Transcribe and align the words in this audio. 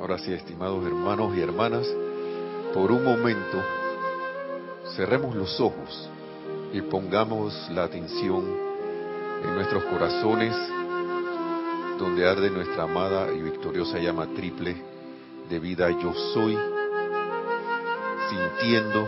Ahora 0.00 0.16
sí, 0.16 0.32
estimados 0.32 0.82
hermanos 0.86 1.36
y 1.36 1.42
hermanas, 1.42 1.86
por 2.72 2.90
un 2.90 3.04
momento 3.04 3.62
cerremos 4.96 5.36
los 5.36 5.60
ojos 5.60 6.08
y 6.72 6.80
pongamos 6.80 7.68
la 7.70 7.84
atención 7.84 8.42
en 9.44 9.54
nuestros 9.54 9.84
corazones 9.84 10.54
donde 11.98 12.26
arde 12.26 12.48
nuestra 12.48 12.84
amada 12.84 13.30
y 13.30 13.42
victoriosa 13.42 13.98
llama 13.98 14.26
triple 14.34 14.74
de 15.50 15.58
vida 15.58 15.90
yo 15.90 16.14
soy, 16.32 16.56
sintiendo 18.30 19.06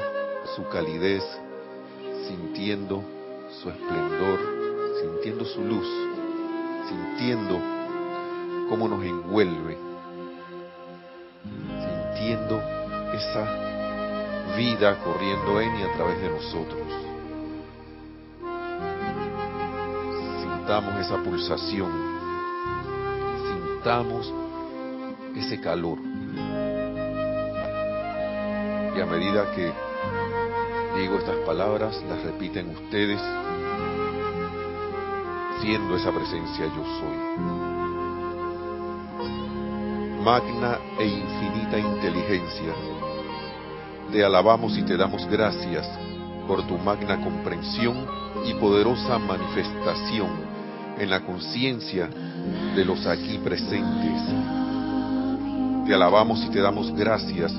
su 0.55 0.69
calidez, 0.69 1.25
sintiendo 2.29 3.03
su 3.63 3.71
esplendor, 3.71 4.41
sintiendo 5.01 5.47
su 5.47 5.65
luz, 5.65 5.87
sintiendo 6.87 7.59
cómo 8.69 8.89
nos 8.89 9.03
envuelve, 9.03 9.92
sintiendo 12.23 12.63
esa 13.13 14.57
vida 14.57 14.97
corriendo 15.03 15.61
en 15.61 15.75
y 15.77 15.83
a 15.83 15.93
través 15.95 16.21
de 16.21 16.31
nosotros. 16.31 16.87
Sintamos 20.41 20.95
esa 21.01 21.17
pulsación, 21.19 21.91
sintamos 23.49 24.33
ese 25.35 25.61
calor. 25.61 25.99
Y 28.95 29.01
a 29.01 29.07
medida 29.07 29.51
que 29.55 29.73
digo 30.97 31.17
estas 31.19 31.37
palabras, 31.47 32.01
las 32.09 32.23
repiten 32.23 32.71
ustedes, 32.71 33.21
siendo 35.61 35.97
esa 35.97 36.13
presencia 36.13 36.67
yo 36.67 36.85
soy. 36.85 37.72
Magna 40.23 40.79
e 41.01 41.05
infinita 41.05 41.81
inteligencia, 41.81 42.73
te 44.13 44.25
alabamos 44.25 44.79
y 44.79 44.83
te 44.83 44.97
damos 44.97 45.27
gracias 45.27 45.85
por 46.47 46.65
tu 46.69 46.79
magna 46.79 47.21
comprensión 47.21 48.07
y 48.47 48.55
poderosa 48.55 49.19
manifestación 49.19 50.29
en 51.01 51.11
la 51.11 51.23
conciencia 51.23 52.09
de 52.77 52.85
los 52.85 53.05
aquí 53.05 53.39
presentes. 53.39 54.23
Te 55.87 55.93
alabamos 55.93 56.45
y 56.45 56.51
te 56.51 56.61
damos 56.61 56.95
gracias 56.95 57.53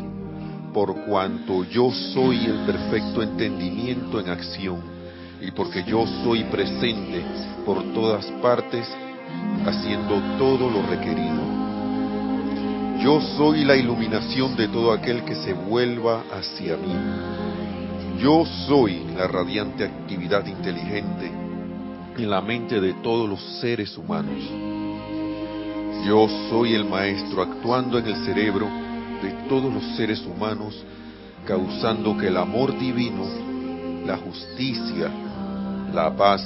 por 0.73 1.03
cuanto 1.03 1.65
yo 1.65 1.91
soy 1.91 2.45
el 2.45 2.59
perfecto 2.65 3.21
entendimiento 3.21 4.21
en 4.21 4.29
acción 4.29 4.81
y 5.41 5.51
porque 5.51 5.83
yo 5.83 6.05
soy 6.23 6.45
presente 6.45 7.25
por 7.65 7.83
todas 7.93 8.25
partes 8.41 8.87
haciendo 9.65 10.15
todo 10.37 10.69
lo 10.69 10.81
requerido. 10.87 11.52
Yo 13.03 13.19
soy 13.19 13.65
la 13.65 13.75
iluminación 13.75 14.55
de 14.55 14.69
todo 14.69 14.93
aquel 14.93 15.25
que 15.25 15.35
se 15.35 15.51
vuelva 15.51 16.23
hacia 16.31 16.77
mí. 16.77 16.95
Yo 18.17 18.45
soy 18.65 19.03
la 19.13 19.27
radiante 19.27 19.83
actividad 19.83 20.45
inteligente 20.45 21.29
en 22.17 22.29
la 22.29 22.39
mente 22.39 22.79
de 22.79 22.93
todos 23.03 23.27
los 23.27 23.41
seres 23.59 23.97
humanos. 23.97 24.41
Yo 26.05 26.29
soy 26.49 26.75
el 26.75 26.85
maestro 26.85 27.41
actuando 27.41 27.99
en 27.99 28.07
el 28.07 28.15
cerebro 28.23 28.67
de 29.21 29.31
todos 29.49 29.73
los 29.73 29.83
seres 29.97 30.21
humanos, 30.25 30.73
causando 31.45 32.17
que 32.17 32.27
el 32.27 32.37
amor 32.37 32.79
divino, 32.79 33.25
la 34.05 34.15
justicia, 34.15 35.11
la 35.93 36.15
paz, 36.15 36.41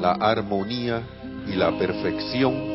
la 0.00 0.10
armonía 0.10 1.02
y 1.46 1.52
la 1.52 1.70
perfección 1.78 2.71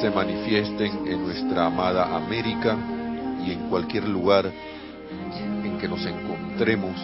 se 0.00 0.10
manifiesten 0.10 1.06
en 1.06 1.22
nuestra 1.22 1.66
amada 1.66 2.16
América 2.16 2.76
y 3.44 3.52
en 3.52 3.68
cualquier 3.68 4.08
lugar 4.08 4.50
en 5.64 5.78
que 5.78 5.88
nos 5.88 6.04
encontremos, 6.04 6.94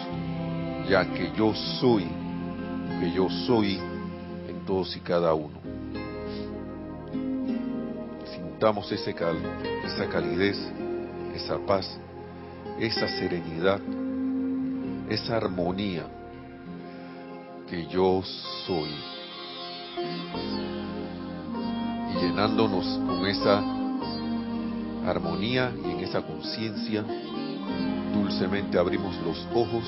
ya 0.89 1.05
que 1.05 1.31
yo 1.37 1.53
soy, 1.79 2.05
que 2.99 3.11
yo 3.11 3.29
soy 3.29 3.79
en 4.47 4.65
todos 4.65 4.95
y 4.95 4.99
cada 4.99 5.33
uno. 5.33 5.59
Sintamos 8.33 8.91
ese 8.91 9.13
cal, 9.13 9.37
esa 9.83 10.07
calidez, 10.07 10.57
esa 11.35 11.57
paz, 11.59 11.99
esa 12.79 13.07
serenidad, 13.07 13.81
esa 15.09 15.37
armonía 15.37 16.05
que 17.67 17.87
yo 17.87 18.21
soy. 18.65 18.89
Llenándonos 22.21 22.85
con 23.05 23.25
esa 23.27 23.59
armonía 25.09 25.73
y 25.75 25.91
en 25.91 25.99
esa 25.99 26.21
conciencia, 26.21 27.03
dulcemente 28.13 28.77
abrimos 28.77 29.15
los 29.17 29.37
ojos 29.53 29.83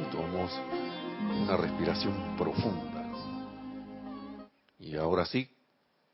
y 0.00 0.12
tomamos 0.12 0.52
una 1.42 1.56
respiración 1.56 2.36
profunda. 2.36 3.10
Y 4.78 4.96
ahora 4.96 5.24
sí, 5.24 5.48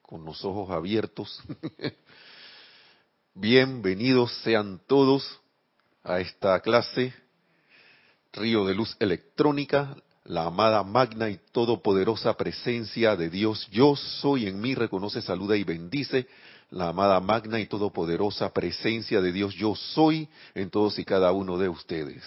con 0.01 0.25
los 0.25 0.45
ojos 0.45 0.71
abiertos, 0.71 1.43
bienvenidos 3.35 4.33
sean 4.43 4.81
todos 4.87 5.41
a 6.05 6.21
esta 6.21 6.61
clase 6.61 7.13
Río 8.33 8.65
de 8.65 8.75
Luz 8.75 8.97
Electrónica, 9.01 9.97
la 10.31 10.45
amada 10.45 10.85
magna 10.85 11.29
y 11.29 11.41
todopoderosa 11.51 12.37
presencia 12.37 13.17
de 13.17 13.29
Dios. 13.29 13.67
Yo 13.73 13.97
soy 13.97 14.47
en 14.47 14.61
mí, 14.61 14.77
reconoce, 14.77 15.21
saluda 15.21 15.57
y 15.57 15.65
bendice 15.65 16.29
la 16.71 16.91
amada 16.91 17.19
magna 17.19 17.59
y 17.59 17.67
todopoderosa 17.67 18.53
presencia 18.53 19.21
de 19.21 19.33
Dios. 19.33 19.55
Yo 19.55 19.75
soy 19.75 20.29
en 20.55 20.71
todos 20.71 21.01
y 21.01 21.05
cada 21.05 21.33
uno 21.33 21.59
de 21.59 21.69
ustedes. 21.69 22.23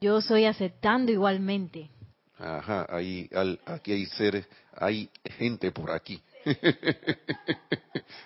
Yo 0.00 0.20
soy 0.20 0.44
aceptando 0.44 1.10
igualmente. 1.10 1.90
Ajá, 2.38 2.86
ahí, 2.88 3.28
al, 3.34 3.58
aquí 3.64 3.90
hay 3.90 4.06
seres, 4.06 4.46
hay 4.76 5.10
gente 5.24 5.72
por 5.72 5.90
aquí. 5.90 6.22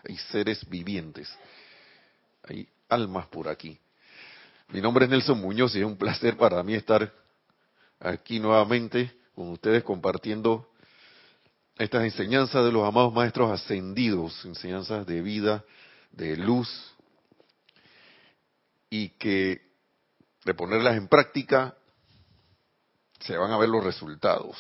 hay 0.06 0.16
seres 0.30 0.68
vivientes. 0.68 1.34
Hay 2.46 2.68
almas 2.90 3.26
por 3.28 3.48
aquí. 3.48 3.78
Mi 4.68 4.82
nombre 4.82 5.06
es 5.06 5.10
Nelson 5.10 5.40
Muñoz 5.40 5.74
y 5.76 5.78
es 5.78 5.86
un 5.86 5.96
placer 5.96 6.36
para 6.36 6.62
mí 6.62 6.74
estar 6.74 7.10
aquí 8.00 8.40
nuevamente 8.40 9.12
con 9.34 9.50
ustedes 9.50 9.84
compartiendo 9.84 10.68
estas 11.76 12.04
enseñanzas 12.04 12.64
de 12.64 12.72
los 12.72 12.86
amados 12.86 13.12
maestros 13.12 13.50
ascendidos, 13.50 14.44
enseñanzas 14.44 15.06
de 15.06 15.22
vida, 15.22 15.64
de 16.10 16.36
luz, 16.36 16.68
y 18.90 19.10
que 19.10 19.62
de 20.44 20.54
ponerlas 20.54 20.96
en 20.96 21.08
práctica 21.08 21.76
se 23.20 23.36
van 23.36 23.52
a 23.52 23.58
ver 23.58 23.68
los 23.68 23.84
resultados. 23.84 24.56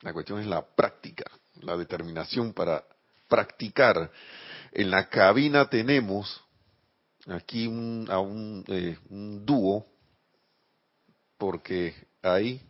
La 0.00 0.12
cuestión 0.12 0.40
es 0.40 0.46
la 0.46 0.64
práctica, 0.66 1.24
la 1.60 1.76
determinación 1.76 2.54
para 2.54 2.82
practicar. 3.28 4.10
En 4.72 4.90
la 4.90 5.08
cabina 5.08 5.68
tenemos 5.68 6.42
aquí 7.26 7.66
un, 7.66 8.06
a 8.10 8.18
un, 8.18 8.64
eh, 8.68 8.98
un 9.10 9.44
dúo, 9.44 9.86
porque 11.36 12.09
hay 12.22 12.60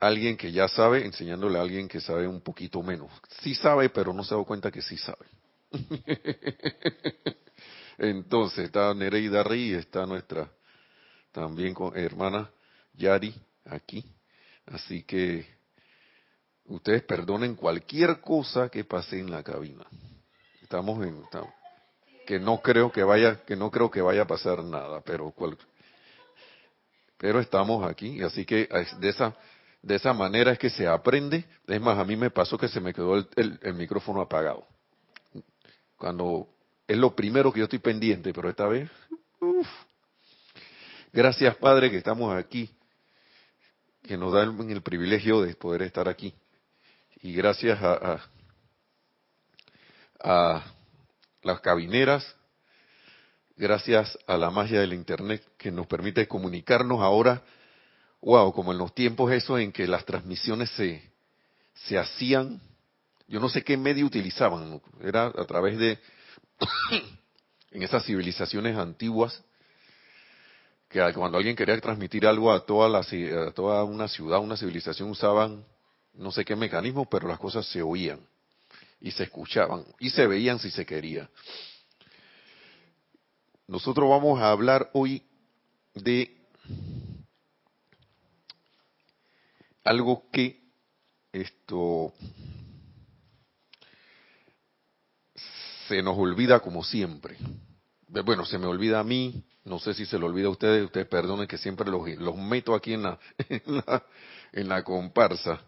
alguien 0.00 0.36
que 0.36 0.50
ya 0.50 0.68
sabe 0.68 1.04
enseñándole 1.04 1.58
a 1.58 1.62
alguien 1.62 1.88
que 1.88 2.00
sabe 2.00 2.26
un 2.26 2.40
poquito 2.40 2.82
menos. 2.82 3.10
Sí 3.42 3.54
sabe, 3.54 3.88
pero 3.88 4.12
no 4.12 4.24
se 4.24 4.34
da 4.34 4.42
cuenta 4.44 4.70
que 4.70 4.82
sí 4.82 4.96
sabe. 4.96 5.26
Entonces 7.98 8.64
está 8.64 8.92
Nereida 8.94 9.44
y 9.54 9.74
está 9.74 10.06
nuestra 10.06 10.50
también 11.30 11.74
hermana 11.94 12.50
Yari 12.94 13.34
aquí. 13.64 14.04
Así 14.66 15.04
que 15.04 15.46
ustedes 16.66 17.02
perdonen 17.02 17.54
cualquier 17.54 18.20
cosa 18.20 18.68
que 18.68 18.84
pase 18.84 19.18
en 19.18 19.30
la 19.30 19.42
cabina. 19.42 19.84
Estamos 20.62 21.04
en 21.06 21.22
estamos, 21.22 21.52
que 22.26 22.38
no 22.38 22.60
creo 22.60 22.90
que 22.90 23.02
vaya 23.02 23.44
que 23.44 23.56
no 23.56 23.70
creo 23.70 23.90
que 23.90 24.00
vaya 24.00 24.22
a 24.22 24.26
pasar 24.26 24.64
nada, 24.64 25.00
pero 25.02 25.30
cual, 25.30 25.56
pero 27.22 27.38
estamos 27.38 27.88
aquí, 27.88 28.20
así 28.20 28.44
que 28.44 28.68
de 28.98 29.08
esa 29.08 29.32
de 29.80 29.94
esa 29.94 30.12
manera 30.12 30.50
es 30.50 30.58
que 30.58 30.70
se 30.70 30.88
aprende. 30.88 31.44
Es 31.68 31.80
más, 31.80 31.96
a 31.96 32.04
mí 32.04 32.16
me 32.16 32.30
pasó 32.30 32.58
que 32.58 32.66
se 32.66 32.80
me 32.80 32.92
quedó 32.92 33.16
el, 33.16 33.60
el, 33.62 33.74
micrófono 33.74 34.20
apagado. 34.20 34.66
Cuando 35.96 36.48
es 36.88 36.98
lo 36.98 37.14
primero 37.14 37.52
que 37.52 37.60
yo 37.60 37.64
estoy 37.66 37.78
pendiente, 37.78 38.32
pero 38.32 38.50
esta 38.50 38.66
vez, 38.66 38.90
uf. 39.38 39.68
gracias 41.12 41.54
Padre 41.56 41.92
que 41.92 41.98
estamos 41.98 42.34
aquí 42.36 42.68
que 44.02 44.16
nos 44.16 44.32
dan 44.32 44.68
el 44.68 44.82
privilegio 44.82 45.42
de 45.42 45.54
poder 45.54 45.82
estar 45.82 46.08
aquí. 46.08 46.34
Y 47.20 47.34
gracias 47.34 47.80
a, 47.80 48.20
a, 50.20 50.64
las 51.42 51.60
cabineras, 51.60 52.36
gracias 53.56 54.18
a 54.26 54.36
la 54.36 54.50
magia 54.50 54.80
del 54.80 54.92
Internet 54.92 55.42
que 55.56 55.70
nos 55.70 55.86
permite 55.86 56.26
comunicarnos 56.26 57.00
ahora, 57.00 57.42
wow, 58.20 58.52
como 58.52 58.72
en 58.72 58.78
los 58.78 58.94
tiempos 58.94 59.32
eso 59.32 59.58
en 59.58 59.72
que 59.72 59.86
las 59.86 60.04
transmisiones 60.04 60.70
se, 60.70 61.02
se 61.74 61.98
hacían, 61.98 62.60
yo 63.28 63.40
no 63.40 63.48
sé 63.48 63.62
qué 63.62 63.76
medio 63.76 64.06
utilizaban, 64.06 64.80
era 65.02 65.26
a 65.26 65.44
través 65.44 65.78
de, 65.78 65.98
en 67.70 67.82
esas 67.82 68.04
civilizaciones 68.04 68.76
antiguas, 68.76 69.42
que 70.88 71.00
cuando 71.14 71.38
alguien 71.38 71.56
quería 71.56 71.80
transmitir 71.80 72.26
algo 72.26 72.52
a 72.52 72.66
toda, 72.66 72.88
la, 72.88 72.98
a 72.98 73.52
toda 73.52 73.82
una 73.84 74.08
ciudad, 74.08 74.40
una 74.40 74.56
civilización, 74.56 75.10
usaban 75.10 75.64
no 76.14 76.30
sé 76.30 76.44
qué 76.44 76.54
mecanismo, 76.54 77.08
pero 77.08 77.26
las 77.26 77.38
cosas 77.38 77.66
se 77.66 77.80
oían 77.80 78.20
y 79.00 79.10
se 79.10 79.24
escuchaban 79.24 79.84
y 79.98 80.10
se 80.10 80.26
veían 80.26 80.58
si 80.58 80.70
se 80.70 80.84
quería. 80.84 81.28
Nosotros 83.66 84.08
vamos 84.08 84.40
a 84.40 84.50
hablar 84.50 84.90
hoy 84.92 85.22
de 85.94 86.36
algo 89.84 90.24
que 90.30 90.60
esto 91.32 92.12
se 95.88 96.02
nos 96.02 96.16
olvida 96.18 96.60
como 96.60 96.84
siempre. 96.84 97.36
Bueno, 98.08 98.44
se 98.44 98.58
me 98.58 98.66
olvida 98.66 99.00
a 99.00 99.04
mí, 99.04 99.44
no 99.64 99.78
sé 99.78 99.94
si 99.94 100.04
se 100.06 100.18
lo 100.18 100.26
olvida 100.26 100.48
a 100.48 100.50
ustedes, 100.50 100.84
ustedes 100.84 101.06
perdonen 101.06 101.46
que 101.46 101.56
siempre 101.56 101.90
los, 101.90 102.06
los 102.18 102.36
meto 102.36 102.74
aquí 102.74 102.92
en 102.92 103.04
la, 103.04 103.18
en 104.52 104.68
la, 104.68 104.82
comparsa, 104.82 105.60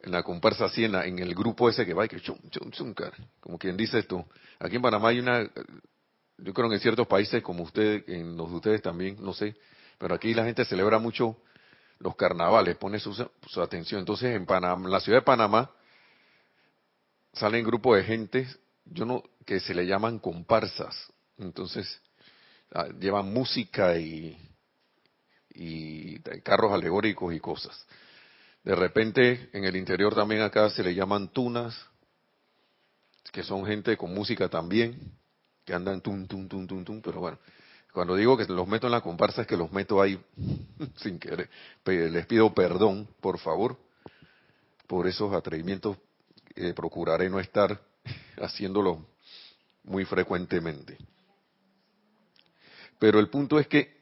en 0.00 0.12
la 0.12 0.22
comparsa 0.22 0.66
así 0.66 0.84
en, 0.84 0.94
en, 0.94 1.18
el 1.18 1.34
grupo 1.34 1.68
ese 1.68 1.84
que 1.84 1.92
va 1.92 2.06
y 2.06 2.08
que 2.08 2.20
chum, 2.20 2.38
chum, 2.50 2.70
chum, 2.70 2.94
como 3.40 3.58
quien 3.58 3.76
dice 3.76 3.98
esto. 3.98 4.26
Aquí 4.58 4.76
en 4.76 4.82
Panamá 4.82 5.10
hay 5.10 5.18
una, 5.18 5.50
yo 6.42 6.52
creo 6.52 6.68
que 6.68 6.76
en 6.76 6.80
ciertos 6.80 7.06
países 7.06 7.42
como 7.42 7.62
ustedes, 7.62 8.04
en 8.08 8.36
los 8.36 8.50
de 8.50 8.56
ustedes 8.56 8.82
también, 8.82 9.16
no 9.20 9.32
sé, 9.32 9.56
pero 9.98 10.14
aquí 10.14 10.34
la 10.34 10.44
gente 10.44 10.64
celebra 10.64 10.98
mucho 10.98 11.36
los 11.98 12.16
carnavales, 12.16 12.76
pone 12.76 12.98
su, 12.98 13.30
atención. 13.62 14.00
Entonces, 14.00 14.34
en 14.34 14.46
Panamá, 14.46 14.88
la 14.88 15.00
ciudad 15.00 15.18
de 15.18 15.24
Panamá, 15.24 15.70
salen 17.34 17.64
grupos 17.64 17.98
de 17.98 18.04
gente, 18.04 18.48
yo 18.86 19.04
no, 19.04 19.22
que 19.44 19.60
se 19.60 19.74
le 19.74 19.86
llaman 19.86 20.18
comparsas. 20.18 21.12
Entonces, 21.38 22.00
ah, 22.72 22.88
llevan 22.98 23.32
música 23.32 23.96
y, 23.98 24.36
y 25.54 26.18
carros 26.42 26.72
alegóricos 26.72 27.34
y 27.34 27.40
cosas. 27.40 27.86
De 28.64 28.74
repente, 28.74 29.50
en 29.52 29.64
el 29.64 29.76
interior 29.76 30.14
también 30.14 30.40
acá 30.40 30.70
se 30.70 30.82
le 30.82 30.94
llaman 30.94 31.28
tunas, 31.28 31.78
que 33.32 33.42
son 33.42 33.66
gente 33.66 33.96
con 33.96 34.14
música 34.14 34.48
también, 34.48 35.19
que 35.64 35.74
andan 35.74 36.00
tum, 36.00 36.26
tum, 36.26 36.48
tum, 36.48 36.66
tum, 36.66 36.84
tum, 36.84 37.00
pero 37.00 37.20
bueno, 37.20 37.38
cuando 37.92 38.16
digo 38.16 38.36
que 38.36 38.44
los 38.46 38.66
meto 38.68 38.86
en 38.86 38.92
la 38.92 39.00
comparsa 39.00 39.42
es 39.42 39.46
que 39.46 39.56
los 39.56 39.72
meto 39.72 40.00
ahí 40.00 40.18
sin 40.96 41.18
querer. 41.18 41.48
Les 41.84 42.26
pido 42.26 42.52
perdón, 42.54 43.08
por 43.20 43.38
favor, 43.38 43.76
por 44.86 45.06
esos 45.06 45.32
atrevimientos. 45.32 45.96
Procuraré 46.74 47.30
no 47.30 47.40
estar 47.40 47.80
haciéndolo 48.40 49.06
muy 49.84 50.04
frecuentemente. 50.04 50.98
Pero 52.98 53.18
el 53.18 53.28
punto 53.28 53.58
es 53.58 53.66
que 53.66 54.00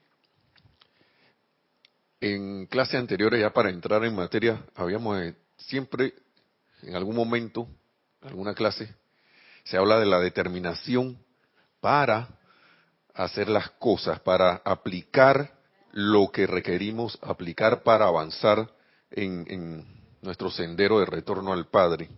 en 2.21 2.67
clases 2.67 2.97
anteriores, 2.97 3.41
ya 3.41 3.53
para 3.53 3.71
entrar 3.71 4.05
en 4.05 4.15
materia, 4.15 4.65
habíamos 4.75 5.21
eh, 5.21 5.37
siempre, 5.57 6.15
en 6.83 6.97
algún 6.97 7.15
momento, 7.15 7.69
en 8.23 8.29
alguna 8.29 8.55
clase, 8.55 8.93
se 9.63 9.77
habla 9.77 10.01
de 10.01 10.07
la 10.07 10.19
determinación 10.19 11.17
para 11.81 12.29
hacer 13.15 13.49
las 13.49 13.71
cosas, 13.73 14.21
para 14.21 14.63
aplicar 14.65 15.59
lo 15.93 16.31
que 16.31 16.47
requerimos 16.47 17.19
aplicar 17.23 17.83
para 17.83 18.07
avanzar 18.07 18.71
en, 19.11 19.99
nuestro 20.21 20.51
sendero 20.51 20.99
de 20.99 21.07
retorno 21.07 21.53
al 21.53 21.67
Padre. 21.67 22.09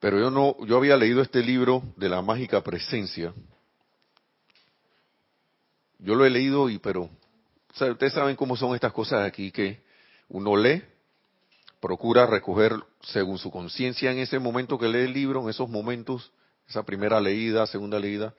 Pero 0.00 0.18
yo 0.18 0.30
no, 0.30 0.56
yo 0.66 0.76
había 0.76 0.96
leído 0.96 1.22
este 1.22 1.42
libro 1.42 1.82
de 1.96 2.08
la 2.08 2.20
mágica 2.20 2.60
presencia. 2.62 3.32
Yo 5.98 6.14
lo 6.14 6.26
he 6.26 6.30
leído 6.30 6.68
y, 6.68 6.78
pero, 6.78 7.08
ustedes 7.70 8.12
saben 8.12 8.36
cómo 8.36 8.56
son 8.56 8.74
estas 8.74 8.92
cosas 8.92 9.26
aquí 9.26 9.50
que 9.50 9.82
uno 10.28 10.56
lee, 10.56 10.82
procura 11.80 12.26
recoger 12.26 12.72
según 13.02 13.38
su 13.38 13.50
conciencia 13.50 14.10
en 14.10 14.18
ese 14.18 14.38
momento 14.38 14.78
que 14.78 14.88
lee 14.88 15.04
el 15.04 15.12
libro, 15.12 15.42
en 15.42 15.48
esos 15.48 15.68
momentos, 15.68 16.30
esa 16.68 16.82
primera 16.82 17.20
leída, 17.20 17.66
segunda 17.66 17.98
leída, 17.98 18.34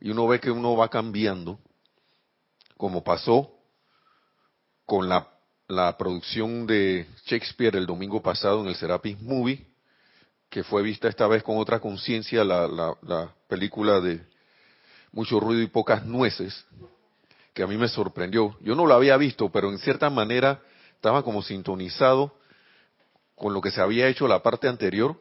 y 0.00 0.10
uno 0.10 0.26
ve 0.26 0.40
que 0.40 0.50
uno 0.50 0.76
va 0.76 0.88
cambiando, 0.88 1.58
como 2.76 3.02
pasó 3.02 3.50
con 4.84 5.08
la, 5.08 5.28
la 5.68 5.96
producción 5.96 6.66
de 6.66 7.06
Shakespeare 7.24 7.76
el 7.76 7.86
domingo 7.86 8.22
pasado 8.22 8.60
en 8.60 8.68
el 8.68 8.76
Serapis 8.76 9.20
Movie, 9.20 9.66
que 10.48 10.62
fue 10.62 10.82
vista 10.82 11.08
esta 11.08 11.26
vez 11.26 11.42
con 11.42 11.58
otra 11.58 11.80
conciencia, 11.80 12.44
la, 12.44 12.68
la, 12.68 12.96
la 13.02 13.34
película 13.48 14.00
de 14.00 14.20
Mucho 15.12 15.40
ruido 15.40 15.62
y 15.62 15.66
pocas 15.68 16.04
nueces, 16.04 16.66
que 17.54 17.62
a 17.62 17.66
mí 17.66 17.78
me 17.78 17.88
sorprendió. 17.88 18.54
Yo 18.60 18.74
no 18.74 18.84
lo 18.84 18.92
había 18.92 19.16
visto, 19.16 19.50
pero 19.50 19.70
en 19.70 19.78
cierta 19.78 20.10
manera 20.10 20.60
estaba 20.94 21.22
como 21.22 21.40
sintonizado 21.40 22.36
con 23.34 23.54
lo 23.54 23.62
que 23.62 23.70
se 23.70 23.80
había 23.80 24.08
hecho 24.08 24.28
la 24.28 24.42
parte 24.42 24.68
anterior 24.68 25.16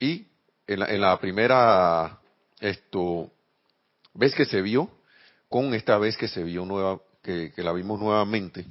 y 0.00 0.28
en 0.66 0.80
la, 0.80 0.86
en 0.86 1.00
la 1.00 1.18
primera 1.18 2.20
esto 2.60 3.30
vez 4.14 4.34
que 4.34 4.44
se 4.44 4.62
vio 4.62 4.90
con 5.48 5.74
esta 5.74 5.98
vez 5.98 6.16
que 6.16 6.28
se 6.28 6.42
vio 6.42 6.64
nueva, 6.64 7.00
que, 7.22 7.52
la 7.56 7.72
vimos 7.72 8.00
nuevamente 8.00 8.66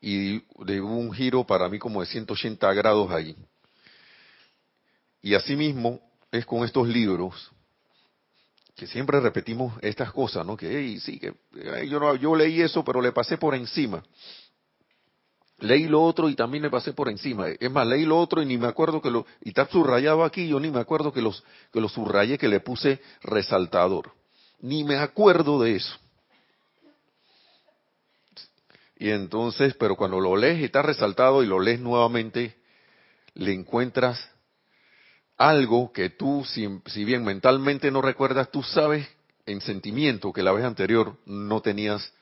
y 0.00 0.38
de 0.64 0.80
un 0.80 1.12
giro 1.12 1.44
para 1.44 1.68
mí 1.68 1.78
como 1.78 2.00
de 2.00 2.06
180 2.06 2.72
grados 2.72 3.10
allí. 3.10 3.36
Y 5.22 5.34
asimismo 5.34 6.00
es 6.32 6.46
con 6.46 6.64
estos 6.64 6.88
libros 6.88 7.50
que 8.74 8.86
siempre 8.86 9.20
repetimos 9.20 9.74
estas 9.82 10.10
cosas, 10.10 10.46
¿no? 10.46 10.56
Que 10.56 10.98
sí, 11.00 11.18
que 11.18 11.34
yo 11.86 12.00
no, 12.00 12.14
yo 12.16 12.34
leí 12.34 12.62
eso, 12.62 12.82
pero 12.82 13.02
le 13.02 13.12
pasé 13.12 13.36
por 13.36 13.54
encima 13.54 14.02
leí 15.60 15.86
lo 15.86 16.02
otro 16.02 16.28
y 16.28 16.34
también 16.34 16.62
le 16.62 16.70
pasé 16.70 16.92
por 16.92 17.08
encima. 17.08 17.48
Es 17.48 17.70
más, 17.70 17.86
leí 17.86 18.04
lo 18.04 18.18
otro 18.18 18.42
y 18.42 18.46
ni 18.46 18.58
me 18.58 18.66
acuerdo 18.66 19.00
que 19.00 19.10
lo, 19.10 19.26
y 19.42 19.50
está 19.50 19.66
subrayado 19.66 20.24
aquí, 20.24 20.48
yo 20.48 20.58
ni 20.58 20.70
me 20.70 20.80
acuerdo 20.80 21.12
que 21.12 21.22
los, 21.22 21.44
que 21.72 21.80
lo 21.80 21.88
subrayé, 21.88 22.38
que 22.38 22.48
le 22.48 22.60
puse 22.60 23.00
resaltador. 23.22 24.12
Ni 24.60 24.84
me 24.84 24.96
acuerdo 24.96 25.60
de 25.60 25.76
eso. 25.76 25.96
Y 28.96 29.10
entonces, 29.10 29.74
pero 29.74 29.96
cuando 29.96 30.20
lo 30.20 30.36
lees 30.36 30.60
y 30.60 30.64
está 30.64 30.82
resaltado 30.82 31.42
y 31.42 31.46
lo 31.46 31.58
lees 31.58 31.80
nuevamente, 31.80 32.56
le 33.34 33.52
encuentras 33.54 34.30
algo 35.38 35.90
que 35.92 36.10
tú, 36.10 36.44
si, 36.46 36.68
si 36.86 37.04
bien 37.04 37.24
mentalmente 37.24 37.90
no 37.90 38.02
recuerdas, 38.02 38.50
tú 38.50 38.62
sabes 38.62 39.08
en 39.46 39.62
sentimiento 39.62 40.32
que 40.34 40.42
la 40.42 40.52
vez 40.52 40.64
anterior 40.64 41.16
no 41.24 41.62
tenías, 41.62 42.12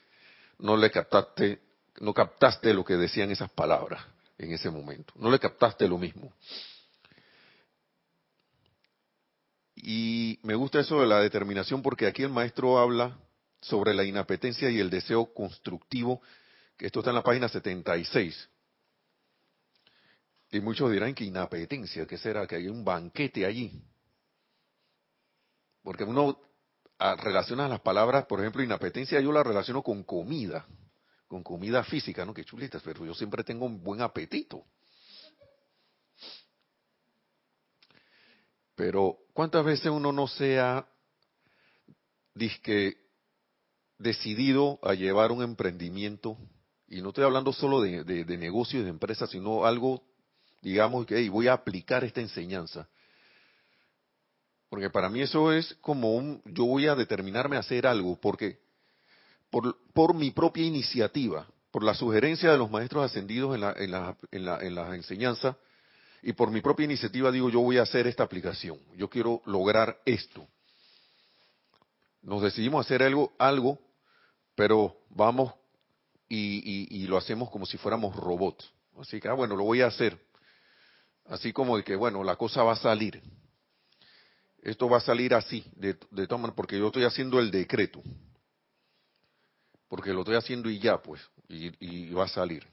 no 0.58 0.76
le 0.76 0.90
captaste 0.92 1.58
no 2.00 2.14
captaste 2.14 2.72
lo 2.74 2.84
que 2.84 2.96
decían 2.96 3.30
esas 3.30 3.50
palabras 3.50 4.02
en 4.38 4.52
ese 4.52 4.70
momento, 4.70 5.12
no 5.16 5.30
le 5.30 5.38
captaste 5.38 5.88
lo 5.88 5.98
mismo. 5.98 6.32
Y 9.74 10.38
me 10.42 10.54
gusta 10.54 10.80
eso 10.80 11.00
de 11.00 11.06
la 11.06 11.20
determinación 11.20 11.82
porque 11.82 12.06
aquí 12.06 12.22
el 12.22 12.30
maestro 12.30 12.78
habla 12.78 13.16
sobre 13.60 13.94
la 13.94 14.04
inapetencia 14.04 14.70
y 14.70 14.78
el 14.78 14.90
deseo 14.90 15.32
constructivo, 15.32 16.20
que 16.76 16.86
esto 16.86 17.00
está 17.00 17.10
en 17.10 17.16
la 17.16 17.22
página 17.22 17.48
76. 17.48 18.48
Y 20.50 20.60
muchos 20.60 20.90
dirán 20.90 21.14
que 21.14 21.24
inapetencia, 21.24 22.06
que 22.06 22.16
será? 22.16 22.46
Que 22.46 22.56
hay 22.56 22.68
un 22.68 22.84
banquete 22.84 23.44
allí. 23.44 23.82
Porque 25.82 26.04
uno 26.04 26.40
ah, 26.98 27.16
relaciona 27.16 27.68
las 27.68 27.80
palabras, 27.80 28.26
por 28.26 28.40
ejemplo, 28.40 28.62
inapetencia 28.62 29.20
yo 29.20 29.32
la 29.32 29.42
relaciono 29.42 29.82
con 29.82 30.02
comida 30.04 30.66
con 31.28 31.42
comida 31.42 31.84
física, 31.84 32.24
¿no? 32.24 32.32
Qué 32.32 32.44
chulitas, 32.44 32.82
pero 32.82 33.04
yo 33.04 33.14
siempre 33.14 33.44
tengo 33.44 33.66
un 33.66 33.82
buen 33.82 34.00
apetito. 34.00 34.64
Pero, 38.74 39.18
¿cuántas 39.34 39.64
veces 39.64 39.86
uno 39.86 40.10
no 40.10 40.26
se 40.26 40.58
ha 40.58 40.86
decidido 43.98 44.78
a 44.82 44.94
llevar 44.94 45.32
un 45.32 45.42
emprendimiento? 45.42 46.38
Y 46.88 47.02
no 47.02 47.08
estoy 47.08 47.24
hablando 47.24 47.52
solo 47.52 47.82
de, 47.82 48.04
de, 48.04 48.38
negocio 48.38 48.80
y 48.80 48.84
de 48.84 48.88
empresa, 48.88 49.26
sino 49.26 49.66
algo, 49.66 50.02
digamos, 50.62 51.06
que 51.06 51.28
voy 51.28 51.48
a 51.48 51.52
aplicar 51.52 52.04
esta 52.04 52.20
enseñanza. 52.20 52.88
Porque 54.70 54.88
para 54.90 55.10
mí 55.10 55.20
eso 55.20 55.52
es 55.52 55.74
como 55.80 56.14
un, 56.14 56.40
yo 56.46 56.64
voy 56.64 56.86
a 56.86 56.94
determinarme 56.94 57.56
a 57.56 57.60
hacer 57.60 57.86
algo, 57.86 58.18
porque 58.20 58.60
por, 59.50 60.14
mi 60.14 60.30
propia 60.30 60.64
iniciativa, 60.64 61.46
por 61.70 61.82
la 61.82 61.94
sugerencia 61.94 62.50
de 62.50 62.58
los 62.58 62.70
maestros 62.70 63.04
ascendidos 63.04 63.54
en 63.54 63.60
la, 63.62 63.72
en, 63.76 63.90
la, 63.90 64.16
en, 64.30 64.44
la, 64.44 64.58
en 64.60 64.74
la 64.74 64.94
enseñanza, 64.94 65.56
y 66.22 66.32
por 66.32 66.50
mi 66.50 66.60
propia 66.60 66.84
iniciativa 66.84 67.30
digo, 67.30 67.48
yo 67.48 67.60
voy 67.60 67.78
a 67.78 67.82
hacer 67.82 68.06
esta 68.06 68.24
aplicación, 68.24 68.78
yo 68.96 69.08
quiero 69.08 69.42
lograr 69.46 70.00
esto. 70.04 70.46
Nos 72.22 72.42
decidimos 72.42 72.84
hacer 72.84 73.02
algo, 73.02 73.32
algo 73.38 73.78
pero 74.58 74.96
vamos 75.10 75.54
y, 76.28 76.88
y, 76.90 77.06
lo 77.06 77.16
hacemos 77.16 77.48
como 77.48 77.64
si 77.64 77.78
fuéramos 77.78 78.16
robots. 78.16 78.68
Así 79.00 79.20
que, 79.20 79.28
ah, 79.28 79.34
bueno, 79.34 79.54
lo 79.54 79.62
voy 79.62 79.82
a 79.82 79.86
hacer. 79.86 80.18
Así 81.26 81.52
como 81.52 81.76
de 81.76 81.84
que, 81.84 81.94
bueno, 81.94 82.24
la 82.24 82.34
cosa 82.34 82.64
va 82.64 82.72
a 82.72 82.76
salir. 82.76 83.22
Esto 84.60 84.88
va 84.88 84.96
a 84.96 85.00
salir 85.00 85.32
así, 85.32 85.64
de, 85.76 85.96
de 86.10 86.26
todas 86.26 86.50
porque 86.54 86.76
yo 86.76 86.88
estoy 86.88 87.04
haciendo 87.04 87.38
el 87.38 87.52
decreto. 87.52 88.02
Porque 89.88 90.12
lo 90.12 90.20
estoy 90.20 90.36
haciendo 90.36 90.68
y 90.70 90.78
ya, 90.78 91.02
pues, 91.02 91.20
y, 91.48 91.72
y 91.80 92.12
va 92.12 92.24
a 92.24 92.28
salir. 92.28 92.66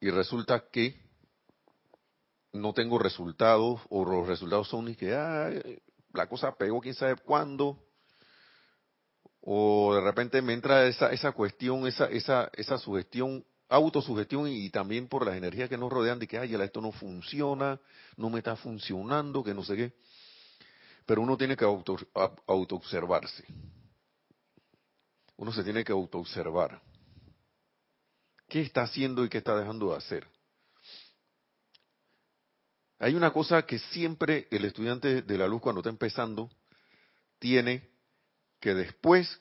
Y 0.00 0.10
resulta 0.10 0.68
que 0.70 1.00
no 2.52 2.72
tengo 2.72 2.98
resultados, 2.98 3.80
o 3.88 4.04
los 4.04 4.26
resultados 4.26 4.68
son 4.68 4.88
y 4.88 4.96
que, 4.96 5.14
ah, 5.14 5.50
la 6.12 6.28
cosa 6.28 6.54
pegó 6.54 6.80
quién 6.80 6.94
sabe 6.94 7.16
cuándo, 7.16 7.78
o 9.40 9.94
de 9.94 10.00
repente 10.00 10.40
me 10.42 10.52
entra 10.52 10.86
esa, 10.86 11.10
esa 11.12 11.32
cuestión, 11.32 11.86
esa, 11.86 12.06
esa, 12.06 12.50
esa 12.54 12.78
sugestión, 12.78 13.44
autosugestión 13.68 14.48
y, 14.48 14.70
también 14.70 15.08
por 15.08 15.26
las 15.26 15.36
energías 15.36 15.68
que 15.68 15.78
nos 15.78 15.90
rodean 15.90 16.18
de 16.18 16.28
que, 16.28 16.38
ay, 16.38 16.54
esto 16.54 16.80
no 16.80 16.92
funciona, 16.92 17.80
no 18.16 18.30
me 18.30 18.38
está 18.38 18.54
funcionando, 18.54 19.42
que 19.42 19.54
no 19.54 19.64
sé 19.64 19.76
qué. 19.76 19.92
Pero 21.06 21.22
uno 21.22 21.36
tiene 21.36 21.56
que 21.56 21.64
auto, 21.64 21.96
autoobservarse. 22.46 23.44
Uno 25.42 25.52
se 25.52 25.64
tiene 25.64 25.82
que 25.82 25.90
autoobservar. 25.90 26.80
¿Qué 28.46 28.60
está 28.60 28.82
haciendo 28.82 29.24
y 29.24 29.28
qué 29.28 29.38
está 29.38 29.56
dejando 29.56 29.90
de 29.90 29.96
hacer? 29.96 30.24
Hay 33.00 33.16
una 33.16 33.32
cosa 33.32 33.66
que 33.66 33.80
siempre 33.80 34.46
el 34.52 34.64
estudiante 34.64 35.22
de 35.22 35.38
la 35.38 35.48
luz 35.48 35.60
cuando 35.60 35.80
está 35.80 35.90
empezando 35.90 36.48
tiene 37.40 37.90
que 38.60 38.72
después, 38.72 39.40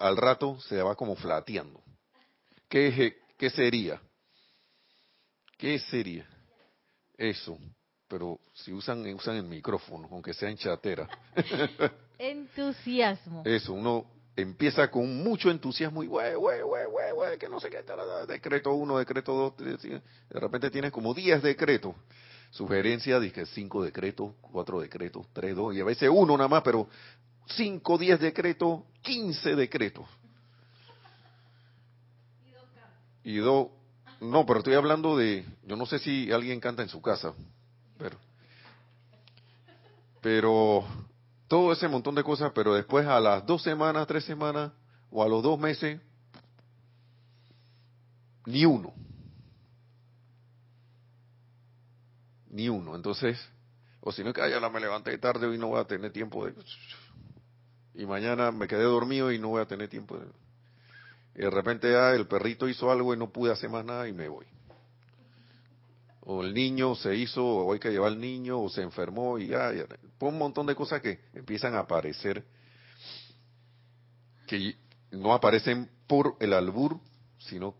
al 0.00 0.16
rato, 0.16 0.60
se 0.60 0.80
va 0.82 0.94
como 0.94 1.16
flateando. 1.16 1.82
¿Qué, 2.68 3.16
¿Qué 3.36 3.50
sería? 3.50 4.00
¿Qué 5.58 5.80
sería? 5.80 6.28
Eso. 7.18 7.58
Pero 8.06 8.38
si 8.54 8.72
usan, 8.72 9.04
usan 9.14 9.34
el 9.34 9.48
micrófono, 9.48 10.06
aunque 10.12 10.32
sea 10.32 10.48
en 10.48 10.58
chatera. 10.58 11.08
Entusiasmo. 12.18 13.42
Eso, 13.44 13.72
uno 13.72 14.19
empieza 14.40 14.90
con 14.90 15.22
mucho 15.22 15.50
entusiasmo 15.50 16.02
y 16.02 16.06
güey, 16.06 16.34
güey, 16.34 16.62
güey, 16.62 17.12
güey, 17.12 17.38
que 17.38 17.48
no 17.48 17.60
sé 17.60 17.70
qué, 17.70 17.84
decreto 18.28 18.72
uno, 18.72 18.98
decreto 18.98 19.32
dos, 19.34 19.56
de 19.56 20.00
repente 20.30 20.70
tienes 20.70 20.90
como 20.90 21.14
10 21.14 21.42
decretos. 21.42 21.94
Sugerencia, 22.50 23.20
dije 23.20 23.46
cinco 23.46 23.84
decretos, 23.84 24.32
cuatro 24.40 24.80
decretos, 24.80 25.26
tres, 25.32 25.54
dos, 25.54 25.74
y 25.74 25.80
a 25.80 25.84
veces 25.84 26.10
uno 26.12 26.36
nada 26.36 26.48
más, 26.48 26.62
pero 26.62 26.88
5, 27.56 27.98
10 27.98 28.20
decretos, 28.20 28.80
15 29.02 29.56
decretos. 29.56 30.06
Y 33.22 33.36
dos, 33.36 33.68
no, 34.20 34.46
pero 34.46 34.60
estoy 34.60 34.74
hablando 34.74 35.16
de, 35.16 35.44
yo 35.64 35.76
no 35.76 35.86
sé 35.86 35.98
si 35.98 36.32
alguien 36.32 36.60
canta 36.60 36.82
en 36.82 36.88
su 36.88 37.02
casa, 37.02 37.34
pero, 37.98 38.16
pero 40.20 40.84
todo 41.50 41.72
ese 41.72 41.88
montón 41.88 42.14
de 42.14 42.22
cosas, 42.22 42.52
pero 42.54 42.74
después 42.74 43.04
a 43.08 43.18
las 43.18 43.44
dos 43.44 43.60
semanas, 43.64 44.06
tres 44.06 44.22
semanas 44.22 44.70
o 45.10 45.24
a 45.24 45.28
los 45.28 45.42
dos 45.42 45.58
meses, 45.58 46.00
ni 48.46 48.64
uno. 48.64 48.94
Ni 52.50 52.68
uno. 52.68 52.94
Entonces, 52.94 53.36
o 54.00 54.12
si 54.12 54.22
no, 54.22 54.32
que 54.32 54.48
ya 54.48 54.60
me 54.70 54.78
levanté 54.78 55.18
tarde 55.18 55.52
y 55.52 55.58
no 55.58 55.66
voy 55.66 55.80
a 55.80 55.84
tener 55.86 56.12
tiempo 56.12 56.46
de 56.46 56.54
y 57.94 58.06
mañana 58.06 58.52
me 58.52 58.68
quedé 58.68 58.84
dormido 58.84 59.32
y 59.32 59.40
no 59.40 59.48
voy 59.48 59.62
a 59.62 59.66
tener 59.66 59.88
tiempo. 59.88 60.20
De... 60.20 60.26
Y 61.34 61.40
de 61.40 61.50
repente 61.50 61.96
ah, 61.96 62.14
el 62.14 62.28
perrito 62.28 62.68
hizo 62.68 62.92
algo 62.92 63.12
y 63.12 63.16
no 63.16 63.32
pude 63.32 63.50
hacer 63.50 63.70
más 63.70 63.84
nada 63.84 64.06
y 64.06 64.12
me 64.12 64.28
voy. 64.28 64.46
O 66.32 66.44
el 66.44 66.54
niño 66.54 66.94
se 66.94 67.16
hizo, 67.16 67.44
o 67.44 67.72
hay 67.72 67.80
que 67.80 67.90
llevar 67.90 68.12
al 68.12 68.20
niño, 68.20 68.60
o 68.60 68.68
se 68.68 68.82
enfermó 68.82 69.36
y 69.36 69.48
ya, 69.48 69.72
ya. 69.72 69.84
un 70.20 70.38
montón 70.38 70.64
de 70.64 70.76
cosas 70.76 71.02
que 71.02 71.24
empiezan 71.34 71.74
a 71.74 71.80
aparecer, 71.80 72.44
que 74.46 74.76
no 75.10 75.34
aparecen 75.34 75.90
por 76.06 76.36
el 76.38 76.52
albur, 76.52 77.00
sino 77.36 77.74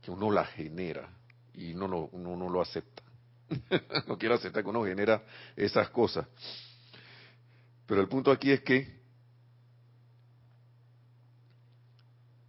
que 0.00 0.10
uno 0.10 0.30
la 0.30 0.46
genera 0.46 1.10
y 1.52 1.74
uno 1.74 1.88
no, 1.88 2.08
uno 2.12 2.36
no 2.36 2.48
lo 2.48 2.62
acepta. 2.62 3.02
no 4.08 4.16
quiero 4.16 4.36
aceptar 4.36 4.62
que 4.62 4.70
uno 4.70 4.86
genera 4.86 5.22
esas 5.54 5.90
cosas. 5.90 6.26
Pero 7.84 8.00
el 8.00 8.08
punto 8.08 8.30
aquí 8.30 8.50
es 8.50 8.62
que 8.62 8.98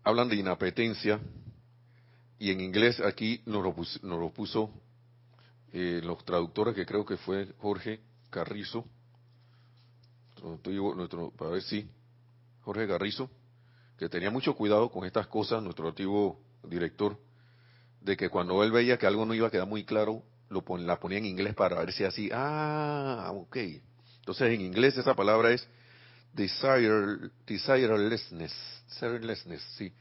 hablan 0.02 0.30
de 0.30 0.38
inapetencia 0.38 1.20
y 2.40 2.52
en 2.52 2.62
inglés 2.62 3.02
aquí 3.02 3.42
nos 3.46 3.62
lo 3.64 3.76
puso, 3.76 4.00
nos 4.02 4.18
lo 4.18 4.32
puso 4.32 4.83
eh, 5.74 6.02
los 6.04 6.24
traductores 6.24 6.76
que 6.76 6.86
creo 6.86 7.04
que 7.04 7.18
fue 7.18 7.52
Jorge 7.58 8.00
Carrizo, 8.30 8.86
nuestro, 10.96 11.32
para 11.32 11.52
ver 11.52 11.64
si 11.64 11.90
Jorge 12.62 12.88
Carrizo, 12.88 13.30
que 13.98 14.08
tenía 14.08 14.30
mucho 14.30 14.56
cuidado 14.56 14.92
con 14.92 15.06
estas 15.06 15.28
cosas, 15.28 15.64
nuestro 15.64 15.88
antiguo 15.88 16.40
director, 16.64 17.20
de 18.02 18.16
que 18.16 18.30
cuando 18.30 18.64
él 18.64 18.72
veía 18.72 18.98
que 18.98 19.08
algo 19.08 19.26
no 19.26 19.34
iba 19.34 19.48
a 19.48 19.52
quedar 19.52 19.68
muy 19.68 19.84
claro, 19.84 20.22
lo 20.50 20.64
la 20.78 21.00
ponía 21.00 21.18
en 21.18 21.26
inglés 21.26 21.56
para 21.56 21.80
ver 21.80 21.92
si 21.92 22.04
así, 22.04 22.30
ah, 22.32 23.32
ok. 23.34 23.58
Entonces 24.20 24.54
en 24.54 24.62
inglés 24.62 24.96
esa 24.98 25.16
palabra 25.16 25.52
es 25.52 25.68
desire, 26.34 27.32
desirelessness, 27.48 28.54
desirelessness, 28.90 29.62
sí, 29.78 29.92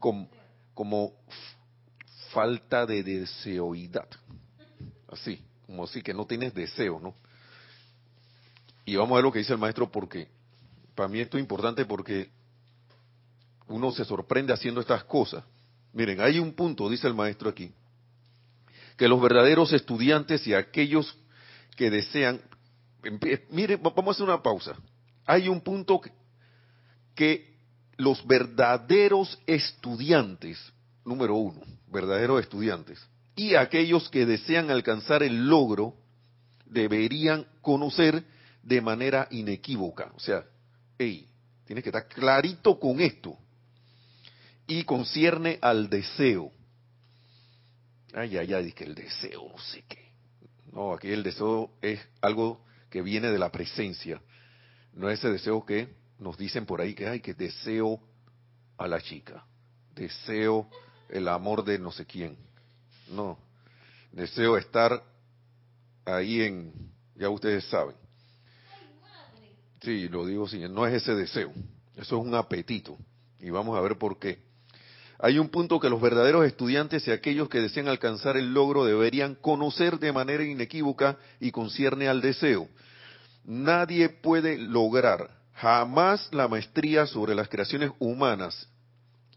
como, 0.00 0.28
como 0.74 1.12
falta 2.32 2.84
de 2.84 3.02
deseoidad, 3.02 4.08
así, 5.10 5.42
como 5.66 5.84
así 5.84 6.02
que 6.02 6.14
no 6.14 6.26
tienes 6.26 6.54
deseo, 6.54 7.00
¿no? 7.00 7.14
Y 8.84 8.96
vamos 8.96 9.12
a 9.12 9.16
ver 9.16 9.24
lo 9.24 9.32
que 9.32 9.40
dice 9.40 9.52
el 9.52 9.58
maestro 9.58 9.90
porque 9.90 10.28
para 10.94 11.08
mí 11.08 11.20
esto 11.20 11.36
es 11.36 11.42
importante 11.42 11.84
porque 11.84 12.30
uno 13.68 13.92
se 13.92 14.04
sorprende 14.04 14.52
haciendo 14.52 14.80
estas 14.80 15.04
cosas. 15.04 15.44
Miren, 15.92 16.20
hay 16.20 16.38
un 16.38 16.52
punto, 16.52 16.88
dice 16.88 17.06
el 17.06 17.14
maestro 17.14 17.50
aquí, 17.50 17.72
que 18.96 19.08
los 19.08 19.20
verdaderos 19.20 19.72
estudiantes 19.72 20.46
y 20.46 20.54
aquellos 20.54 21.16
que 21.76 21.90
desean, 21.90 22.40
miren, 23.50 23.80
vamos 23.82 24.08
a 24.08 24.10
hacer 24.10 24.24
una 24.24 24.42
pausa 24.42 24.76
hay 25.30 25.48
un 25.48 25.60
punto 25.60 26.00
que, 27.14 27.50
los 27.96 28.26
verdaderos 28.26 29.38
estudiantes, 29.46 30.58
número 31.04 31.34
uno, 31.34 31.60
verdaderos 31.86 32.40
estudiantes, 32.40 32.98
y 33.40 33.54
aquellos 33.54 34.10
que 34.10 34.26
desean 34.26 34.70
alcanzar 34.70 35.22
el 35.22 35.48
logro, 35.48 35.94
deberían 36.66 37.46
conocer 37.62 38.22
de 38.62 38.82
manera 38.82 39.28
inequívoca. 39.30 40.12
O 40.14 40.20
sea, 40.20 40.44
hey, 40.98 41.26
tienes 41.64 41.82
que 41.82 41.88
estar 41.88 42.06
clarito 42.06 42.78
con 42.78 43.00
esto. 43.00 43.38
Y 44.66 44.84
concierne 44.84 45.58
al 45.62 45.88
deseo. 45.88 46.52
Ay, 48.12 48.36
ay, 48.36 48.52
ay, 48.52 48.72
que 48.72 48.84
el 48.84 48.94
deseo, 48.94 49.48
no 49.50 49.58
sé 49.58 49.84
qué. 49.88 50.12
No, 50.70 50.92
aquí 50.92 51.08
el 51.08 51.22
deseo 51.22 51.70
es 51.80 51.98
algo 52.20 52.62
que 52.90 53.00
viene 53.00 53.30
de 53.30 53.38
la 53.38 53.50
presencia. 53.50 54.20
No 54.92 55.08
es 55.08 55.18
ese 55.18 55.30
deseo 55.30 55.64
que 55.64 55.88
nos 56.18 56.36
dicen 56.36 56.66
por 56.66 56.82
ahí 56.82 56.92
que 56.92 57.08
hay 57.08 57.20
que 57.20 57.32
deseo 57.32 58.02
a 58.76 58.86
la 58.86 59.00
chica, 59.00 59.46
deseo 59.94 60.68
el 61.08 61.26
amor 61.26 61.64
de 61.64 61.78
no 61.78 61.90
sé 61.90 62.04
quién. 62.04 62.49
No, 63.10 63.38
deseo 64.12 64.56
estar 64.56 65.02
ahí 66.04 66.42
en, 66.42 66.72
ya 67.16 67.28
ustedes 67.28 67.64
saben. 67.66 67.96
Sí, 69.82 70.08
lo 70.08 70.26
digo 70.26 70.46
sin, 70.46 70.72
no 70.72 70.86
es 70.86 71.02
ese 71.02 71.14
deseo, 71.14 71.52
eso 71.96 72.18
es 72.18 72.26
un 72.26 72.34
apetito. 72.34 72.96
Y 73.38 73.50
vamos 73.50 73.76
a 73.78 73.80
ver 73.80 73.96
por 73.96 74.18
qué. 74.18 74.38
Hay 75.18 75.38
un 75.38 75.48
punto 75.48 75.80
que 75.80 75.90
los 75.90 76.00
verdaderos 76.00 76.46
estudiantes 76.46 77.06
y 77.06 77.10
aquellos 77.10 77.48
que 77.48 77.60
desean 77.60 77.88
alcanzar 77.88 78.36
el 78.36 78.52
logro 78.54 78.84
deberían 78.84 79.34
conocer 79.34 79.98
de 79.98 80.12
manera 80.12 80.44
inequívoca 80.44 81.18
y 81.40 81.50
concierne 81.50 82.08
al 82.08 82.20
deseo 82.20 82.68
nadie 83.44 84.08
puede 84.08 84.58
lograr 84.58 85.30
jamás 85.54 86.28
la 86.32 86.48
maestría 86.48 87.06
sobre 87.06 87.34
las 87.34 87.48
creaciones 87.48 87.90
humanas 87.98 88.68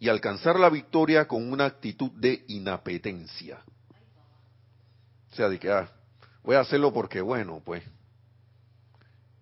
y 0.03 0.10
alcanzar 0.10 0.60
la 0.60 0.69
victoria 0.69 1.29
con 1.29 1.50
una 1.50 1.63
actitud 1.63 2.12
de 2.12 2.43
inapetencia. 2.50 3.63
O 5.31 5.33
sea, 5.33 5.48
de 5.48 5.57
que, 5.57 5.72
ah, 5.72 5.89
voy 6.43 6.57
a 6.57 6.60
hacerlo 6.60 6.91
porque, 6.91 7.22
bueno, 7.22 7.62
pues, 7.63 7.83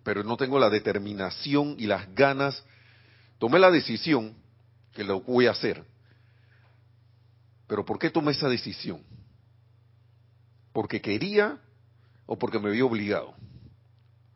pero 0.04 0.24
no 0.24 0.38
tengo 0.38 0.60
la 0.60 0.70
determinación 0.70 1.78
y 1.80 1.88
las 1.88 2.14
ganas. 2.14 2.64
Tomé 3.40 3.58
la 3.58 3.72
decisión 3.72 4.36
que 4.94 5.04
lo 5.04 5.22
voy 5.22 5.48
a 5.48 5.52
hacer. 5.52 5.84
Pero 7.66 7.84
¿por 7.84 7.98
qué 7.98 8.12
tomé 8.12 8.34
esa 8.34 8.48
decisión? 8.48 9.02
¿Porque 10.74 11.02
quería 11.02 11.60
o 12.28 12.38
porque 12.38 12.60
me 12.60 12.70
vi 12.70 12.82
obligado? 12.82 13.34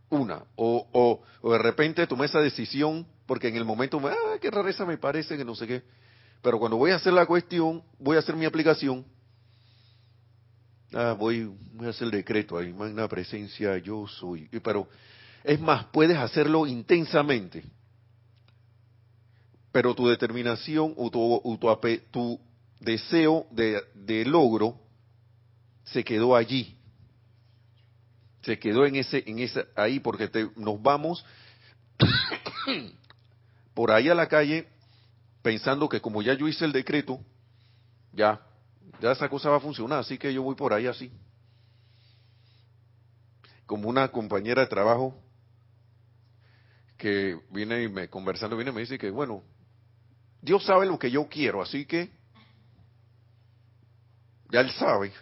una, 0.10 0.44
o, 0.55 1.24
o, 1.41 1.51
de 1.51 1.58
repente 1.60 2.08
tomé 2.08 2.25
esa 2.25 2.39
decisión 2.39 3.05
porque 3.27 3.48
en 3.48 3.58
el 3.58 3.65
momento, 3.65 4.01
ah, 4.08 4.38
qué 4.41 4.50
rareza 4.50 4.86
me 4.86 4.98
parece, 4.98 5.38
que 5.38 5.46
no 5.46 5.53
sé 5.53 5.67
qué, 5.67 5.84
Pero 6.46 6.60
cuando 6.60 6.78
voy 6.78 6.92
a 6.92 6.98
hacer 6.98 7.12
la 7.12 7.25
cuestión, 7.25 7.82
voy 7.98 8.18
a 8.18 8.20
hacer 8.20 8.36
mi 8.36 8.46
aplicación, 8.46 9.04
ah, 10.94 11.16
voy, 11.18 11.52
voy 11.74 11.88
a 11.88 11.90
hacer 11.90 12.06
el 12.06 12.12
decreto 12.12 12.56
ahí, 12.56 12.72
magna 12.72 13.08
presencia, 13.08 13.80
yo 13.80 14.06
soy. 14.08 14.48
Pero 14.64 14.88
es 15.44 15.60
más, 15.60 15.86
puedes 15.86 16.16
hacerlo 16.16 16.68
intensamente, 16.68 17.64
pero 19.72 19.96
tu 19.96 20.08
determinación 20.08 20.94
o 20.98 21.10
tu, 21.10 21.58
tu, 22.12 22.40
deseo 22.80 23.48
de, 23.50 24.24
logro 24.25 24.80
se 25.84 26.04
quedó 26.04 26.36
allí. 26.36 26.78
Se 28.44 28.60
quedó 28.60 28.86
en 28.86 28.98
ese, 28.98 29.24
en 29.25 29.40
esa, 29.40 29.66
ahí 29.75 30.00
porque 30.00 30.30
nos 30.58 30.80
vamos 30.80 31.25
por 33.74 33.90
ahí 33.90 34.10
a 34.10 34.14
la 34.14 34.28
calle 34.28 34.75
pensando 35.46 35.88
que 35.88 36.02
como 36.02 36.24
ya 36.24 36.34
yo 36.34 36.48
hice 36.48 36.66
el 36.66 36.72
decreto, 36.72 37.20
ya, 38.12 38.42
ya 39.00 39.12
esa 39.12 39.30
cosa 39.30 39.52
va 39.52 39.58
a 39.58 39.60
funcionar, 39.60 40.00
así 40.00 40.18
que 40.18 40.34
yo 40.34 40.42
voy 40.42 40.56
por 40.56 40.74
ahí 40.74 40.88
así. 40.88 41.12
Como 43.68 43.88
una 43.88 44.08
compañera 44.08 44.64
de 44.64 44.68
trabajo 44.68 45.22
que 46.98 47.40
viene 47.52 47.84
y 47.84 47.90
me 47.90 48.10
conversando, 48.10 48.56
viene 48.56 48.72
y 48.72 48.74
me 48.74 48.82
dice 48.82 48.98
que, 48.98 49.12
bueno, 49.12 49.44
Dios 50.42 50.66
sabe 50.66 50.88
lo 50.88 50.98
que 50.98 51.12
yo 51.12 51.30
quiero, 51.30 51.62
así 51.62 51.86
que 51.86 52.10
ya 54.50 54.62
él 54.62 54.72
sabe. 54.72 55.14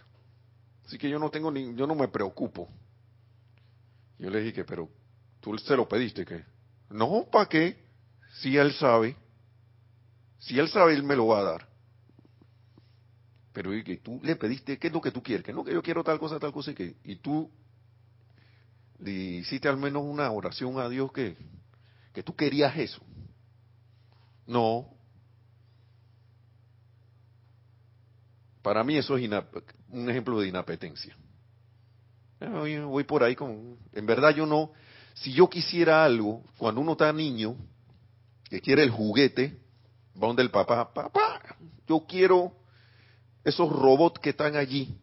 Así 0.86 0.98
que 0.98 1.10
yo 1.10 1.20
no 1.20 1.32
tengo 1.32 1.51
ni, 1.51 1.75
yo 1.75 1.86
no 1.86 1.96
me 1.96 2.08
preocupo. 2.08 2.70
Yo 4.18 4.30
le 4.30 4.39
dije, 4.39 4.63
pero 4.63 4.89
tú 5.42 5.58
se 5.58 5.75
lo 5.75 5.86
pediste, 5.86 6.24
que 6.24 6.46
no, 6.89 7.27
¿para 7.30 7.50
qué? 7.50 7.84
Si 8.39 8.56
él 8.56 8.72
sabe, 8.75 9.18
si 10.45 10.59
él 10.59 10.67
sabe, 10.67 10.93
él 10.93 11.03
me 11.03 11.15
lo 11.15 11.27
va 11.27 11.39
a 11.39 11.43
dar. 11.43 11.67
Pero 13.53 13.73
y 13.73 13.83
que 13.83 13.97
tú 13.97 14.19
le 14.23 14.35
pediste, 14.35 14.77
¿qué 14.77 14.88
es 14.88 14.93
lo 14.93 15.00
que 15.00 15.12
tú 15.12 15.23
quieres? 15.23 15.45
Que 15.45 15.53
no, 15.53 15.63
que 15.63 15.73
yo 15.73 15.81
quiero 15.81 16.03
tal 16.03 16.19
cosa, 16.19 16.38
tal 16.38 16.51
cosa, 16.51 16.71
y 16.71 16.75
que, 16.75 16.95
y 17.05 17.15
tú 17.17 17.50
le 19.00 19.12
hiciste 19.12 19.69
al 19.69 19.77
menos 19.77 20.03
una 20.03 20.29
oración 20.31 20.79
a 20.79 20.89
Dios 20.89 21.13
que, 21.13 21.38
que 22.13 22.23
tú 22.23 22.35
querías 22.35 22.75
eso. 22.77 23.01
No. 24.45 24.89
Para 28.62 28.83
mí 28.83 28.97
eso 28.97 29.15
es 29.17 29.29
un 29.89 30.09
ejemplo 30.09 30.41
de 30.41 30.50
inapetencia. 30.50 31.15
Voy 32.39 33.05
por 33.05 33.23
ahí 33.23 33.35
con... 33.35 33.77
En 33.93 34.05
verdad 34.05 34.35
yo 34.35 34.45
no... 34.45 34.73
Si 35.13 35.31
yo 35.31 35.50
quisiera 35.50 36.03
algo, 36.03 36.43
cuando 36.57 36.81
uno 36.81 36.93
está 36.93 37.13
niño, 37.13 37.55
que 38.50 38.59
quiere 38.59 38.83
el 38.83 38.89
juguete, 38.89 39.62
va 40.22 40.27
donde 40.27 40.43
el 40.43 40.51
papá, 40.51 40.93
papá, 40.93 41.41
yo 41.88 42.05
quiero 42.08 42.53
esos 43.43 43.70
robots 43.70 44.20
que 44.20 44.32
están 44.32 44.55
allí. 44.55 44.98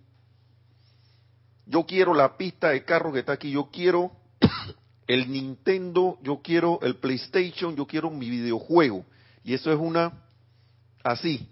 Yo 1.66 1.84
quiero 1.84 2.14
la 2.14 2.36
pista 2.36 2.70
de 2.70 2.84
carro 2.84 3.12
que 3.12 3.20
está 3.20 3.32
aquí. 3.32 3.50
Yo 3.50 3.70
quiero 3.70 4.10
el 5.06 5.30
Nintendo, 5.30 6.18
yo 6.22 6.40
quiero 6.42 6.80
el 6.82 6.96
PlayStation, 6.96 7.76
yo 7.76 7.86
quiero 7.86 8.10
mi 8.10 8.28
videojuego. 8.28 9.04
Y 9.44 9.54
eso 9.54 9.72
es 9.72 9.78
una 9.78 10.24
así 11.02 11.48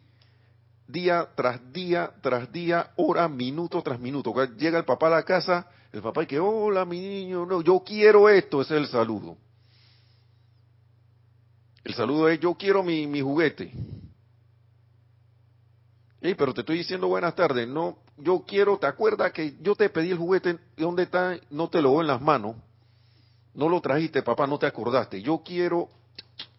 día 0.88 1.28
tras 1.36 1.72
día, 1.72 2.10
tras 2.22 2.50
día, 2.50 2.90
hora, 2.96 3.28
minuto 3.28 3.82
tras 3.82 4.00
minuto. 4.00 4.34
Llega 4.56 4.78
el 4.78 4.84
papá 4.84 5.06
a 5.08 5.10
la 5.10 5.22
casa, 5.22 5.68
el 5.92 6.02
papá 6.02 6.24
y 6.24 6.26
que, 6.26 6.40
hola 6.40 6.84
mi 6.84 6.98
niño, 6.98 7.46
no, 7.46 7.60
yo 7.62 7.82
quiero 7.84 8.28
esto, 8.28 8.62
es 8.62 8.70
el 8.70 8.88
saludo. 8.88 9.36
El 11.84 11.94
saludo 11.94 12.28
es, 12.28 12.40
yo 12.40 12.54
quiero 12.54 12.82
mi, 12.82 13.06
mi 13.06 13.20
juguete. 13.20 13.72
Hey, 16.20 16.34
pero 16.36 16.52
te 16.52 16.60
estoy 16.60 16.78
diciendo 16.78 17.06
buenas 17.06 17.34
tardes, 17.34 17.68
no, 17.68 17.98
yo 18.16 18.44
quiero, 18.46 18.76
¿te 18.78 18.86
acuerdas 18.86 19.32
que 19.32 19.56
yo 19.60 19.76
te 19.76 19.88
pedí 19.88 20.10
el 20.10 20.18
juguete? 20.18 20.58
¿Dónde 20.76 21.04
está? 21.04 21.38
No 21.50 21.68
te 21.68 21.80
lo 21.80 21.92
doy 21.92 22.00
en 22.00 22.08
las 22.08 22.20
manos. 22.20 22.56
No 23.54 23.68
lo 23.68 23.80
trajiste, 23.80 24.22
papá, 24.22 24.46
no 24.46 24.58
te 24.58 24.66
acordaste. 24.66 25.22
Yo 25.22 25.42
quiero 25.44 25.88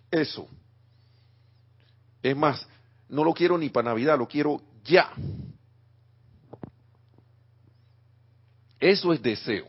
eso. 0.09 0.47
Es 2.21 2.35
más, 2.35 2.67
no 3.07 3.23
lo 3.23 3.33
quiero 3.33 3.57
ni 3.57 3.69
para 3.69 3.89
Navidad, 3.89 4.17
lo 4.17 4.27
quiero 4.27 4.61
ya. 4.83 5.11
Eso 8.79 9.13
es 9.13 9.21
deseo. 9.21 9.67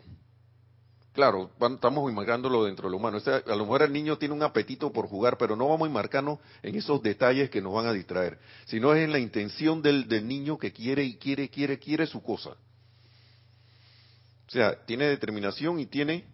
Claro, 1.12 1.50
estamos 1.60 2.08
enmarcándolo 2.08 2.64
dentro 2.64 2.86
de 2.86 2.92
lo 2.92 2.98
humano. 2.98 3.18
a 3.18 3.56
lo 3.56 3.64
mejor 3.64 3.82
el 3.82 3.92
niño 3.92 4.16
tiene 4.16 4.34
un 4.34 4.44
apetito 4.44 4.92
por 4.92 5.08
jugar, 5.08 5.36
pero 5.38 5.56
no 5.56 5.68
vamos 5.68 5.86
a 5.86 5.88
enmarcarnos 5.88 6.38
en 6.62 6.76
esos 6.76 7.02
detalles 7.02 7.50
que 7.50 7.60
nos 7.60 7.74
van 7.74 7.86
a 7.86 7.92
distraer, 7.92 8.38
sino 8.66 8.94
es 8.94 9.04
en 9.04 9.10
la 9.10 9.18
intención 9.18 9.82
del, 9.82 10.06
del 10.06 10.28
niño 10.28 10.56
que 10.56 10.72
quiere 10.72 11.02
y 11.02 11.16
quiere, 11.16 11.48
quiere, 11.48 11.80
quiere 11.80 12.06
su 12.06 12.22
cosa. 12.22 12.50
O 12.50 14.52
sea, 14.52 14.84
tiene 14.84 15.06
determinación 15.06 15.80
y 15.80 15.86
tiene 15.86 16.26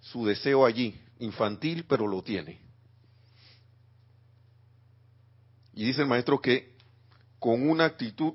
su 0.00 0.26
deseo 0.26 0.66
allí, 0.66 1.00
infantil, 1.20 1.86
pero 1.88 2.06
lo 2.06 2.22
tiene. 2.22 2.60
Y 5.72 5.84
dice 5.84 6.02
el 6.02 6.08
maestro 6.08 6.40
que 6.40 6.74
con 7.38 7.68
una 7.68 7.84
actitud 7.84 8.34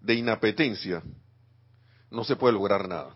de 0.00 0.14
inapetencia 0.14 1.02
no 2.10 2.24
se 2.24 2.34
puede 2.34 2.54
lograr 2.54 2.88
nada. 2.88 3.14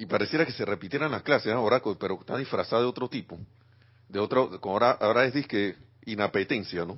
Y 0.00 0.06
pareciera 0.06 0.46
que 0.46 0.52
se 0.52 0.64
repitieran 0.64 1.10
las 1.10 1.22
clases 1.22 1.52
ahora, 1.52 1.82
pero 1.98 2.18
está 2.18 2.38
disfrazada 2.38 2.80
de 2.80 2.88
otro 2.88 3.10
tipo. 3.10 3.38
De 4.08 4.18
otro, 4.18 4.58
ahora, 4.62 4.92
ahora 4.92 5.26
es 5.26 5.46
que 5.46 5.76
inapetencia, 6.06 6.86
¿no? 6.86 6.96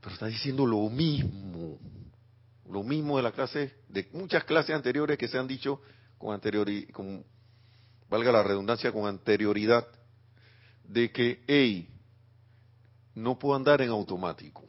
Pero 0.00 0.12
está 0.12 0.26
diciendo 0.26 0.66
lo 0.66 0.90
mismo. 0.90 1.78
Lo 2.68 2.82
mismo 2.82 3.18
de 3.18 3.22
la 3.22 3.30
clase, 3.30 3.72
de 3.88 4.08
muchas 4.12 4.42
clases 4.42 4.74
anteriores 4.74 5.16
que 5.16 5.28
se 5.28 5.38
han 5.38 5.46
dicho 5.46 5.80
con 6.18 6.34
anterioridad, 6.34 6.90
con, 6.90 7.24
valga 8.08 8.32
la 8.32 8.42
redundancia, 8.42 8.90
con 8.90 9.06
anterioridad 9.06 9.86
de 10.82 11.12
que, 11.12 11.44
hey, 11.46 11.88
no 13.14 13.38
puedo 13.38 13.54
andar 13.54 13.80
en 13.80 13.90
automático. 13.90 14.64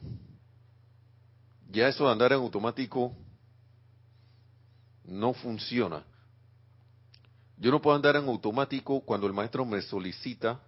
Ya 1.68 1.88
eso 1.88 2.04
de 2.06 2.12
andar 2.12 2.30
en 2.30 2.38
automático 2.38 3.12
no 5.02 5.34
funciona. 5.34 6.04
Yo 7.62 7.70
no 7.70 7.80
puedo 7.80 7.94
andar 7.94 8.16
en 8.16 8.26
automático 8.26 9.00
cuando 9.02 9.28
el 9.28 9.32
maestro 9.32 9.64
me 9.64 9.80
solicita 9.82 10.60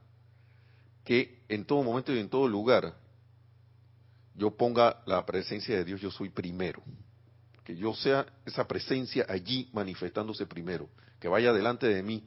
que 1.04 1.42
en 1.48 1.64
todo 1.64 1.82
momento 1.82 2.14
y 2.14 2.20
en 2.20 2.28
todo 2.28 2.46
lugar 2.46 2.94
yo 4.36 4.56
ponga 4.56 5.02
la 5.04 5.26
presencia 5.26 5.76
de 5.76 5.84
Dios, 5.84 6.00
yo 6.00 6.12
soy 6.12 6.28
primero. 6.28 6.82
Que 7.64 7.74
yo 7.74 7.94
sea 7.94 8.24
esa 8.46 8.66
presencia 8.68 9.26
allí 9.28 9.68
manifestándose 9.72 10.46
primero. 10.46 10.88
Que 11.18 11.26
vaya 11.26 11.52
delante 11.52 11.88
de 11.88 12.00
mí. 12.02 12.24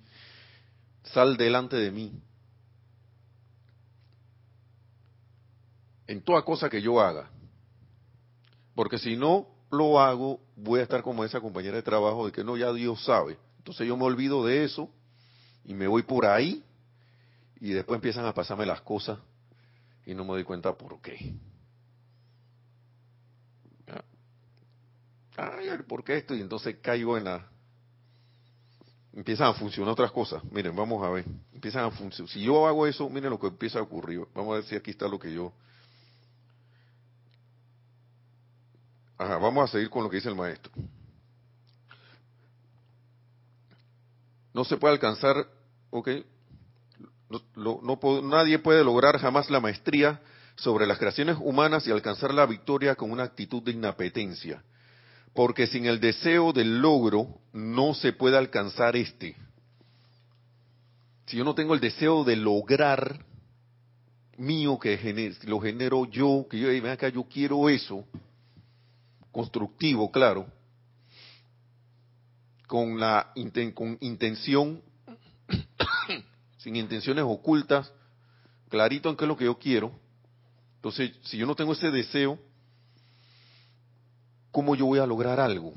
Sal 1.04 1.38
delante 1.38 1.78
de 1.78 1.90
mí. 1.90 2.22
en 6.08 6.22
toda 6.22 6.42
cosa 6.42 6.70
que 6.70 6.82
yo 6.82 7.00
haga. 7.00 7.30
Porque 8.74 8.98
si 8.98 9.16
no 9.16 9.48
lo 9.70 10.00
hago, 10.00 10.40
voy 10.56 10.80
a 10.80 10.84
estar 10.84 11.04
como 11.04 11.24
esa 11.24 11.42
compañera 11.42 11.76
de 11.76 11.84
trabajo 11.84 12.26
de 12.26 12.32
que 12.32 12.44
no, 12.44 12.56
ya 12.56 12.72
Dios 12.72 13.04
sabe. 13.04 13.38
Entonces 13.68 13.86
yo 13.86 13.98
me 13.98 14.06
olvido 14.06 14.46
de 14.46 14.64
eso 14.64 14.90
y 15.66 15.74
me 15.74 15.88
voy 15.88 16.04
por 16.04 16.26
ahí 16.26 16.64
y 17.60 17.74
después 17.74 17.98
empiezan 17.98 18.26
a 18.26 18.34
pasarme 18.34 18.66
las 18.66 18.80
cosas 18.80 19.20
y 20.06 20.14
no 20.14 20.24
me 20.24 20.32
doy 20.32 20.46
cuenta 20.46 20.74
por 20.74 21.02
qué. 21.02 21.36
Ay, 25.36 25.68
¿por 25.86 26.02
qué 26.06 26.16
esto? 26.16 26.34
Y 26.34 26.40
entonces 26.40 26.78
caigo 26.82 27.18
en 27.18 27.26
la... 27.26 27.46
Empiezan 29.12 29.48
a 29.48 29.54
funcionar 29.54 29.92
otras 29.92 30.14
cosas. 30.14 30.42
Miren, 30.46 30.74
vamos 30.74 31.04
a 31.04 31.10
ver. 31.10 31.26
Empiezan 31.52 31.84
a 31.84 31.92
funcionar. 31.92 32.32
Si 32.32 32.42
yo 32.42 32.66
hago 32.68 32.88
eso, 32.88 33.10
miren 33.10 33.32
lo 33.32 33.38
que 33.38 33.48
empieza 33.48 33.80
a 33.80 33.82
ocurrir. 33.82 34.26
Vamos 34.34 34.54
a 34.54 34.56
ver 34.56 34.64
si 34.64 34.78
aquí 34.78 34.92
está 34.92 35.10
lo 35.10 35.20
que 35.20 35.34
yo 35.34 35.52
Ajá, 39.18 39.38
vamos 39.40 39.70
a 39.70 39.74
seguir 39.74 39.90
con 39.90 40.04
lo 40.06 40.10
que 40.10 40.16
dice 40.16 40.30
el 40.30 40.36
maestro. 40.36 40.72
No 44.58 44.66
se 44.66 44.78
puede 44.78 44.96
alcanzar, 44.96 45.46
ok, 45.92 46.10
no, 47.56 48.00
nadie 48.24 48.58
puede 48.58 48.84
lograr 48.84 49.20
jamás 49.20 49.52
la 49.52 49.60
maestría 49.60 50.20
sobre 50.56 50.88
las 50.88 50.98
creaciones 50.98 51.38
humanas 51.40 51.86
y 51.86 51.92
alcanzar 51.92 52.34
la 52.34 52.48
victoria 52.48 52.96
con 52.96 53.12
una 53.12 53.22
actitud 53.22 53.62
de 53.62 53.74
inapetencia, 53.74 54.64
porque 55.36 55.68
sin 55.68 55.86
el 55.86 56.00
deseo 56.00 56.54
del 56.54 56.80
logro 56.80 57.38
no 57.54 57.94
se 57.94 58.14
puede 58.14 58.36
alcanzar 58.36 58.96
este. 58.96 59.36
Si 61.28 61.38
yo 61.38 61.44
no 61.44 61.54
tengo 61.54 61.76
el 61.76 61.80
deseo 61.80 62.24
de 62.24 62.36
lograr 62.36 63.24
mío, 64.38 64.80
que 64.80 65.36
lo 65.44 65.60
genero 65.60 66.06
yo, 66.06 66.48
que 66.50 66.58
yo, 66.58 66.92
acá, 66.92 67.10
yo 67.10 67.26
quiero 67.26 67.70
eso, 67.70 68.04
constructivo, 69.32 70.12
claro, 70.12 70.48
con 72.68 73.00
la 73.00 73.32
con 73.74 73.98
intención, 74.02 74.82
sin 76.58 76.76
intenciones 76.76 77.24
ocultas 77.26 77.92
clarito 78.70 79.10
en 79.10 79.16
qué 79.16 79.24
es 79.24 79.30
lo 79.30 79.38
que 79.38 79.46
yo 79.46 79.58
quiero. 79.58 79.92
Entonces, 80.76 81.12
si 81.24 81.38
yo 81.38 81.46
no 81.46 81.56
tengo 81.56 81.74
ese 81.74 81.90
deseo, 81.90 82.38
¿cómo 84.52 84.76
yo 84.76 84.86
voy 84.86 85.00
a 85.00 85.06
lograr 85.06 85.40
algo? 85.40 85.74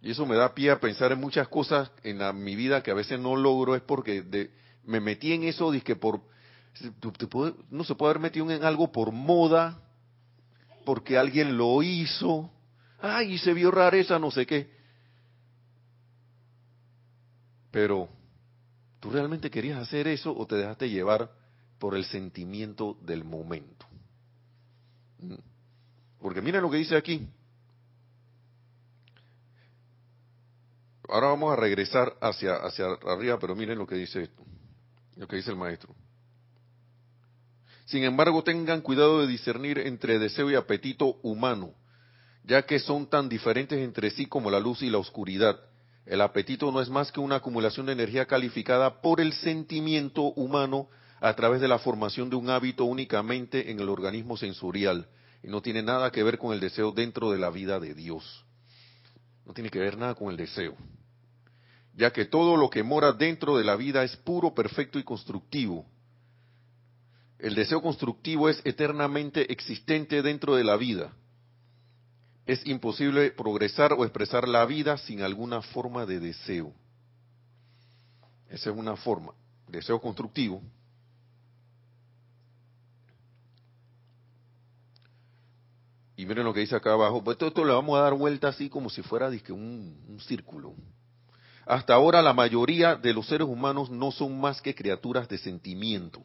Y 0.00 0.10
eso 0.10 0.26
me 0.26 0.36
da 0.36 0.54
pie 0.54 0.70
a 0.70 0.80
pensar 0.80 1.12
en 1.12 1.20
muchas 1.20 1.48
cosas 1.48 1.90
en 2.02 2.20
mi 2.42 2.56
vida 2.56 2.82
que 2.82 2.90
a 2.90 2.94
veces 2.94 3.20
no 3.20 3.36
logro, 3.36 3.76
es 3.76 3.82
porque 3.82 4.50
me 4.84 5.00
metí 5.00 5.32
en 5.32 5.44
eso, 5.44 5.70
que 5.84 5.96
por, 5.96 6.20
no 7.70 7.84
se 7.84 7.94
puede 7.94 8.10
haber 8.10 8.22
metido 8.22 8.50
en 8.50 8.64
algo 8.64 8.90
por 8.90 9.12
moda, 9.12 9.80
porque 10.84 11.16
alguien 11.16 11.56
lo 11.56 11.82
hizo, 11.82 12.50
ay, 13.00 13.38
se 13.38 13.54
vio 13.54 13.70
rareza, 13.70 14.18
no 14.18 14.32
sé 14.32 14.44
qué. 14.44 14.81
Pero, 17.72 18.08
¿tú 19.00 19.10
realmente 19.10 19.50
querías 19.50 19.80
hacer 19.80 20.06
eso 20.06 20.36
o 20.36 20.46
te 20.46 20.54
dejaste 20.54 20.88
llevar 20.88 21.32
por 21.78 21.96
el 21.96 22.04
sentimiento 22.04 22.96
del 23.02 23.24
momento? 23.24 23.86
Mm. 25.18 25.34
Porque 26.20 26.40
miren 26.40 26.62
lo 26.62 26.70
que 26.70 26.76
dice 26.76 26.96
aquí. 26.96 27.26
Ahora 31.08 31.28
vamos 31.28 31.52
a 31.52 31.56
regresar 31.56 32.16
hacia, 32.20 32.56
hacia 32.56 32.86
arriba, 33.06 33.38
pero 33.40 33.56
miren 33.56 33.78
lo 33.78 33.86
que 33.86 33.96
dice 33.96 34.22
esto, 34.22 34.44
lo 35.16 35.26
que 35.26 35.36
dice 35.36 35.50
el 35.50 35.56
maestro. 35.56 35.94
Sin 37.86 38.04
embargo, 38.04 38.44
tengan 38.44 38.80
cuidado 38.80 39.20
de 39.20 39.26
discernir 39.26 39.78
entre 39.78 40.18
deseo 40.18 40.50
y 40.50 40.54
apetito 40.54 41.16
humano, 41.22 41.74
ya 42.44 42.62
que 42.62 42.78
son 42.78 43.06
tan 43.06 43.28
diferentes 43.28 43.78
entre 43.78 44.10
sí 44.10 44.26
como 44.26 44.50
la 44.50 44.60
luz 44.60 44.82
y 44.82 44.90
la 44.90 44.98
oscuridad. 44.98 45.58
El 46.04 46.20
apetito 46.20 46.72
no 46.72 46.80
es 46.80 46.88
más 46.88 47.12
que 47.12 47.20
una 47.20 47.36
acumulación 47.36 47.86
de 47.86 47.92
energía 47.92 48.26
calificada 48.26 49.00
por 49.00 49.20
el 49.20 49.32
sentimiento 49.32 50.22
humano 50.22 50.88
a 51.20 51.34
través 51.34 51.60
de 51.60 51.68
la 51.68 51.78
formación 51.78 52.28
de 52.28 52.36
un 52.36 52.50
hábito 52.50 52.84
únicamente 52.84 53.70
en 53.70 53.78
el 53.78 53.88
organismo 53.88 54.36
sensorial 54.36 55.06
y 55.42 55.48
no 55.48 55.62
tiene 55.62 55.82
nada 55.82 56.10
que 56.10 56.22
ver 56.22 56.38
con 56.38 56.52
el 56.52 56.60
deseo 56.60 56.90
dentro 56.90 57.30
de 57.30 57.38
la 57.38 57.50
vida 57.50 57.78
de 57.78 57.94
Dios. 57.94 58.44
No 59.46 59.52
tiene 59.52 59.70
que 59.70 59.78
ver 59.78 59.96
nada 59.96 60.14
con 60.14 60.30
el 60.30 60.36
deseo, 60.36 60.76
ya 61.94 62.12
que 62.12 62.24
todo 62.24 62.56
lo 62.56 62.70
que 62.70 62.82
mora 62.82 63.12
dentro 63.12 63.56
de 63.56 63.64
la 63.64 63.76
vida 63.76 64.02
es 64.02 64.16
puro, 64.16 64.54
perfecto 64.54 64.98
y 64.98 65.04
constructivo. 65.04 65.86
El 67.38 67.54
deseo 67.54 67.82
constructivo 67.82 68.48
es 68.48 68.60
eternamente 68.64 69.52
existente 69.52 70.22
dentro 70.22 70.54
de 70.54 70.64
la 70.64 70.76
vida. 70.76 71.12
Es 72.46 72.66
imposible 72.66 73.30
progresar 73.30 73.92
o 73.92 74.04
expresar 74.04 74.48
la 74.48 74.64
vida 74.66 74.98
sin 74.98 75.22
alguna 75.22 75.62
forma 75.62 76.06
de 76.06 76.20
deseo. 76.20 76.72
Esa 78.48 78.70
es 78.70 78.76
una 78.76 78.96
forma. 78.96 79.32
Deseo 79.68 80.00
constructivo 80.00 80.62
Y 86.22 86.26
miren 86.26 86.44
lo 86.44 86.54
que 86.54 86.60
dice 86.60 86.76
acá 86.76 86.92
abajo. 86.92 87.24
Pues 87.24 87.36
esto, 87.40 87.64
le 87.64 87.72
vamos 87.72 87.98
a 87.98 88.02
dar 88.02 88.14
vuelta 88.14 88.46
así 88.46 88.68
como 88.68 88.88
si 88.90 89.02
fuera 89.02 89.28
un, 89.28 90.04
un 90.08 90.20
círculo. 90.20 90.74
Hasta 91.66 91.94
ahora 91.94 92.22
la 92.22 92.32
mayoría 92.32 92.94
de 92.94 93.12
los 93.12 93.26
seres 93.26 93.48
humanos 93.48 93.90
no 93.90 94.12
son 94.12 94.40
más 94.40 94.62
que 94.62 94.72
criaturas 94.72 95.28
de 95.28 95.36
sentimiento, 95.38 96.24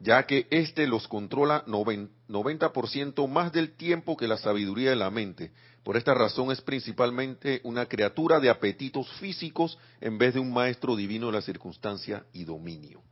ya 0.00 0.26
que 0.26 0.46
éste 0.50 0.86
los 0.86 1.08
controla 1.08 1.64
90% 1.66 3.28
más 3.28 3.52
del 3.52 3.76
tiempo 3.76 4.16
que 4.16 4.28
la 4.28 4.36
sabiduría 4.36 4.90
de 4.90 4.96
la 4.96 5.10
mente. 5.10 5.52
Por 5.82 5.96
esta 5.96 6.14
razón 6.14 6.50
es 6.50 6.60
principalmente 6.60 7.60
una 7.64 7.86
criatura 7.86 8.40
de 8.40 8.50
apetitos 8.50 9.10
físicos 9.18 9.78
en 10.00 10.18
vez 10.18 10.34
de 10.34 10.40
un 10.40 10.52
maestro 10.52 10.96
divino 10.96 11.26
de 11.26 11.32
la 11.32 11.42
circunstancia 11.42 12.24
y 12.32 12.44
dominio. 12.44 13.02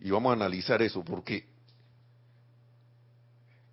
Y 0.00 0.10
vamos 0.10 0.30
a 0.30 0.34
analizar 0.34 0.80
eso, 0.82 1.02
porque 1.04 1.46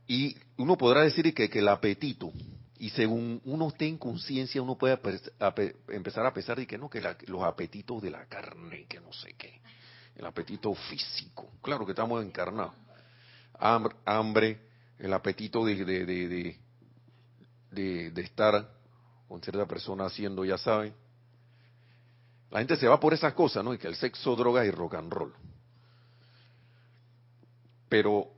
y 0.07 0.35
uno 0.57 0.77
podrá 0.77 1.01
decir 1.01 1.33
que, 1.33 1.49
que 1.49 1.59
el 1.59 1.67
apetito, 1.67 2.31
y 2.77 2.89
según 2.89 3.41
uno 3.45 3.69
esté 3.69 3.87
en 3.87 3.97
conciencia, 3.97 4.61
uno 4.61 4.77
puede 4.77 4.99
empezar 5.89 6.25
a 6.25 6.33
pensar 6.33 6.57
de 6.57 6.67
que 6.67 6.77
no, 6.77 6.89
que 6.89 7.01
los 7.27 7.43
apetitos 7.43 8.01
de 8.01 8.11
la 8.11 8.25
carne, 8.25 8.85
que 8.87 8.99
no 8.99 9.11
sé 9.13 9.33
qué, 9.37 9.61
el 10.15 10.25
apetito 10.25 10.73
físico, 10.73 11.51
claro 11.61 11.85
que 11.85 11.91
estamos 11.91 12.23
encarnados, 12.23 12.73
hambre, 13.57 14.59
el 14.97 15.13
apetito 15.13 15.65
de, 15.65 15.83
de, 15.83 16.59
de, 17.71 18.21
estar 18.21 18.69
con 19.27 19.41
cierta 19.41 19.65
persona 19.65 20.05
haciendo, 20.05 20.45
ya 20.45 20.57
saben, 20.57 20.93
la 22.49 22.59
gente 22.59 22.77
se 22.77 22.87
va 22.87 22.99
por 22.99 23.13
esas 23.13 23.33
cosas, 23.33 23.63
¿no? 23.63 23.73
Y 23.73 23.77
que 23.77 23.87
el 23.87 23.95
sexo, 23.95 24.35
drogas 24.35 24.65
y 24.65 24.71
rock 24.71 24.95
and 24.95 25.11
roll. 25.11 25.33
Pero 27.89 28.31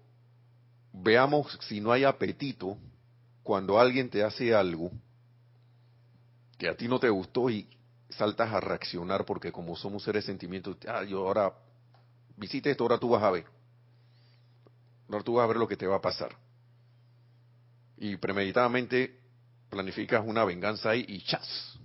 veamos 0.91 1.57
si 1.61 1.79
no 1.79 1.91
hay 1.91 2.03
apetito 2.03 2.77
cuando 3.43 3.79
alguien 3.79 4.09
te 4.09 4.23
hace 4.23 4.55
algo 4.55 4.91
que 6.57 6.67
a 6.67 6.75
ti 6.75 6.87
no 6.87 6.99
te 6.99 7.09
gustó 7.09 7.49
y 7.49 7.67
saltas 8.09 8.51
a 8.51 8.59
reaccionar 8.59 9.25
porque 9.25 9.51
como 9.51 9.75
somos 9.75 10.03
seres 10.03 10.25
sentimientos, 10.25 10.77
ah, 10.87 11.03
yo 11.03 11.27
ahora 11.27 11.53
visite 12.37 12.71
esto, 12.71 12.83
ahora 12.83 12.97
tú 12.97 13.09
vas 13.09 13.23
a 13.23 13.31
ver. 13.31 13.45
Ahora 15.09 15.23
tú 15.23 15.33
vas 15.33 15.43
a 15.43 15.47
ver 15.47 15.57
lo 15.57 15.67
que 15.67 15.75
te 15.75 15.87
va 15.87 15.97
a 15.97 16.01
pasar. 16.01 16.35
Y 17.97 18.15
premeditadamente 18.17 19.19
planificas 19.69 20.23
una 20.25 20.45
venganza 20.45 20.91
ahí 20.91 21.03
y 21.07 21.21
chas. 21.23 21.77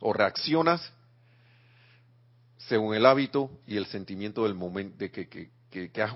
O 0.00 0.12
reaccionas 0.12 0.92
según 2.58 2.94
el 2.94 3.06
hábito 3.06 3.50
y 3.66 3.76
el 3.76 3.86
sentimiento 3.86 4.44
del 4.44 4.54
momento 4.54 4.98
de 4.98 5.10
que, 5.10 5.28
que, 5.28 5.50
que, 5.70 5.90
que 5.90 6.02
has 6.02 6.14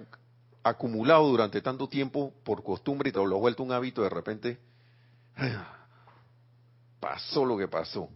acumulado 0.62 1.28
durante 1.28 1.60
tanto 1.60 1.88
tiempo 1.88 2.32
por 2.44 2.62
costumbre 2.62 3.08
y 3.08 3.12
te 3.12 3.18
lo 3.18 3.36
ha 3.36 3.40
vuelto 3.40 3.62
un 3.62 3.72
hábito, 3.72 4.02
de 4.02 4.08
repente 4.10 4.58
pasó 7.00 7.44
lo 7.44 7.56
que 7.56 7.68
pasó. 7.68 8.08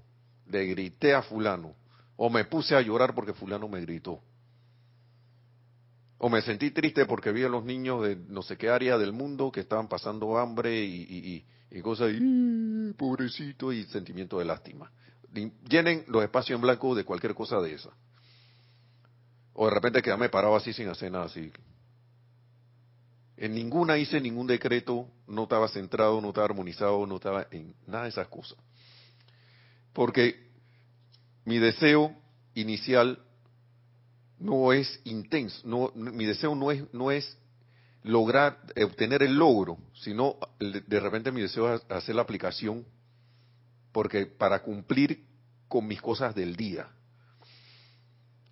Le 0.47 0.65
grité 0.67 1.15
a 1.15 1.23
fulano. 1.23 1.75
O 2.17 2.31
me 2.31 2.45
puse 2.45 2.75
a 2.75 2.81
llorar 2.81 3.15
porque 3.15 3.33
fulano 3.33 3.69
me 3.69 3.81
gritó. 3.81 4.21
O 6.18 6.28
me 6.28 6.42
sentí 6.42 6.72
triste 6.72 7.07
porque 7.07 7.31
vi 7.31 7.44
a 7.44 7.48
los 7.48 7.64
niños 7.64 8.02
de 8.02 8.16
no 8.16 8.42
sé 8.42 8.57
qué 8.57 8.68
área 8.68 8.98
del 8.98 9.12
mundo 9.12 9.52
que 9.52 9.61
estaban 9.61 9.88
pasando 9.88 10.37
hambre 10.37 10.85
y, 10.85 11.44
y, 11.70 11.81
cosas, 11.81 12.11
y 12.12 12.92
pobrecito, 12.94 13.72
y 13.72 13.85
sentimiento 13.85 14.38
de 14.40 14.44
lástima. 14.44 14.90
Llenen 15.68 16.04
los 16.09 16.24
espacios 16.24 16.57
en 16.57 16.62
blanco 16.62 16.96
de 16.96 17.04
cualquier 17.04 17.35
cosa 17.35 17.61
de 17.61 17.74
esa. 17.74 17.90
O 19.52 19.66
de 19.66 19.74
repente 19.74 20.02
quedarme 20.02 20.28
parado 20.28 20.57
así 20.57 20.72
sin 20.72 20.88
hacer 20.88 21.12
nada, 21.12 21.26
así. 21.26 21.52
En 23.37 23.54
ninguna 23.54 23.96
hice 23.96 24.20
ningún 24.20 24.48
decreto, 24.48 25.09
no 25.28 25.44
estaba 25.44 25.68
centrado, 25.68 26.20
no 26.20 26.28
estaba 26.28 26.46
armonizado, 26.46 27.07
no 27.07 27.16
estaba 27.16 27.46
en 27.52 27.76
nada 27.87 28.04
de 28.04 28.11
esas 28.11 28.26
cosas. 28.26 28.59
Porque 29.92 30.48
mi 31.44 31.59
deseo 31.59 32.12
inicial 32.54 33.22
no 34.38 34.72
es 34.72 35.01
intenso, 35.05 35.66
no, 35.66 35.92
mi 35.94 36.24
deseo 36.24 36.55
no 36.55 36.70
es, 36.70 36.83
no 36.92 37.11
es 37.11 37.37
lograr, 38.03 38.59
obtener 38.85 39.22
el 39.22 39.37
logro, 39.37 39.79
sino 39.94 40.37
de 40.59 41.01
repente 41.01 41.33
mi 41.33 41.42
deseo 41.42 41.74
es 41.74 41.83
hacer 41.90 42.14
la 42.14 42.22
aplicación 42.22 42.85
porque 43.92 44.27
para 44.27 44.62
cumplir 44.62 45.27
con 45.66 45.87
mis 45.87 46.01
cosas 46.01 46.35
del 46.35 46.57
día. 46.57 46.88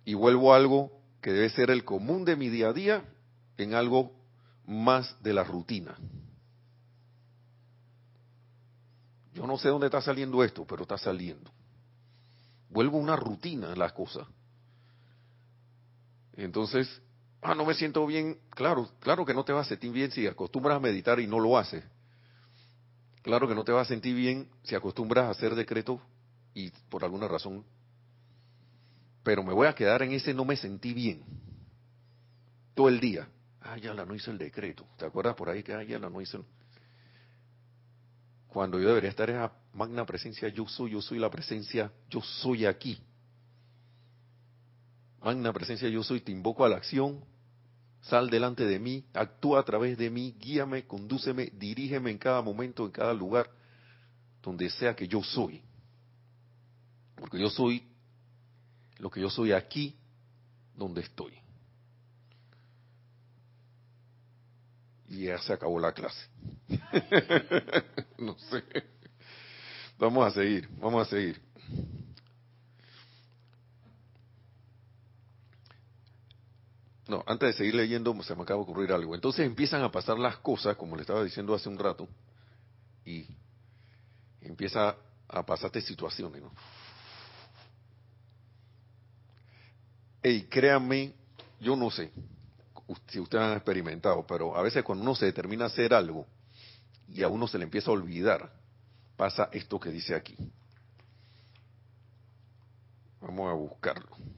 Y 0.05 0.13
vuelvo 0.13 0.53
a 0.53 0.57
algo 0.57 0.91
que 1.21 1.31
debe 1.31 1.49
ser 1.49 1.71
el 1.71 1.83
común 1.83 2.25
de 2.25 2.35
mi 2.35 2.49
día 2.49 2.69
a 2.69 2.73
día 2.73 3.05
en 3.57 3.73
algo 3.73 4.13
más 4.65 5.21
de 5.23 5.33
la 5.33 5.43
rutina. 5.43 5.97
Yo 9.33 9.45
no 9.45 9.57
sé 9.57 9.69
dónde 9.69 9.87
está 9.87 10.01
saliendo 10.01 10.43
esto, 10.43 10.65
pero 10.65 10.83
está 10.83 10.97
saliendo. 10.97 11.51
Vuelvo 12.69 12.97
a 12.97 13.01
una 13.01 13.15
rutina 13.15 13.71
en 13.71 13.79
las 13.79 13.93
cosas. 13.93 14.27
Entonces, 16.37 17.01
ah, 17.41 17.55
no 17.55 17.65
me 17.65 17.73
siento 17.73 18.05
bien. 18.05 18.39
Claro, 18.51 18.89
claro 18.99 19.25
que 19.25 19.33
no 19.33 19.43
te 19.43 19.51
vas 19.51 19.65
a 19.65 19.69
sentir 19.69 19.91
bien 19.91 20.11
si 20.11 20.25
acostumbras 20.27 20.77
a 20.77 20.79
meditar 20.79 21.19
y 21.19 21.27
no 21.27 21.39
lo 21.39 21.57
haces. 21.57 21.83
Claro 23.23 23.47
que 23.47 23.55
no 23.55 23.63
te 23.63 23.71
vas 23.71 23.87
a 23.87 23.89
sentir 23.89 24.15
bien 24.15 24.47
si 24.63 24.75
acostumbras 24.75 25.25
a 25.25 25.31
hacer 25.31 25.55
decretos 25.55 25.99
y 26.53 26.69
por 26.89 27.03
alguna 27.03 27.27
razón. 27.27 27.65
Pero 29.23 29.43
me 29.43 29.51
voy 29.51 29.67
a 29.67 29.73
quedar 29.73 30.03
en 30.03 30.13
ese 30.13 30.33
no 30.33 30.45
me 30.45 30.55
sentí 30.55 30.93
bien. 30.93 31.23
Todo 32.73 32.87
el 32.87 32.99
día. 32.99 33.27
Ah, 33.61 33.77
ya 33.77 33.93
la 33.93 34.05
no 34.05 34.15
hizo 34.15 34.31
el 34.31 34.37
decreto. 34.37 34.85
¿Te 34.97 35.05
acuerdas 35.05 35.35
por 35.35 35.49
ahí 35.49 35.63
que 35.63 35.73
ah, 35.73 35.83
ya 35.83 35.99
la 35.99 36.09
no 36.09 36.21
hizo? 36.21 36.45
Cuando 38.47 38.79
yo 38.79 38.87
debería 38.87 39.09
estar 39.09 39.29
en 39.29 39.37
la 39.37 39.51
magna 39.73 40.05
presencia, 40.05 40.47
yo 40.47 40.67
soy, 40.67 40.91
yo 40.91 41.01
soy 41.01 41.19
la 41.19 41.29
presencia, 41.29 41.91
yo 42.09 42.21
soy 42.21 42.65
aquí. 42.65 43.01
Magna 45.23 45.51
presencia, 45.51 45.89
yo 45.89 46.03
soy, 46.03 46.21
te 46.21 46.31
invoco 46.31 46.63
a 46.63 46.69
la 46.69 46.77
acción, 46.77 47.23
sal 48.01 48.29
delante 48.29 48.65
de 48.65 48.79
mí, 48.79 49.05
actúa 49.13 49.59
a 49.59 49.63
través 49.63 49.97
de 49.97 50.09
mí, 50.09 50.35
guíame, 50.39 50.85
condúceme, 50.85 51.51
dirígeme 51.53 52.11
en 52.11 52.17
cada 52.17 52.41
momento, 52.41 52.85
en 52.85 52.91
cada 52.91 53.13
lugar, 53.13 53.49
donde 54.41 54.69
sea 54.69 54.95
que 54.95 55.07
yo 55.07 55.23
soy. 55.23 55.61
Porque 57.15 57.39
yo 57.39 57.49
soy 57.49 57.83
lo 58.99 59.09
que 59.09 59.21
yo 59.21 59.29
soy 59.29 59.51
aquí 59.51 59.95
donde 60.75 61.01
estoy. 61.01 61.33
Y 65.09 65.25
ya 65.25 65.39
se 65.39 65.53
acabó 65.53 65.79
la 65.79 65.93
clase. 65.93 66.29
no 68.17 68.37
sé. 68.37 68.63
Vamos 69.97 70.27
a 70.27 70.31
seguir, 70.31 70.69
vamos 70.79 71.07
a 71.07 71.09
seguir. 71.09 71.41
No, 77.07 77.23
antes 77.25 77.49
de 77.49 77.53
seguir 77.53 77.75
leyendo, 77.75 78.13
se 78.23 78.35
me 78.35 78.43
acaba 78.43 78.59
de 78.59 78.69
ocurrir 78.69 78.91
algo. 78.91 79.15
Entonces 79.15 79.45
empiezan 79.45 79.81
a 79.81 79.91
pasar 79.91 80.19
las 80.19 80.37
cosas, 80.37 80.75
como 80.75 80.95
le 80.95 81.01
estaba 81.01 81.23
diciendo 81.23 81.53
hace 81.55 81.69
un 81.69 81.79
rato, 81.79 82.07
y 83.05 83.25
empieza 84.41 84.95
a 85.27 85.45
pasarte 85.45 85.81
situaciones, 85.81 86.41
¿no? 86.41 86.51
Y 90.23 90.43
créanme, 90.43 91.13
yo 91.61 91.75
no 91.75 91.89
sé 91.89 92.11
si 93.07 93.19
ustedes 93.19 93.43
han 93.43 93.53
experimentado, 93.53 94.25
pero 94.25 94.55
a 94.55 94.61
veces 94.61 94.83
cuando 94.83 95.03
uno 95.03 95.15
se 95.15 95.25
determina 95.25 95.65
a 95.65 95.67
hacer 95.67 95.93
algo 95.93 96.25
y 97.07 97.23
a 97.23 97.27
uno 97.27 97.47
se 97.47 97.57
le 97.57 97.65
empieza 97.65 97.89
a 97.89 97.93
olvidar, 97.93 98.51
pasa 99.15 99.49
esto 99.51 99.79
que 99.79 99.89
dice 99.89 100.15
aquí. 100.15 100.35
Vamos 103.21 103.49
a 103.49 103.53
buscarlo. 103.53 104.36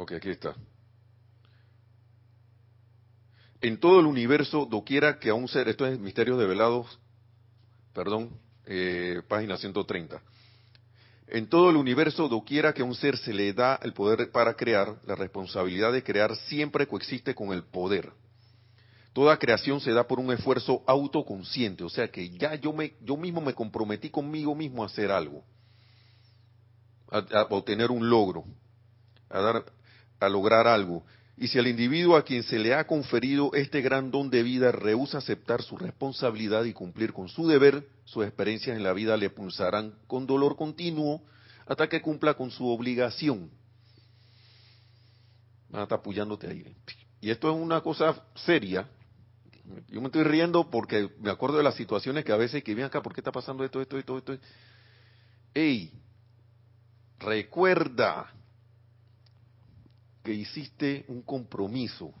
Ok, 0.00 0.12
aquí 0.12 0.30
está. 0.30 0.54
En 3.60 3.78
todo 3.78 4.00
el 4.00 4.06
universo, 4.06 4.64
doquiera 4.64 5.18
que 5.18 5.28
a 5.28 5.34
un 5.34 5.46
ser, 5.46 5.68
esto 5.68 5.86
es 5.86 5.98
Misterios 5.98 6.38
Develados, 6.38 6.98
perdón, 7.92 8.30
eh, 8.64 9.20
página 9.28 9.58
130. 9.58 10.22
En 11.26 11.50
todo 11.50 11.68
el 11.68 11.76
universo, 11.76 12.28
doquiera 12.28 12.72
que 12.72 12.80
a 12.80 12.86
un 12.86 12.94
ser 12.94 13.18
se 13.18 13.34
le 13.34 13.52
da 13.52 13.78
el 13.82 13.92
poder 13.92 14.30
para 14.30 14.54
crear, 14.54 14.98
la 15.04 15.16
responsabilidad 15.16 15.92
de 15.92 16.02
crear 16.02 16.34
siempre 16.34 16.86
coexiste 16.86 17.34
con 17.34 17.52
el 17.52 17.64
poder. 17.64 18.10
Toda 19.12 19.38
creación 19.38 19.82
se 19.82 19.92
da 19.92 20.08
por 20.08 20.18
un 20.18 20.32
esfuerzo 20.32 20.82
autoconsciente, 20.86 21.84
o 21.84 21.90
sea 21.90 22.10
que 22.10 22.30
ya 22.30 22.54
yo, 22.54 22.72
me, 22.72 22.94
yo 23.02 23.18
mismo 23.18 23.42
me 23.42 23.52
comprometí 23.52 24.08
conmigo 24.08 24.54
mismo 24.54 24.82
a 24.82 24.86
hacer 24.86 25.10
algo, 25.10 25.44
a, 27.10 27.18
a 27.18 27.42
obtener 27.50 27.90
un 27.90 28.08
logro, 28.08 28.46
a 29.28 29.40
dar, 29.40 29.64
a 30.20 30.28
lograr 30.28 30.66
algo. 30.66 31.04
Y 31.36 31.48
si 31.48 31.58
el 31.58 31.68
individuo 31.68 32.16
a 32.16 32.22
quien 32.22 32.42
se 32.42 32.58
le 32.58 32.74
ha 32.74 32.86
conferido 32.86 33.52
este 33.54 33.80
gran 33.80 34.10
don 34.10 34.28
de 34.28 34.42
vida 34.42 34.72
rehúsa 34.72 35.18
aceptar 35.18 35.62
su 35.62 35.78
responsabilidad 35.78 36.64
y 36.64 36.74
cumplir 36.74 37.14
con 37.14 37.28
su 37.28 37.48
deber, 37.48 37.88
sus 38.04 38.26
experiencias 38.26 38.76
en 38.76 38.82
la 38.82 38.92
vida 38.92 39.16
le 39.16 39.30
pulsarán 39.30 39.94
con 40.06 40.26
dolor 40.26 40.56
continuo 40.56 41.22
hasta 41.66 41.88
que 41.88 42.02
cumpla 42.02 42.34
con 42.34 42.50
su 42.50 42.68
obligación. 42.68 43.50
Van 45.70 45.80
a 45.80 45.84
estar 45.84 46.00
apoyándote 46.00 46.46
ahí. 46.46 46.76
Y 47.22 47.30
esto 47.30 47.50
es 47.50 47.56
una 47.56 47.80
cosa 47.80 48.22
seria. 48.34 48.86
Yo 49.88 50.00
me 50.00 50.08
estoy 50.08 50.24
riendo 50.24 50.68
porque 50.68 51.08
me 51.20 51.30
acuerdo 51.30 51.56
de 51.56 51.62
las 51.62 51.76
situaciones 51.76 52.24
que 52.24 52.32
a 52.32 52.36
veces 52.36 52.62
que 52.62 52.74
vienen 52.74 52.88
acá, 52.88 53.02
¿por 53.02 53.14
qué 53.14 53.20
está 53.20 53.32
pasando 53.32 53.64
esto, 53.64 53.80
esto, 53.80 53.96
esto, 53.96 54.18
esto? 54.18 54.36
Ey, 55.54 55.92
recuerda 57.18 58.30
que 60.22 60.32
hiciste 60.32 61.04
un 61.08 61.22
compromiso, 61.22 62.12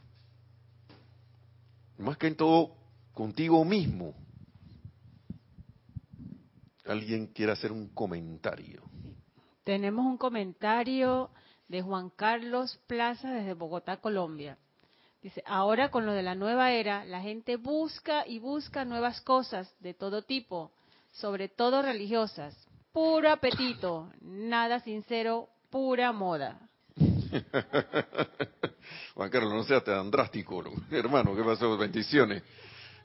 más 1.98 2.16
que 2.16 2.28
en 2.28 2.36
todo 2.36 2.74
contigo 3.12 3.64
mismo. 3.64 4.14
¿Alguien 6.86 7.26
quiere 7.28 7.52
hacer 7.52 7.70
un 7.70 7.88
comentario? 7.88 8.82
Tenemos 9.64 10.06
un 10.06 10.16
comentario 10.16 11.30
de 11.68 11.82
Juan 11.82 12.10
Carlos 12.10 12.80
Plaza 12.86 13.30
desde 13.30 13.54
Bogotá, 13.54 13.98
Colombia. 13.98 14.58
Dice, 15.22 15.42
ahora 15.46 15.90
con 15.90 16.06
lo 16.06 16.12
de 16.12 16.22
la 16.22 16.34
nueva 16.34 16.72
era, 16.72 17.04
la 17.04 17.20
gente 17.20 17.56
busca 17.56 18.26
y 18.26 18.38
busca 18.38 18.86
nuevas 18.86 19.20
cosas 19.20 19.72
de 19.80 19.92
todo 19.92 20.22
tipo, 20.22 20.72
sobre 21.12 21.48
todo 21.48 21.82
religiosas. 21.82 22.56
Puro 22.90 23.30
apetito, 23.30 24.10
nada 24.22 24.80
sincero, 24.80 25.50
pura 25.68 26.10
moda. 26.12 26.69
Juan 29.14 29.30
Carlos, 29.30 29.52
no 29.52 29.64
seas 29.64 29.84
tan 29.84 30.10
drástico, 30.10 30.62
hermano, 30.90 31.34
¿qué 31.36 31.42
pasó? 31.42 31.76
Bendiciones. 31.76 32.42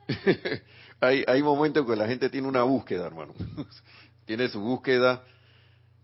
hay, 0.99 1.23
hay 1.27 1.43
momentos 1.43 1.85
que 1.85 1.95
la 1.95 2.07
gente 2.07 2.29
tiene 2.29 2.47
una 2.47 2.63
búsqueda, 2.63 3.05
hermano. 3.07 3.33
tiene 4.25 4.47
su 4.49 4.59
búsqueda. 4.59 5.23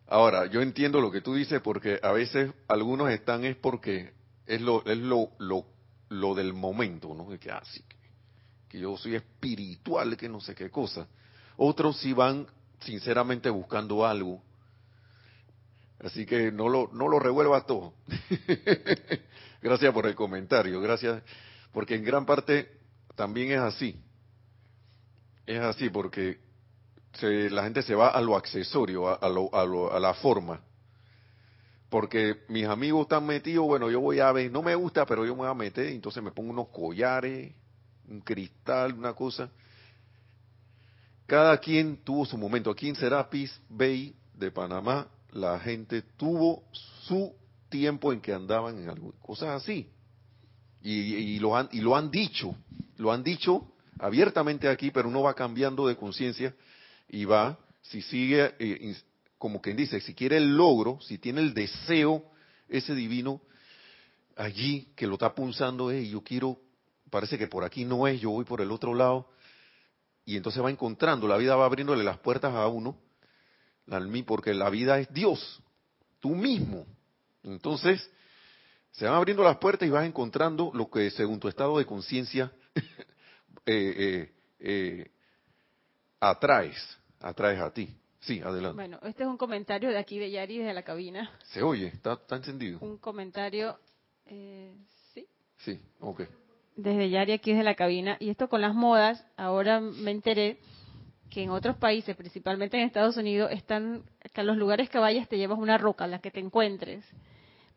Ahora, 0.08 0.46
yo 0.48 0.62
entiendo 0.62 1.00
lo 1.00 1.12
que 1.12 1.22
tú 1.22 1.36
dices 1.36 1.62
porque 1.62 2.00
a 2.02 2.12
veces 2.12 2.52
algunos 2.68 3.10
están 3.10 3.46
es 3.46 3.56
porque 3.56 4.14
es 4.46 4.62
lo, 4.62 4.84
es 4.86 4.98
lo, 4.98 6.36
del 6.36 6.54
momento, 6.54 7.14
¿no? 7.14 7.30
Que, 7.40 7.52
ah, 7.52 7.64
que, 7.74 7.82
que 8.68 8.80
yo 8.80 8.98
soy 8.98 9.16
espiritual, 9.16 10.18
que 10.18 10.28
no 10.28 10.42
sé 10.42 10.54
qué 10.54 10.70
cosa. 10.70 11.08
Otros 11.58 12.00
sí 12.00 12.12
van 12.14 12.48
sinceramente 12.82 13.50
buscando 13.50 14.06
algo 14.06 14.42
Así 16.04 16.26
que 16.26 16.52
no 16.52 16.68
lo, 16.68 16.90
no 16.94 17.08
lo 17.08 17.20
revuelvas 17.20 17.66
todo. 17.66 17.94
gracias 19.62 19.94
por 19.94 20.08
el 20.08 20.16
comentario, 20.16 20.82
gracias, 20.82 21.22
porque 21.72 21.96
en 21.96 22.04
gran 22.04 22.26
parte 22.26 22.70
también 23.16 23.52
es 23.52 23.60
así. 23.60 24.00
Es 25.46 25.60
así 25.60 25.90
porque 25.90 26.40
la 27.22 27.64
gente 27.64 27.84
se 27.84 27.94
va 27.94 28.10
a 28.10 28.22
lo 28.22 28.36
accesorio, 28.36 29.10
a, 29.10 29.30
lo, 29.30 29.54
a, 29.54 29.66
lo, 29.66 29.94
a 29.94 30.00
la 30.00 30.14
forma. 30.16 30.62
Porque 31.90 32.44
mis 32.48 32.66
amigos 32.66 33.02
están 33.04 33.26
metidos, 33.26 33.66
bueno, 33.66 33.92
yo 33.92 34.00
voy 34.00 34.22
a 34.22 34.32
ver, 34.32 34.50
no 34.50 34.64
me 34.64 34.74
gusta, 34.76 35.06
pero 35.06 35.26
yo 35.26 35.34
me 35.34 35.42
voy 35.42 35.50
a 35.50 35.54
meter, 35.54 35.88
entonces 35.88 36.24
me 36.24 36.32
pongo 36.32 36.52
unos 36.52 36.70
collares, 36.70 37.54
un 38.08 38.22
cristal, 38.22 38.94
una 38.94 39.14
cosa. 39.14 39.50
Cada 41.28 41.58
quien 41.58 41.98
tuvo 41.98 42.26
su 42.26 42.38
momento. 42.38 42.72
Aquí 42.72 42.90
en 42.90 42.96
Serapis 42.96 43.60
Bay 43.70 44.16
de 44.34 44.52
Panamá 44.52 45.08
la 45.34 45.60
gente 45.60 46.02
tuvo 46.18 46.64
su 47.04 47.34
tiempo 47.70 48.12
en 48.12 48.22
que 48.22 48.34
andaban 48.34 48.78
en 48.78 48.90
algo, 48.90 49.14
cosas 49.22 49.62
así. 49.62 49.90
Y, 50.84 51.40
lo 51.40 51.56
han, 51.56 51.70
y 51.72 51.80
lo 51.80 51.96
han 51.96 52.10
dicho, 52.10 52.56
lo 52.98 53.12
han 53.12 53.24
dicho 53.24 53.72
abiertamente 54.00 54.68
aquí, 54.68 54.90
pero 54.90 55.10
uno 55.10 55.22
va 55.22 55.36
cambiando 55.36 55.88
de 55.88 55.96
conciencia 55.96 56.56
y 57.08 57.26
va, 57.26 57.60
si 57.84 58.02
sigue, 58.02 58.56
eh, 58.58 58.96
como 59.38 59.62
quien 59.62 59.78
dice, 59.78 60.02
si 60.02 60.16
quiere 60.16 60.38
el 60.38 60.58
logro, 60.58 61.00
si 61.02 61.20
tiene 61.20 61.42
el 61.42 61.54
deseo 61.54 62.26
ese 62.68 62.96
divino 62.96 63.42
allí 64.36 64.92
que 64.96 65.06
lo 65.06 65.14
está 65.14 65.36
punzando, 65.36 65.94
y 65.94 66.10
yo 66.10 66.24
quiero, 66.24 66.58
parece 67.12 67.38
que 67.38 67.48
por 67.48 67.64
aquí 67.64 67.86
no 67.86 68.08
es, 68.08 68.20
yo 68.20 68.32
voy 68.32 68.46
por 68.46 68.62
el 68.62 68.72
otro 68.72 68.96
lado, 68.96 69.30
y 70.26 70.36
entonces 70.36 70.64
va 70.64 70.72
encontrando, 70.72 71.28
la 71.28 71.38
vida 71.38 71.56
va 71.56 71.66
abriéndole 71.66 72.04
las 72.04 72.18
puertas 72.18 72.56
a 72.56 72.68
uno 72.68 72.98
porque 74.26 74.54
la 74.54 74.70
vida 74.70 75.00
es 75.00 75.12
Dios, 75.14 75.62
tú 76.20 76.36
mismo. 76.36 76.86
Entonces, 77.44 78.10
se 78.92 79.06
van 79.06 79.16
abriendo 79.16 79.44
las 79.44 79.58
puertas 79.58 79.88
y 79.88 79.92
vas 79.92 80.06
encontrando 80.06 80.72
lo 80.74 80.90
que 80.90 81.10
según 81.12 81.40
tu 81.40 81.48
estado 81.48 81.78
de 81.78 81.86
conciencia 81.86 82.52
eh, 83.66 83.94
eh, 83.98 84.34
eh, 84.60 85.12
atraes, 86.20 86.78
atraes 87.20 87.60
a 87.60 87.74
ti. 87.74 87.94
Sí, 88.22 88.40
adelante. 88.40 88.76
Bueno, 88.76 89.00
este 89.04 89.24
es 89.24 89.30
un 89.30 89.38
comentario 89.38 89.90
de 89.90 89.98
aquí 89.98 90.20
de 90.20 90.30
Yari 90.30 90.60
desde 90.60 90.74
la 90.74 90.84
cabina. 90.84 91.32
¿Se 91.46 91.64
oye? 91.64 91.88
¿Está, 91.88 92.20
encendido? 92.30 92.78
Un 92.80 92.98
comentario, 92.98 93.80
sí. 94.28 95.26
Sí, 95.58 95.82
ok. 96.00 96.22
Desde 96.76 97.10
Yari 97.10 97.32
aquí 97.32 97.52
desde 97.52 97.64
la 97.64 97.74
cabina. 97.74 98.18
Y 98.20 98.30
esto 98.30 98.48
con 98.48 98.62
las 98.62 98.76
modas, 98.76 99.26
ahora 99.38 99.80
me 99.80 100.12
enteré 100.12 100.60
que 101.32 101.42
en 101.42 101.50
otros 101.50 101.78
países, 101.78 102.16
principalmente 102.16 102.78
en 102.78 102.84
Estados 102.84 103.18
Unidos, 103.18 103.50
están 103.52 104.04
que 104.34 104.42
a 104.42 104.44
los 104.44 104.58
lugares 104.58 104.90
que 104.90 105.00
vayas 105.00 105.28
te 105.30 105.38
llevas 105.38 105.58
una 105.58 105.78
roca, 105.78 106.06
la 106.06 106.20
que 106.20 106.30
te 106.30 106.42
encuentres, 106.42 107.04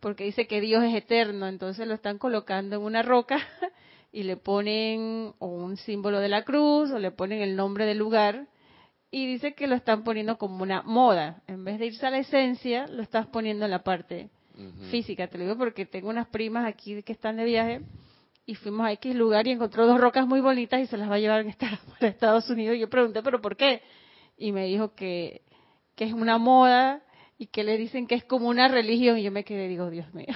porque 0.00 0.24
dice 0.24 0.46
que 0.46 0.60
Dios 0.60 0.82
es 0.84 0.94
eterno, 0.94 1.46
entonces 1.46 1.86
lo 1.86 1.94
están 1.94 2.18
colocando 2.18 2.76
en 2.76 2.82
una 2.82 3.02
roca 3.02 3.38
y 4.12 4.24
le 4.24 4.36
ponen 4.36 5.32
un 5.38 5.76
símbolo 5.76 6.18
de 6.18 6.28
la 6.28 6.42
cruz 6.42 6.90
o 6.90 6.98
le 6.98 7.12
ponen 7.12 7.40
el 7.40 7.54
nombre 7.54 7.86
del 7.86 7.98
lugar 7.98 8.48
y 9.10 9.26
dice 9.28 9.54
que 9.54 9.68
lo 9.68 9.76
están 9.76 10.02
poniendo 10.02 10.36
como 10.36 10.64
una 10.64 10.82
moda, 10.82 11.42
en 11.46 11.64
vez 11.64 11.78
de 11.78 11.86
irse 11.86 12.04
a 12.04 12.10
la 12.10 12.18
esencia, 12.18 12.88
lo 12.88 13.02
estás 13.02 13.28
poniendo 13.28 13.64
en 13.64 13.70
la 13.70 13.84
parte 13.84 14.30
física, 14.90 15.26
te 15.28 15.38
lo 15.38 15.44
digo 15.44 15.56
porque 15.56 15.86
tengo 15.86 16.08
unas 16.08 16.28
primas 16.28 16.66
aquí 16.66 17.02
que 17.02 17.12
están 17.12 17.36
de 17.36 17.44
viaje 17.44 17.80
y 18.46 18.54
fuimos 18.56 18.86
a 18.86 18.92
X 18.92 19.14
lugar 19.14 19.46
y 19.46 19.52
encontró 19.52 19.86
dos 19.86 20.00
rocas 20.00 20.26
muy 20.26 20.40
bonitas 20.40 20.80
y 20.80 20.86
se 20.86 20.96
las 20.96 21.10
va 21.10 21.14
a 21.14 21.18
llevar 21.18 21.46
a 21.46 22.06
Estados 22.06 22.48
Unidos. 22.50 22.76
Y 22.76 22.80
yo 22.80 22.90
pregunté, 22.90 23.22
¿pero 23.22 23.40
por 23.40 23.56
qué? 23.56 23.82
Y 24.36 24.52
me 24.52 24.66
dijo 24.66 24.94
que, 24.94 25.42
que 25.94 26.04
es 26.04 26.12
una 26.12 26.38
moda 26.38 27.02
y 27.38 27.46
que 27.46 27.64
le 27.64 27.78
dicen 27.78 28.06
que 28.06 28.14
es 28.16 28.24
como 28.24 28.48
una 28.48 28.68
religión. 28.68 29.18
Y 29.18 29.22
yo 29.22 29.30
me 29.30 29.44
quedé, 29.44 29.68
digo, 29.68 29.88
Dios 29.90 30.12
mío. 30.12 30.34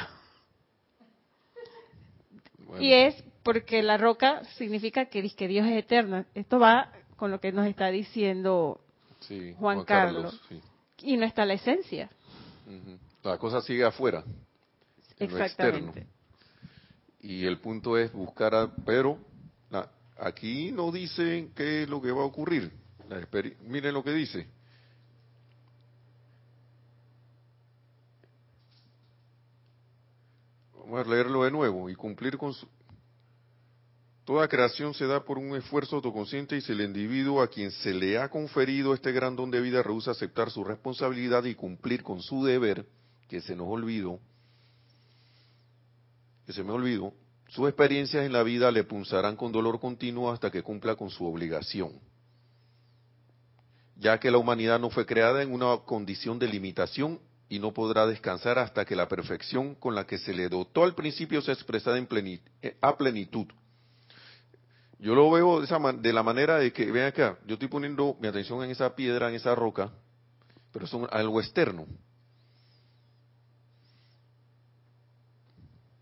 Y 2.80 2.92
es 2.92 3.22
porque 3.42 3.82
la 3.82 3.96
roca 3.96 4.44
significa 4.56 5.06
que, 5.06 5.28
que 5.34 5.48
Dios 5.48 5.66
es 5.66 5.76
eterno. 5.76 6.24
Esto 6.34 6.58
va 6.58 6.92
con 7.16 7.30
lo 7.30 7.40
que 7.40 7.52
nos 7.52 7.66
está 7.66 7.88
diciendo 7.88 8.80
Juan, 9.58 9.84
Carlos. 9.84 10.40
Y 10.98 11.16
no 11.16 11.26
está 11.26 11.44
la 11.44 11.54
esencia. 11.54 12.10
La 13.22 13.38
cosa 13.38 13.60
sigue 13.60 13.84
afuera. 13.84 14.24
Exactamente. 15.18 16.06
Y 17.20 17.44
el 17.44 17.58
punto 17.58 17.98
es 17.98 18.12
buscar 18.12 18.54
a, 18.54 18.74
pero 18.84 19.18
aquí 20.18 20.72
no 20.72 20.90
dicen 20.90 21.52
qué 21.54 21.82
es 21.82 21.88
lo 21.88 22.00
que 22.00 22.10
va 22.10 22.22
a 22.22 22.26
ocurrir. 22.26 22.72
miren 23.66 23.94
lo 23.94 24.02
que 24.02 24.12
dice. 24.12 24.46
Vamos 30.74 31.06
a 31.06 31.10
leerlo 31.10 31.44
de 31.44 31.50
nuevo 31.50 31.90
y 31.90 31.94
cumplir 31.94 32.38
con 32.38 32.54
su, 32.54 32.66
Toda 34.28 34.46
creación 34.46 34.92
se 34.92 35.06
da 35.06 35.24
por 35.24 35.38
un 35.38 35.56
esfuerzo 35.56 35.96
autoconsciente 35.96 36.54
y 36.54 36.60
si 36.60 36.72
el 36.72 36.82
individuo 36.82 37.40
a 37.40 37.48
quien 37.48 37.70
se 37.70 37.94
le 37.94 38.18
ha 38.18 38.28
conferido 38.28 38.92
este 38.92 39.10
gran 39.10 39.34
don 39.34 39.50
de 39.50 39.58
vida 39.58 39.82
rehúsa 39.82 40.10
aceptar 40.10 40.50
su 40.50 40.64
responsabilidad 40.64 41.44
y 41.44 41.54
cumplir 41.54 42.02
con 42.02 42.20
su 42.20 42.44
deber, 42.44 42.84
que 43.26 43.40
se 43.40 43.56
nos 43.56 43.68
olvidó, 43.68 44.20
que 46.48 46.54
se 46.54 46.64
me 46.64 46.72
olvidó, 46.72 47.12
sus 47.48 47.68
experiencias 47.68 48.24
en 48.24 48.32
la 48.32 48.42
vida 48.42 48.70
le 48.70 48.82
punzarán 48.82 49.36
con 49.36 49.52
dolor 49.52 49.78
continuo 49.78 50.32
hasta 50.32 50.50
que 50.50 50.62
cumpla 50.62 50.96
con 50.96 51.10
su 51.10 51.26
obligación, 51.26 51.92
ya 53.96 54.18
que 54.18 54.30
la 54.30 54.38
humanidad 54.38 54.80
no 54.80 54.88
fue 54.88 55.04
creada 55.04 55.42
en 55.42 55.52
una 55.52 55.76
condición 55.84 56.38
de 56.38 56.48
limitación 56.48 57.20
y 57.50 57.58
no 57.58 57.74
podrá 57.74 58.06
descansar 58.06 58.58
hasta 58.58 58.86
que 58.86 58.96
la 58.96 59.08
perfección 59.08 59.74
con 59.74 59.94
la 59.94 60.06
que 60.06 60.16
se 60.16 60.32
le 60.32 60.48
dotó 60.48 60.84
al 60.84 60.94
principio 60.94 61.42
sea 61.42 61.52
expresada 61.52 61.98
en 61.98 62.08
eh, 62.62 62.78
a 62.80 62.96
plenitud 62.96 63.48
yo 64.98 65.14
lo 65.14 65.30
veo 65.30 65.60
de, 65.60 65.92
de 65.98 66.12
la 66.14 66.22
manera 66.22 66.56
de 66.56 66.72
que, 66.72 66.90
vean 66.90 67.08
acá, 67.08 67.38
yo 67.46 67.56
estoy 67.56 67.68
poniendo 67.68 68.16
mi 68.20 68.26
atención 68.26 68.64
en 68.64 68.70
esa 68.70 68.96
piedra, 68.96 69.28
en 69.28 69.34
esa 69.34 69.54
roca, 69.54 69.90
pero 70.72 70.86
es 70.86 70.94
algo 71.10 71.42
externo. 71.42 71.86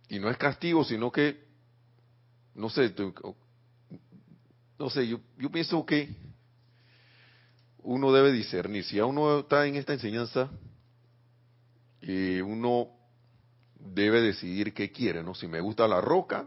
Y 0.08 0.18
no 0.18 0.30
es 0.30 0.36
castigo, 0.36 0.84
sino 0.84 1.10
que, 1.10 1.44
no 2.54 2.70
sé, 2.70 2.94
no 4.78 4.90
sé, 4.90 5.08
yo, 5.08 5.20
pienso 5.50 5.84
que 5.84 6.14
uno 7.78 8.12
debe 8.12 8.32
discernir. 8.32 8.84
Si 8.84 8.98
a 8.98 9.06
uno 9.06 9.40
está 9.40 9.66
en 9.66 9.76
esta 9.76 9.94
enseñanza, 9.94 10.50
y 12.00 12.40
uno 12.40 12.90
debe 13.78 14.20
decidir 14.20 14.74
qué 14.74 14.92
quiere, 14.92 15.22
¿no? 15.22 15.34
Si 15.34 15.46
me 15.46 15.60
gusta 15.60 15.88
la 15.88 16.00
roca, 16.00 16.46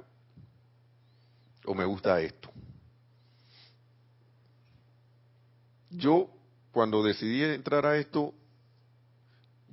o 1.65 1.73
me 1.73 1.85
gusta 1.85 2.21
esto. 2.21 2.49
Yo, 5.89 6.29
cuando 6.71 7.03
decidí 7.03 7.43
entrar 7.43 7.85
a 7.85 7.97
esto, 7.97 8.33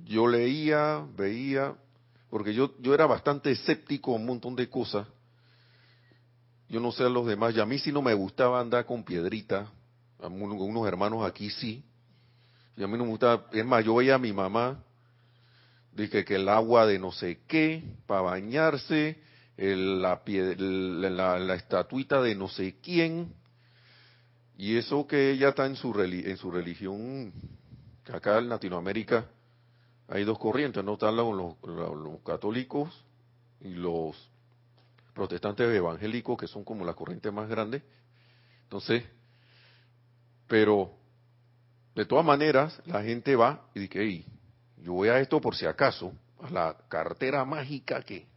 yo 0.03 0.27
leía, 0.27 1.05
veía, 1.15 1.75
porque 2.29 2.53
yo, 2.53 2.73
yo 2.79 2.93
era 2.93 3.05
bastante 3.05 3.51
escéptico 3.51 4.13
a 4.13 4.15
un 4.15 4.25
montón 4.25 4.55
de 4.55 4.69
cosas. 4.69 5.07
Yo 6.69 6.79
no 6.79 6.91
sé 6.91 7.03
a 7.03 7.09
los 7.09 7.25
demás, 7.25 7.55
y 7.55 7.61
a 7.61 7.65
mí 7.65 7.79
sí 7.79 7.91
no 7.91 8.01
me 8.01 8.13
gustaba 8.13 8.59
andar 8.59 8.85
con 8.85 9.03
piedrita, 9.03 9.71
a 10.19 10.27
unos 10.27 10.87
hermanos 10.87 11.25
aquí 11.25 11.49
sí, 11.49 11.83
y 12.75 12.83
a 12.83 12.87
mí 12.87 12.97
no 12.97 13.05
me 13.05 13.11
gustaba, 13.11 13.45
es 13.53 13.65
más, 13.65 13.85
yo 13.85 13.95
veía 13.95 14.15
a 14.15 14.19
mi 14.19 14.33
mamá, 14.33 14.83
dije 15.93 16.25
que 16.25 16.35
el 16.35 16.49
agua 16.49 16.85
de 16.85 16.99
no 16.99 17.11
sé 17.11 17.39
qué, 17.47 17.83
para 18.05 18.21
bañarse, 18.21 19.17
la, 19.57 20.21
la, 20.25 21.39
la, 21.39 21.55
estatuita 21.55 22.21
de 22.21 22.35
no 22.35 22.49
sé 22.49 22.75
quién, 22.81 23.33
y 24.57 24.75
eso 24.75 25.07
que 25.07 25.31
ella 25.31 25.49
está 25.49 25.65
en 25.65 25.77
su, 25.77 25.97
en 26.01 26.37
su 26.37 26.51
religión, 26.51 27.31
acá 28.11 28.39
en 28.39 28.49
Latinoamérica 28.49 29.25
hay 30.07 30.23
dos 30.23 30.39
corrientes, 30.39 30.83
no 30.83 30.93
están 30.93 31.15
los, 31.15 31.55
los, 31.63 32.21
católicos 32.25 32.89
y 33.59 33.69
los 33.69 34.15
protestantes 35.13 35.69
evangélicos, 35.75 36.37
que 36.37 36.47
son 36.47 36.63
como 36.63 36.85
la 36.85 36.93
corriente 36.93 37.29
más 37.29 37.49
grande. 37.49 37.81
Entonces, 38.63 39.03
pero 40.47 40.91
de 41.93 42.05
todas 42.05 42.25
maneras, 42.25 42.81
la 42.85 43.03
gente 43.03 43.35
va 43.35 43.65
y 43.73 43.81
dice, 43.81 44.25
yo 44.77 44.93
voy 44.93 45.09
a 45.09 45.19
esto 45.19 45.41
por 45.41 45.55
si 45.55 45.65
acaso, 45.65 46.13
a 46.41 46.49
la 46.51 46.77
cartera 46.87 47.43
mágica 47.43 48.01
que 48.01 48.27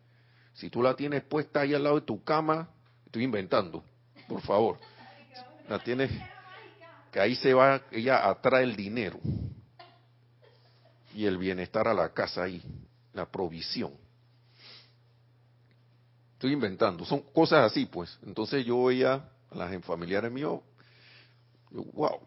si 0.55 0.71
tú 0.71 0.83
la 0.83 0.97
tienes 0.97 1.23
puesta 1.23 1.61
ahí 1.61 1.75
al 1.75 1.85
lado 1.85 2.01
de 2.01 2.07
tu 2.07 2.25
cama, 2.25 2.69
estoy 3.07 3.25
inventando, 3.25 3.85
por 4.27 4.41
favor. 4.41 4.79
La 5.69 5.79
tienes, 5.79 6.11
que 7.13 7.21
ahí 7.21 7.37
se 7.37 7.55
va, 7.55 7.83
ella 7.93 8.29
atrae 8.29 8.65
el 8.65 8.75
dinero 8.75 9.21
y 11.15 11.27
el 11.27 11.39
bienestar 11.39 11.89
a 11.89 11.95
la 11.95 12.13
casa 12.13 12.45
ahí, 12.45 12.63
la 13.13 13.27
provisión. 13.31 13.93
Estoy 16.35 16.53
inventando, 16.53 17.05
son 17.05 17.21
cosas 17.21 17.71
así 17.71 17.87
pues. 17.87 18.19
Entonces 18.25 18.65
yo 18.65 18.85
veía 18.85 19.29
a 19.51 19.55
las 19.55 19.85
familiares 19.85 20.31
míos, 20.31 20.61
wow. 21.71 22.21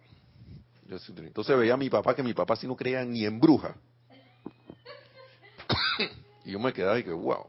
Entonces 0.89 1.57
veía 1.57 1.73
a 1.73 1.77
mi 1.77 1.89
papá 1.89 2.15
que 2.15 2.23
mi 2.23 2.33
papá 2.33 2.55
sí 2.55 2.67
no 2.67 2.75
creía 2.75 3.03
ni 3.03 3.25
en 3.25 3.39
bruja. 3.39 3.75
y 6.45 6.51
yo 6.51 6.59
me 6.59 6.73
quedaba 6.73 6.99
y 6.99 7.03
que 7.03 7.11
wow. 7.11 7.47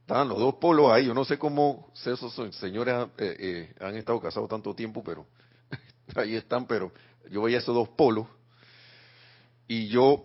Estaban 0.00 0.28
los 0.28 0.38
dos 0.38 0.54
polos 0.54 0.92
ahí. 0.92 1.06
Yo 1.06 1.14
no 1.14 1.24
sé 1.24 1.36
cómo 1.36 1.90
esos 1.94 2.32
señores 2.56 3.08
eh, 3.18 3.36
eh, 3.38 3.74
han 3.80 3.96
estado 3.96 4.20
casados 4.20 4.48
tanto 4.48 4.72
tiempo, 4.72 5.02
pero 5.02 5.26
ahí 6.14 6.36
están. 6.36 6.64
Pero 6.66 6.92
yo 7.28 7.42
veía 7.42 7.58
esos 7.58 7.74
dos 7.74 7.88
polos 7.88 8.28
y 9.68 9.88
yo, 9.88 10.24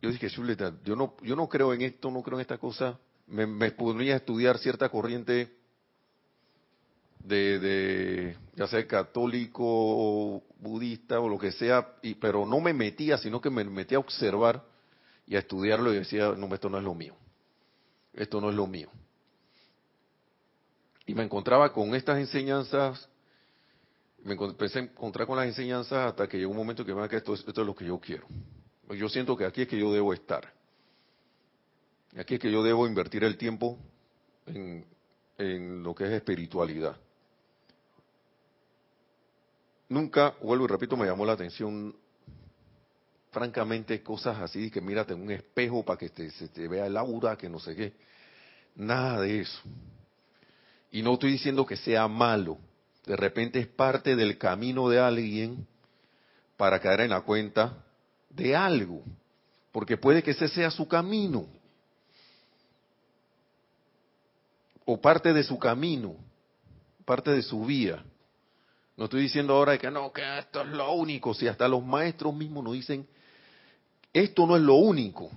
yo 0.00 0.10
dije, 0.10 0.30
chuleta, 0.30 0.74
yo 0.84 0.96
no, 0.96 1.14
yo 1.22 1.36
no 1.36 1.48
creo 1.48 1.72
en 1.72 1.82
esto, 1.82 2.10
no 2.10 2.22
creo 2.22 2.38
en 2.38 2.42
esta 2.42 2.58
cosa. 2.58 2.98
Me, 3.26 3.46
me 3.46 3.72
estudiar 4.16 4.58
cierta 4.58 4.88
corriente 4.88 5.56
de, 7.20 7.58
de, 7.58 8.36
ya 8.54 8.66
sea 8.66 8.86
católico, 8.86 10.42
budista 10.58 11.20
o 11.20 11.28
lo 11.28 11.38
que 11.38 11.52
sea, 11.52 11.94
y, 12.02 12.14
pero 12.14 12.44
no 12.44 12.60
me 12.60 12.74
metía, 12.74 13.16
sino 13.16 13.40
que 13.40 13.50
me 13.50 13.64
metía 13.64 13.96
a 13.96 14.00
observar 14.00 14.62
y 15.26 15.36
a 15.36 15.38
estudiarlo 15.38 15.92
y 15.92 15.96
decía, 15.96 16.34
no, 16.36 16.52
esto 16.54 16.68
no 16.68 16.78
es 16.78 16.84
lo 16.84 16.94
mío 16.94 17.16
esto 18.14 18.40
no 18.40 18.50
es 18.50 18.54
lo 18.54 18.66
mío. 18.66 18.88
Y 21.06 21.14
me 21.14 21.24
encontraba 21.24 21.72
con 21.72 21.94
estas 21.94 22.18
enseñanzas, 22.18 23.08
me 24.24 24.34
empecé 24.34 24.78
a 24.78 24.82
encontrar 24.82 25.26
con 25.26 25.36
las 25.36 25.46
enseñanzas 25.46 26.08
hasta 26.08 26.26
que 26.26 26.38
llegó 26.38 26.50
un 26.50 26.56
momento 26.56 26.84
que 26.84 26.94
me 26.94 27.06
que 27.08 27.16
esto, 27.16 27.34
esto 27.34 27.60
es 27.60 27.66
lo 27.66 27.74
que 27.74 27.84
yo 27.84 28.00
quiero. 28.00 28.26
Yo 28.88 29.08
siento 29.08 29.36
que 29.36 29.44
aquí 29.44 29.62
es 29.62 29.68
que 29.68 29.78
yo 29.78 29.92
debo 29.92 30.14
estar. 30.14 30.50
Aquí 32.16 32.34
es 32.34 32.40
que 32.40 32.50
yo 32.50 32.62
debo 32.62 32.86
invertir 32.86 33.22
el 33.22 33.36
tiempo 33.36 33.78
en, 34.46 34.86
lo 35.82 35.94
que 35.94 36.04
es 36.04 36.12
espiritualidad. 36.12 36.96
Nunca, 39.90 40.34
vuelvo 40.40 40.64
y 40.64 40.68
repito, 40.68 40.96
me 40.96 41.06
llamó 41.06 41.26
la 41.26 41.32
atención 41.32 41.94
francamente 43.30 44.02
cosas 44.02 44.38
así, 44.38 44.70
que 44.70 44.80
mírate 44.80 45.12
en 45.12 45.20
un 45.20 45.32
espejo 45.32 45.84
para 45.84 45.98
que 45.98 46.08
se 46.30 46.48
te 46.48 46.66
vea 46.66 46.86
el 46.86 46.96
aura, 46.96 47.36
que 47.36 47.48
no 47.48 47.58
sé 47.58 47.76
qué. 47.76 47.92
Nada 48.76 49.20
de 49.20 49.40
eso. 49.40 49.60
Y 50.92 51.02
no 51.02 51.14
estoy 51.14 51.32
diciendo 51.32 51.66
que 51.66 51.76
sea 51.76 52.08
malo. 52.08 52.58
De 53.06 53.16
repente 53.16 53.58
es 53.58 53.66
parte 53.66 54.16
del 54.16 54.38
camino 54.38 54.88
de 54.88 54.98
alguien 54.98 55.66
para 56.56 56.80
caer 56.80 57.02
en 57.02 57.10
la 57.10 57.20
cuenta 57.20 57.84
de 58.30 58.56
algo. 58.56 59.02
Porque 59.72 59.96
puede 59.96 60.22
que 60.22 60.30
ese 60.30 60.48
sea 60.48 60.70
su 60.70 60.88
camino. 60.88 61.46
O 64.86 65.00
parte 65.00 65.32
de 65.32 65.42
su 65.42 65.58
camino. 65.58 66.16
Parte 67.04 67.30
de 67.32 67.42
su 67.42 67.64
vía. 67.64 68.02
No 68.96 69.04
estoy 69.04 69.22
diciendo 69.22 69.54
ahora 69.54 69.76
que 69.76 69.90
no, 69.90 70.12
que 70.12 70.38
esto 70.38 70.62
es 70.62 70.68
lo 70.68 70.92
único. 70.92 71.34
Si 71.34 71.48
hasta 71.48 71.68
los 71.68 71.84
maestros 71.84 72.34
mismos 72.34 72.64
nos 72.64 72.74
dicen 72.74 73.06
esto 74.14 74.46
no 74.46 74.54
es 74.54 74.62
lo 74.62 74.76
único, 74.76 75.28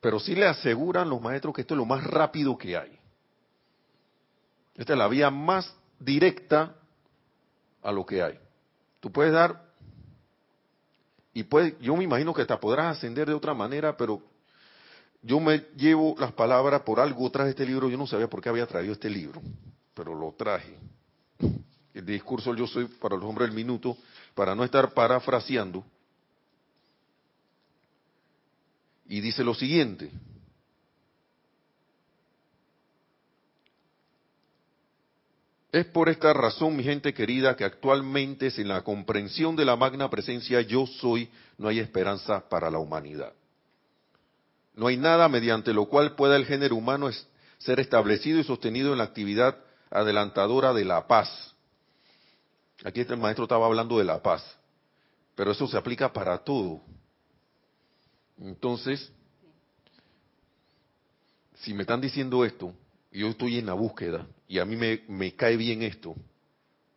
pero 0.00 0.18
sí 0.18 0.34
le 0.34 0.46
aseguran 0.46 1.08
los 1.08 1.22
maestros 1.22 1.54
que 1.54 1.60
esto 1.60 1.74
es 1.74 1.78
lo 1.78 1.84
más 1.84 2.02
rápido 2.02 2.58
que 2.58 2.76
hay. 2.76 2.98
Esta 4.74 4.94
es 4.94 4.98
la 4.98 5.06
vía 5.06 5.30
más 5.30 5.72
directa 5.98 6.74
a 7.82 7.92
lo 7.92 8.04
que 8.04 8.22
hay. 8.22 8.38
Tú 9.00 9.10
puedes 9.10 9.32
dar, 9.32 9.64
y 11.32 11.44
puedes, 11.44 11.78
yo 11.80 11.96
me 11.96 12.04
imagino 12.04 12.34
que 12.34 12.42
hasta 12.42 12.58
podrás 12.58 12.96
ascender 12.96 13.28
de 13.28 13.34
otra 13.34 13.54
manera, 13.54 13.96
pero 13.96 14.22
yo 15.22 15.40
me 15.40 15.58
llevo 15.76 16.14
las 16.18 16.32
palabras 16.32 16.82
por 16.82 17.00
algo 17.00 17.30
tras 17.30 17.48
este 17.48 17.64
libro, 17.64 17.88
yo 17.88 17.96
no 17.96 18.06
sabía 18.06 18.28
por 18.28 18.40
qué 18.40 18.48
había 18.48 18.66
traído 18.66 18.92
este 18.92 19.10
libro, 19.10 19.40
pero 19.94 20.14
lo 20.14 20.32
traje. 20.32 20.76
El 21.94 22.06
discurso 22.06 22.54
yo 22.54 22.66
soy 22.66 22.86
para 22.86 23.16
los 23.16 23.24
hombres 23.24 23.48
del 23.48 23.56
minuto, 23.56 23.96
para 24.34 24.54
no 24.54 24.64
estar 24.64 24.92
parafraseando, 24.92 25.84
y 29.06 29.20
dice 29.20 29.42
lo 29.42 29.54
siguiente. 29.54 30.10
Es 35.70 35.84
por 35.86 36.08
esta 36.08 36.32
razón, 36.32 36.76
mi 36.76 36.82
gente 36.82 37.12
querida, 37.12 37.54
que 37.54 37.64
actualmente 37.64 38.50
sin 38.50 38.68
la 38.68 38.82
comprensión 38.82 39.54
de 39.54 39.66
la 39.66 39.76
magna 39.76 40.08
presencia 40.08 40.62
yo 40.62 40.86
soy, 40.86 41.30
no 41.58 41.68
hay 41.68 41.78
esperanza 41.78 42.48
para 42.48 42.70
la 42.70 42.78
humanidad. 42.78 43.34
No 44.74 44.86
hay 44.86 44.96
nada 44.96 45.28
mediante 45.28 45.74
lo 45.74 45.86
cual 45.86 46.14
pueda 46.14 46.36
el 46.36 46.46
género 46.46 46.76
humano 46.76 47.10
ser 47.58 47.80
establecido 47.80 48.38
y 48.38 48.44
sostenido 48.44 48.92
en 48.92 48.98
la 48.98 49.04
actividad 49.04 49.58
adelantadora 49.90 50.72
de 50.72 50.84
la 50.84 51.06
paz. 51.06 51.54
Aquí 52.84 53.00
el 53.00 53.16
maestro 53.16 53.44
estaba 53.44 53.66
hablando 53.66 53.98
de 53.98 54.04
la 54.04 54.22
paz, 54.22 54.42
pero 55.34 55.50
eso 55.50 55.66
se 55.66 55.76
aplica 55.76 56.12
para 56.12 56.38
todo. 56.38 56.80
Entonces, 58.40 59.12
si 61.56 61.74
me 61.74 61.82
están 61.82 62.00
diciendo 62.00 62.44
esto, 62.44 62.72
yo 63.18 63.28
estoy 63.28 63.58
en 63.58 63.66
la 63.66 63.74
búsqueda, 63.74 64.26
y 64.46 64.58
a 64.58 64.64
mí 64.64 64.76
me, 64.76 65.34
cae 65.34 65.56
bien 65.56 65.82
esto, 65.82 66.14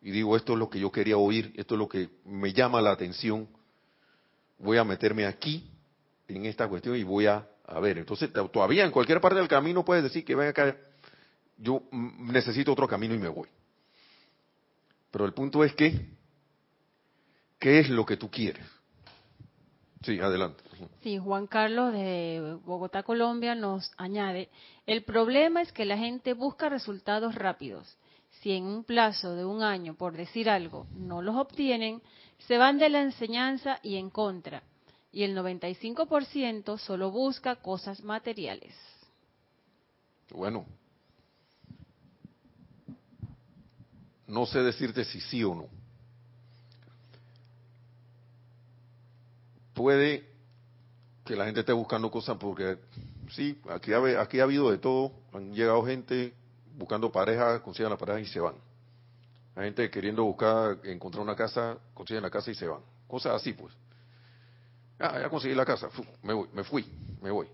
y 0.00 0.10
digo, 0.10 0.36
esto 0.36 0.52
es 0.52 0.58
lo 0.58 0.70
que 0.70 0.78
yo 0.78 0.90
quería 0.90 1.16
oír, 1.16 1.52
esto 1.56 1.74
es 1.74 1.78
lo 1.78 1.88
que 1.88 2.08
me 2.24 2.52
llama 2.52 2.80
la 2.80 2.92
atención, 2.92 3.48
voy 4.58 4.78
a 4.78 4.84
meterme 4.84 5.26
aquí, 5.26 5.68
en 6.28 6.46
esta 6.46 6.68
cuestión, 6.68 6.96
y 6.96 7.02
voy 7.02 7.26
a, 7.26 7.46
a 7.66 7.80
ver. 7.80 7.98
Entonces, 7.98 8.30
todavía 8.52 8.84
en 8.84 8.90
cualquier 8.90 9.20
parte 9.20 9.38
del 9.38 9.48
camino 9.48 9.84
puedes 9.84 10.04
decir 10.04 10.24
que 10.24 10.34
venga 10.34 10.50
acá, 10.50 10.76
yo 11.58 11.82
necesito 11.90 12.72
otro 12.72 12.88
camino 12.88 13.14
y 13.14 13.18
me 13.18 13.28
voy. 13.28 13.48
Pero 15.10 15.26
el 15.26 15.34
punto 15.34 15.62
es 15.62 15.74
que, 15.74 16.08
¿qué 17.58 17.80
es 17.80 17.90
lo 17.90 18.06
que 18.06 18.16
tú 18.16 18.30
quieres? 18.30 18.64
Sí, 20.02 20.18
adelante. 20.18 20.62
Sí, 21.02 21.18
Juan 21.18 21.46
Carlos 21.46 21.92
de 21.92 22.58
Bogotá, 22.64 23.02
Colombia, 23.02 23.54
nos 23.54 23.90
añade, 23.96 24.48
el 24.86 25.04
problema 25.04 25.62
es 25.62 25.72
que 25.72 25.84
la 25.84 25.96
gente 25.96 26.34
busca 26.34 26.68
resultados 26.68 27.34
rápidos. 27.34 27.96
Si 28.40 28.52
en 28.52 28.64
un 28.64 28.82
plazo 28.82 29.36
de 29.36 29.44
un 29.44 29.62
año, 29.62 29.94
por 29.94 30.16
decir 30.16 30.50
algo, 30.50 30.86
no 30.96 31.22
los 31.22 31.36
obtienen, 31.36 32.02
se 32.38 32.58
van 32.58 32.78
de 32.78 32.88
la 32.88 33.02
enseñanza 33.02 33.78
y 33.82 33.96
en 33.96 34.10
contra. 34.10 34.64
Y 35.12 35.22
el 35.22 35.36
95% 35.36 36.78
solo 36.78 37.10
busca 37.10 37.56
cosas 37.56 38.02
materiales. 38.02 38.74
Bueno, 40.30 40.64
no 44.26 44.46
sé 44.46 44.60
decirte 44.60 45.04
si 45.04 45.20
sí 45.20 45.44
o 45.44 45.54
no. 45.54 45.81
Puede 49.82 50.24
que 51.24 51.34
la 51.34 51.44
gente 51.44 51.58
esté 51.58 51.72
buscando 51.72 52.08
cosas 52.08 52.36
porque 52.38 52.78
sí, 53.32 53.60
aquí 53.68 53.92
ha, 53.92 54.44
habido 54.44 54.70
de 54.70 54.78
todo. 54.78 55.10
Han 55.32 55.52
llegado 55.52 55.84
gente 55.84 56.32
buscando 56.76 57.10
pareja, 57.10 57.60
consiguen 57.64 57.90
la 57.90 57.98
pareja 57.98 58.20
y 58.20 58.26
se 58.26 58.38
van. 58.38 58.54
Hay 59.56 59.64
gente 59.64 59.90
queriendo 59.90 60.22
buscar, 60.22 60.78
encontrar 60.84 61.24
una 61.24 61.34
casa, 61.34 61.78
consiguen 61.94 62.22
la 62.22 62.30
casa 62.30 62.52
y 62.52 62.54
se 62.54 62.68
van. 62.68 62.78
Cosas 63.08 63.32
así, 63.34 63.54
pues. 63.54 63.74
Ah, 65.00 65.18
ya 65.18 65.28
conseguí 65.28 65.56
la 65.56 65.66
casa, 65.66 65.88
me 66.22 66.32
voy, 66.32 66.48
me 66.52 66.62
fui, 66.62 66.86
me 67.20 67.32
voy. 67.32 67.48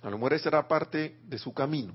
A 0.00 0.08
lo 0.08 0.16
mejor 0.16 0.32
esa 0.32 0.48
era 0.48 0.66
parte 0.66 1.18
de 1.24 1.36
su 1.36 1.52
camino. 1.52 1.92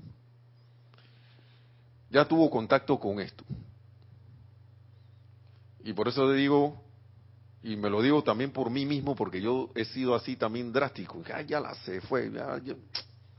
Ya 2.08 2.24
tuvo 2.24 2.48
contacto 2.48 3.00
con 3.00 3.18
esto. 3.18 3.42
Y 5.82 5.92
por 5.92 6.06
eso 6.06 6.24
le 6.30 6.36
digo, 6.36 6.85
y 7.66 7.76
me 7.76 7.90
lo 7.90 8.00
digo 8.00 8.22
también 8.22 8.52
por 8.52 8.70
mí 8.70 8.86
mismo, 8.86 9.16
porque 9.16 9.40
yo 9.40 9.70
he 9.74 9.84
sido 9.86 10.14
así 10.14 10.36
también 10.36 10.72
drástico. 10.72 11.20
Ya 11.48 11.58
la 11.58 11.74
se 11.74 12.00
fue, 12.00 12.30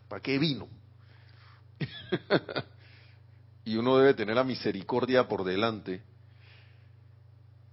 ¿para 0.09 0.21
qué 0.21 0.37
vino? 0.37 0.67
y 3.63 3.77
uno 3.77 3.97
debe 3.97 4.13
tener 4.15 4.35
la 4.35 4.43
misericordia 4.43 5.29
por 5.29 5.45
delante, 5.45 6.03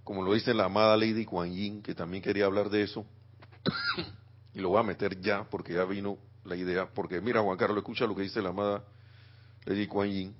como 0.05 0.23
lo 0.23 0.33
dice 0.33 0.53
la 0.53 0.65
amada 0.65 0.95
Lady 0.95 1.25
Kuan 1.25 1.53
Yin, 1.53 1.81
que 1.81 1.93
también 1.93 2.23
quería 2.23 2.45
hablar 2.45 2.69
de 2.69 2.83
eso, 2.83 3.05
y 4.53 4.59
lo 4.61 4.69
voy 4.69 4.79
a 4.79 4.83
meter 4.83 5.19
ya, 5.19 5.43
porque 5.43 5.73
ya 5.73 5.83
vino 5.83 6.17
la 6.45 6.55
idea, 6.55 6.87
porque 6.87 7.19
mira 7.19 7.41
Juan 7.41 7.57
Carlos, 7.57 7.79
escucha 7.79 8.05
lo 8.05 8.15
que 8.15 8.21
dice 8.21 8.41
la 8.41 8.49
amada 8.49 8.81
Lady 9.65 9.87
Kuan 9.87 10.09
Yin, 10.09 10.33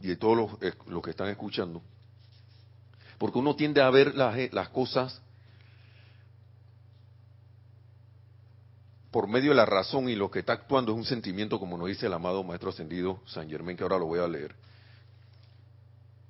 y 0.00 0.06
de 0.06 0.16
todos 0.16 0.36
los, 0.36 0.62
eh, 0.62 0.76
los 0.86 1.02
que 1.02 1.10
están 1.10 1.26
escuchando, 1.26 1.82
porque 3.18 3.38
uno 3.38 3.56
tiende 3.56 3.82
a 3.82 3.90
ver 3.90 4.14
las, 4.14 4.36
eh, 4.36 4.48
las 4.52 4.68
cosas 4.68 5.25
por 9.16 9.28
medio 9.28 9.52
de 9.52 9.56
la 9.56 9.64
razón 9.64 10.10
y 10.10 10.14
lo 10.14 10.30
que 10.30 10.40
está 10.40 10.52
actuando 10.52 10.92
es 10.92 10.98
un 10.98 11.04
sentimiento, 11.06 11.58
como 11.58 11.78
nos 11.78 11.88
dice 11.88 12.04
el 12.04 12.12
amado 12.12 12.44
Maestro 12.44 12.68
Ascendido 12.68 13.22
San 13.24 13.48
Germán, 13.48 13.74
que 13.74 13.82
ahora 13.82 13.96
lo 13.96 14.04
voy 14.04 14.20
a 14.20 14.28
leer. 14.28 14.54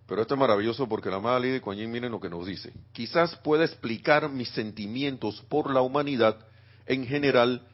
Pero 0.07 0.23
esto 0.23 0.35
es 0.35 0.39
maravilloso 0.39 0.89
porque 0.89 1.11
la 1.11 1.17
amada 1.17 1.41
de 1.41 1.61
Kuan 1.61 1.79
miren 1.91 2.13
lo 2.13 2.21
que 2.21 2.29
nos 2.29 2.47
dice. 2.47 2.73
Quizás 2.93 3.35
pueda 3.39 3.65
explicar 3.65 4.29
mis 4.29 4.51
sentimientos 4.51 5.45
por 5.49 5.75
la 5.75 5.81
humanidad 5.81 6.39
en 6.87 7.05
general, 7.05 7.67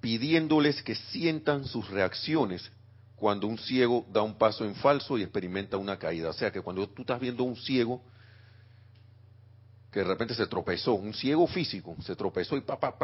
pidiéndoles 0.00 0.82
que 0.82 0.96
sientan 0.96 1.64
sus 1.64 1.88
reacciones 1.88 2.68
cuando 3.14 3.46
un 3.46 3.58
ciego 3.58 4.06
da 4.12 4.22
un 4.22 4.36
paso 4.38 4.64
en 4.64 4.74
falso 4.74 5.16
y 5.16 5.22
experimenta 5.22 5.76
una 5.76 6.00
caída. 6.00 6.30
O 6.30 6.32
sea 6.32 6.50
que 6.50 6.62
cuando 6.62 6.88
tú 6.88 7.02
estás 7.02 7.20
viendo 7.20 7.44
un 7.44 7.54
ciego 7.54 8.02
que 9.92 10.00
de 10.00 10.04
repente 10.04 10.34
se 10.34 10.48
tropezó, 10.48 10.94
un 10.94 11.14
ciego 11.14 11.46
físico, 11.46 11.94
se 12.02 12.16
tropezó 12.16 12.56
y 12.56 12.62
papá, 12.62 12.98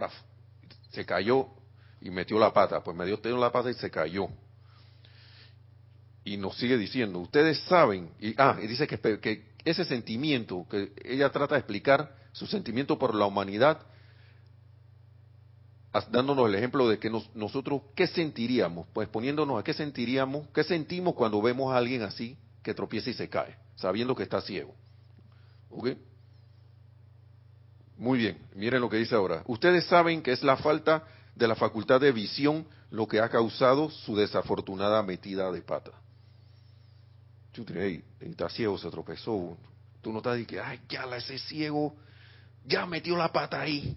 se 0.94 1.04
cayó 1.04 1.48
y 2.00 2.10
metió 2.10 2.38
la 2.38 2.52
pata, 2.52 2.82
pues 2.82 2.96
me 2.96 3.06
dio 3.06 3.18
la 3.36 3.50
pata 3.50 3.70
y 3.70 3.74
se 3.74 3.90
cayó. 3.90 4.28
Y 6.24 6.36
nos 6.36 6.56
sigue 6.56 6.78
diciendo, 6.78 7.18
ustedes 7.18 7.58
saben, 7.64 8.10
y, 8.18 8.34
ah, 8.38 8.58
y 8.62 8.66
dice 8.66 8.86
que, 8.86 8.98
que 9.20 9.54
ese 9.64 9.84
sentimiento, 9.84 10.66
que 10.70 10.92
ella 11.04 11.30
trata 11.30 11.54
de 11.54 11.60
explicar 11.60 12.16
su 12.32 12.46
sentimiento 12.46 12.98
por 12.98 13.14
la 13.14 13.26
humanidad, 13.26 13.80
dándonos 16.10 16.48
el 16.48 16.56
ejemplo 16.56 16.88
de 16.88 16.98
que 16.98 17.10
nosotros, 17.34 17.82
¿qué 17.94 18.06
sentiríamos? 18.06 18.86
Pues 18.92 19.08
poniéndonos 19.08 19.60
a 19.60 19.64
qué 19.64 19.72
sentiríamos, 19.72 20.48
qué 20.48 20.64
sentimos 20.64 21.14
cuando 21.14 21.40
vemos 21.40 21.72
a 21.72 21.76
alguien 21.76 22.02
así 22.02 22.36
que 22.62 22.74
tropieza 22.74 23.10
y 23.10 23.14
se 23.14 23.28
cae, 23.28 23.56
sabiendo 23.76 24.14
que 24.14 24.24
está 24.24 24.40
ciego. 24.40 24.74
¿Ok? 25.70 25.90
Muy 27.96 28.18
bien, 28.18 28.38
miren 28.54 28.80
lo 28.80 28.90
que 28.90 28.96
dice 28.96 29.14
ahora. 29.14 29.42
Ustedes 29.46 29.84
saben 29.86 30.22
que 30.22 30.32
es 30.32 30.42
la 30.42 30.56
falta 30.56 31.04
de 31.34 31.48
la 31.48 31.54
facultad 31.54 32.00
de 32.00 32.12
visión 32.12 32.66
lo 32.90 33.06
que 33.06 33.20
ha 33.20 33.28
causado 33.28 33.90
su 33.90 34.16
desafortunada 34.16 35.02
metida 35.02 35.50
de 35.50 35.62
pata. 35.62 35.92
Hey, 37.72 38.04
está 38.20 38.48
ciego, 38.48 38.76
se 38.78 38.90
tropezó. 38.90 39.56
Tú 40.00 40.12
no 40.12 40.18
estás 40.18 40.36
diciendo, 40.36 40.64
ay, 40.66 40.80
ya 40.88 41.06
la 41.06 41.16
ese 41.18 41.38
ciego, 41.38 41.94
ya 42.64 42.84
metió 42.86 43.16
la 43.16 43.32
pata 43.32 43.60
ahí. 43.60 43.96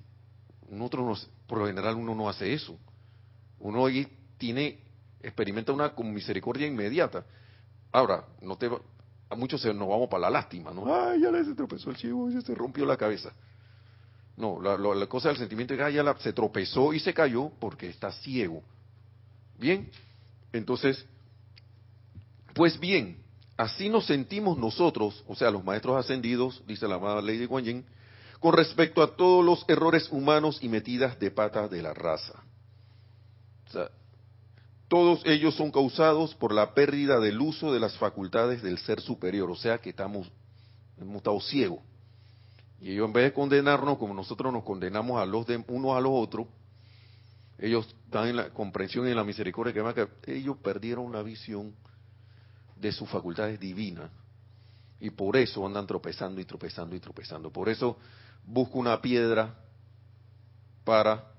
Nosotros, 0.69 1.29
por 1.47 1.59
lo 1.59 1.67
general, 1.67 1.95
uno 1.95 2.13
no 2.13 2.29
hace 2.29 2.53
eso. 2.53 2.77
Uno 3.59 3.85
ahí 3.85 4.07
tiene, 4.37 4.79
experimenta 5.21 5.71
una 5.71 5.91
misericordia 5.97 6.67
inmediata. 6.67 7.25
Ahora, 7.91 8.25
no 8.41 8.57
te, 8.57 8.69
a 9.29 9.35
muchos 9.35 9.63
nos 9.65 9.87
vamos 9.87 10.07
para 10.09 10.21
la 10.21 10.29
lástima, 10.29 10.71
¿no? 10.71 10.93
Ay, 10.93 11.21
ya 11.21 11.31
le 11.31 11.43
se 11.43 11.55
tropezó 11.55 11.89
el 11.89 11.97
ciego, 11.97 12.29
ya 12.29 12.41
se 12.41 12.53
rompió 12.53 12.85
la 12.85 12.97
cabeza. 12.97 13.31
No, 14.37 14.61
la, 14.61 15.07
cosa 15.07 15.29
del 15.29 15.37
sentimiento 15.37 15.73
es 15.73 15.79
que 15.79 15.93
ya 15.93 16.15
se 16.19 16.31
tropezó 16.31 16.93
y 16.93 16.99
se 16.99 17.11
cayó 17.11 17.49
porque 17.59 17.89
está 17.89 18.11
ciego. 18.11 18.61
Bien, 19.57 19.89
entonces, 20.53 21.03
pues 22.53 22.79
bien, 22.79 23.17
así 23.57 23.89
nos 23.89 24.05
sentimos 24.05 24.55
nosotros, 24.55 25.23
o 25.27 25.35
sea, 25.35 25.49
los 25.49 25.63
maestros 25.63 25.97
ascendidos, 25.97 26.61
dice 26.67 26.87
la 26.87 26.95
amada 26.95 27.19
Lady 27.19 27.45
Guan 27.45 27.65
Yin, 27.65 27.85
con 28.39 28.53
respecto 28.53 29.01
a 29.01 29.15
todos 29.15 29.43
los 29.43 29.65
errores 29.67 30.07
humanos 30.11 30.59
y 30.61 30.69
metidas 30.69 31.19
de 31.19 31.31
pata 31.31 31.67
de 31.67 31.81
la 31.81 31.95
raza. 31.95 32.43
O 33.67 33.71
sea, 33.71 33.89
todos 34.87 35.19
ellos 35.25 35.55
son 35.55 35.71
causados 35.71 36.35
por 36.35 36.53
la 36.53 36.75
pérdida 36.75 37.19
del 37.19 37.41
uso 37.41 37.73
de 37.73 37.79
las 37.79 37.97
facultades 37.97 38.61
del 38.61 38.77
ser 38.77 39.01
superior, 39.01 39.49
o 39.49 39.55
sea 39.55 39.79
que 39.79 39.89
estamos, 39.89 40.31
hemos 41.01 41.17
estado 41.17 41.41
ciegos. 41.41 41.79
Y 42.79 42.91
ellos 42.91 43.07
en 43.07 43.13
vez 43.13 43.23
de 43.25 43.33
condenarnos 43.33 43.97
como 43.97 44.13
nosotros 44.13 44.53
nos 44.53 44.63
condenamos 44.63 45.21
a 45.21 45.25
los 45.25 45.45
de, 45.47 45.63
unos 45.67 45.97
a 45.97 46.01
los 46.01 46.11
otros, 46.13 46.47
ellos 47.57 47.95
dan 48.09 48.27
en 48.27 48.35
la 48.35 48.49
comprensión 48.51 49.07
y 49.07 49.11
en 49.11 49.15
la 49.15 49.23
misericordia 49.23 49.73
que, 49.73 50.07
que 50.21 50.35
ellos 50.35 50.57
perdieron 50.57 51.11
la 51.11 51.23
visión 51.23 51.73
de 52.75 52.91
sus 52.91 53.09
facultades 53.09 53.59
divinas. 53.59 54.11
Y 54.99 55.09
por 55.09 55.37
eso 55.37 55.65
andan 55.65 55.87
tropezando 55.87 56.39
y 56.41 56.45
tropezando 56.45 56.95
y 56.95 56.99
tropezando. 56.99 57.51
Por 57.51 57.69
eso 57.69 57.97
busco 58.45 58.79
una 58.79 59.01
piedra 59.01 59.55
para 60.83 61.31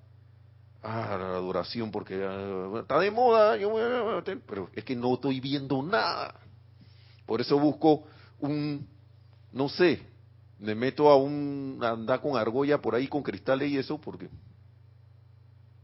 ah, 0.82 1.16
la 1.18 1.26
adoración, 1.36 1.91
porque 1.91 2.22
ah, 2.22 2.80
está 2.80 2.99
de 2.99 3.11
moda, 3.11 3.57
yo 3.57 3.72
pero 4.47 4.70
es 4.72 4.84
que 4.84 4.95
no 4.95 5.14
estoy 5.14 5.41
viendo 5.41 5.82
nada. 5.82 6.34
Por 7.26 7.41
eso 7.41 7.59
busco 7.59 8.05
un, 8.41 8.86
no 9.53 9.68
sé, 9.68 10.03
me 10.59 10.74
meto 10.74 11.09
a 11.09 11.16
un 11.16 11.78
andar 11.82 12.20
con 12.20 12.36
argolla 12.36 12.80
por 12.80 12.94
ahí 12.94 13.06
con 13.06 13.22
cristales 13.22 13.70
y 13.70 13.78
eso 13.78 13.98
porque 14.00 14.28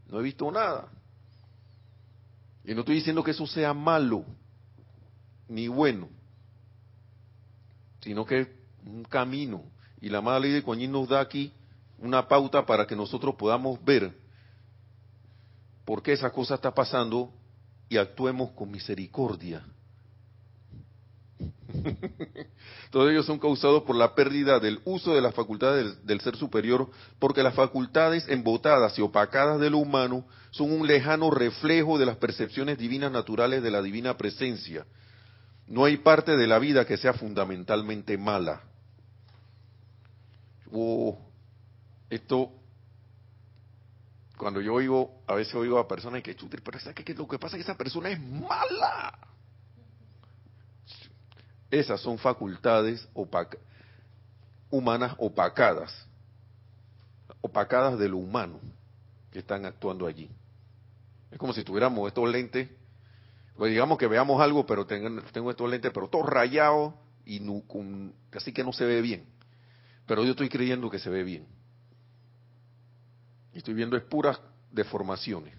no 0.07 0.19
he 0.19 0.23
visto 0.23 0.51
nada. 0.51 0.89
Y 2.63 2.73
no 2.73 2.81
estoy 2.81 2.95
diciendo 2.95 3.23
que 3.23 3.31
eso 3.31 3.45
sea 3.47 3.73
malo 3.73 4.25
ni 5.47 5.67
bueno. 5.67 6.09
sino 8.01 8.25
que 8.25 8.41
es 8.41 8.47
un 8.85 9.03
camino. 9.03 9.63
Y 9.99 10.09
la 10.09 10.21
madre 10.21 10.49
de 10.49 10.61
Coañín 10.61 10.91
nos 10.91 11.09
da 11.09 11.19
aquí 11.19 11.51
una 11.97 12.27
pauta 12.27 12.65
para 12.65 12.85
que 12.85 12.95
nosotros 12.95 13.35
podamos 13.35 13.83
ver 13.83 14.15
por 15.85 16.03
qué 16.03 16.13
esa 16.13 16.31
cosa 16.31 16.55
está 16.55 16.73
pasando 16.73 17.31
y 17.89 17.97
actuemos 17.97 18.51
con 18.51 18.69
misericordia. 18.69 19.65
Todos 22.91 23.11
ellos 23.11 23.25
son 23.25 23.39
causados 23.39 23.83
por 23.83 23.95
la 23.95 24.15
pérdida 24.15 24.59
del 24.59 24.79
uso 24.85 25.13
de 25.13 25.21
las 25.21 25.33
facultades 25.33 26.05
del, 26.05 26.21
ser 26.21 26.35
superior, 26.35 26.89
porque 27.19 27.43
las 27.43 27.53
facultades 27.53 28.27
embotadas 28.27 28.97
y 28.97 29.01
opacadas 29.01 29.59
de 29.59 29.69
lo 29.69 29.77
humano 29.77 30.25
son 30.51 30.71
un 30.71 30.87
lejano 30.87 31.31
reflejo 31.31 31.97
de 31.97 32.05
las 32.05 32.17
percepciones 32.17 32.77
divinas 32.77 33.11
naturales 33.11 33.61
de 33.61 33.71
la 33.71 33.81
divina 33.81 34.17
presencia. 34.17 34.85
No 35.67 35.85
hay 35.85 35.97
parte 35.97 36.37
de 36.37 36.47
la 36.47 36.59
vida 36.59 36.85
que 36.85 36.97
sea 36.97 37.13
fundamentalmente 37.13 38.17
mala. 38.17 38.61
Oh, 40.71 41.17
esto, 42.09 42.51
cuando 44.37 44.61
yo 44.61 44.73
oigo, 44.73 45.23
a 45.27 45.35
veces 45.35 45.55
oigo 45.55 45.79
a 45.79 45.87
personas 45.87 46.21
que, 46.21 46.35
pero 46.63 46.79
¿sabes 46.79 46.95
qué? 46.95 47.13
Lo 47.13 47.27
que 47.27 47.39
pasa 47.39 47.55
es 47.55 47.63
que 47.63 47.71
esa 47.71 47.77
persona 47.77 48.09
es 48.09 48.19
mala. 48.19 49.34
Esas 51.71 51.99
son 52.01 52.17
facultades 52.17 53.07
humanas 54.69 55.15
opacadas, 55.17 56.07
opacadas 57.41 57.97
de 57.97 58.09
lo 58.09 58.17
humano 58.17 58.59
que 59.31 59.39
están 59.39 59.65
actuando 59.65 60.07
allí. 60.07 60.29
Es 61.31 61.37
como 61.37 61.53
si 61.53 61.63
tuviéramos 61.63 62.07
estos 62.07 62.29
lentes, 62.29 62.69
pues 63.57 63.71
digamos 63.71 63.97
que 63.97 64.07
veamos 64.07 64.41
algo, 64.41 64.65
pero 64.65 64.85
tengo, 64.85 65.21
estos 65.49 65.69
lentes, 65.69 65.91
pero 65.93 66.07
todo 66.07 66.23
rayado 66.23 66.93
y 67.25 67.39
no, 67.39 67.63
así 68.33 68.51
que 68.53 68.63
no 68.63 68.73
se 68.73 68.85
ve 68.85 69.01
bien. 69.01 69.25
Pero 70.05 70.23
yo 70.23 70.31
estoy 70.31 70.49
creyendo 70.49 70.89
que 70.89 70.99
se 70.99 71.09
ve 71.09 71.23
bien. 71.23 71.47
Y 73.53 73.59
estoy 73.59 73.73
viendo 73.73 73.97
es 73.97 74.03
puras 74.03 74.39
deformaciones. 74.71 75.55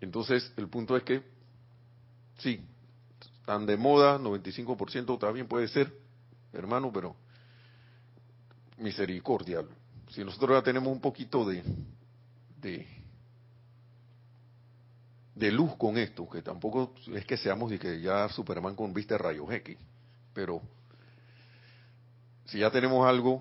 Entonces, 0.00 0.52
el 0.56 0.68
punto 0.68 0.96
es 0.96 1.02
que, 1.02 1.22
sí, 2.38 2.66
tan 3.46 3.64
de 3.64 3.76
moda, 3.78 4.18
95% 4.18 5.18
también 5.18 5.46
puede 5.46 5.68
ser, 5.68 5.96
hermano, 6.52 6.90
pero 6.92 7.16
misericordia. 8.76 9.62
Si 10.10 10.22
nosotros 10.24 10.58
ya 10.58 10.62
tenemos 10.62 10.92
un 10.92 11.00
poquito 11.00 11.44
de, 11.48 11.62
de, 15.34 15.52
luz 15.52 15.76
con 15.76 15.96
esto, 15.96 16.28
que 16.28 16.42
tampoco 16.42 16.92
es 17.14 17.24
que 17.24 17.36
seamos 17.36 17.70
de 17.70 17.78
que 17.78 18.00
ya 18.00 18.28
Superman 18.28 18.74
con 18.74 18.92
vista 18.92 19.14
de 19.14 19.18
rayos 19.18 19.48
X, 19.50 19.78
pero 20.34 20.60
si 22.46 22.58
ya 22.58 22.70
tenemos 22.70 23.06
algo, 23.06 23.40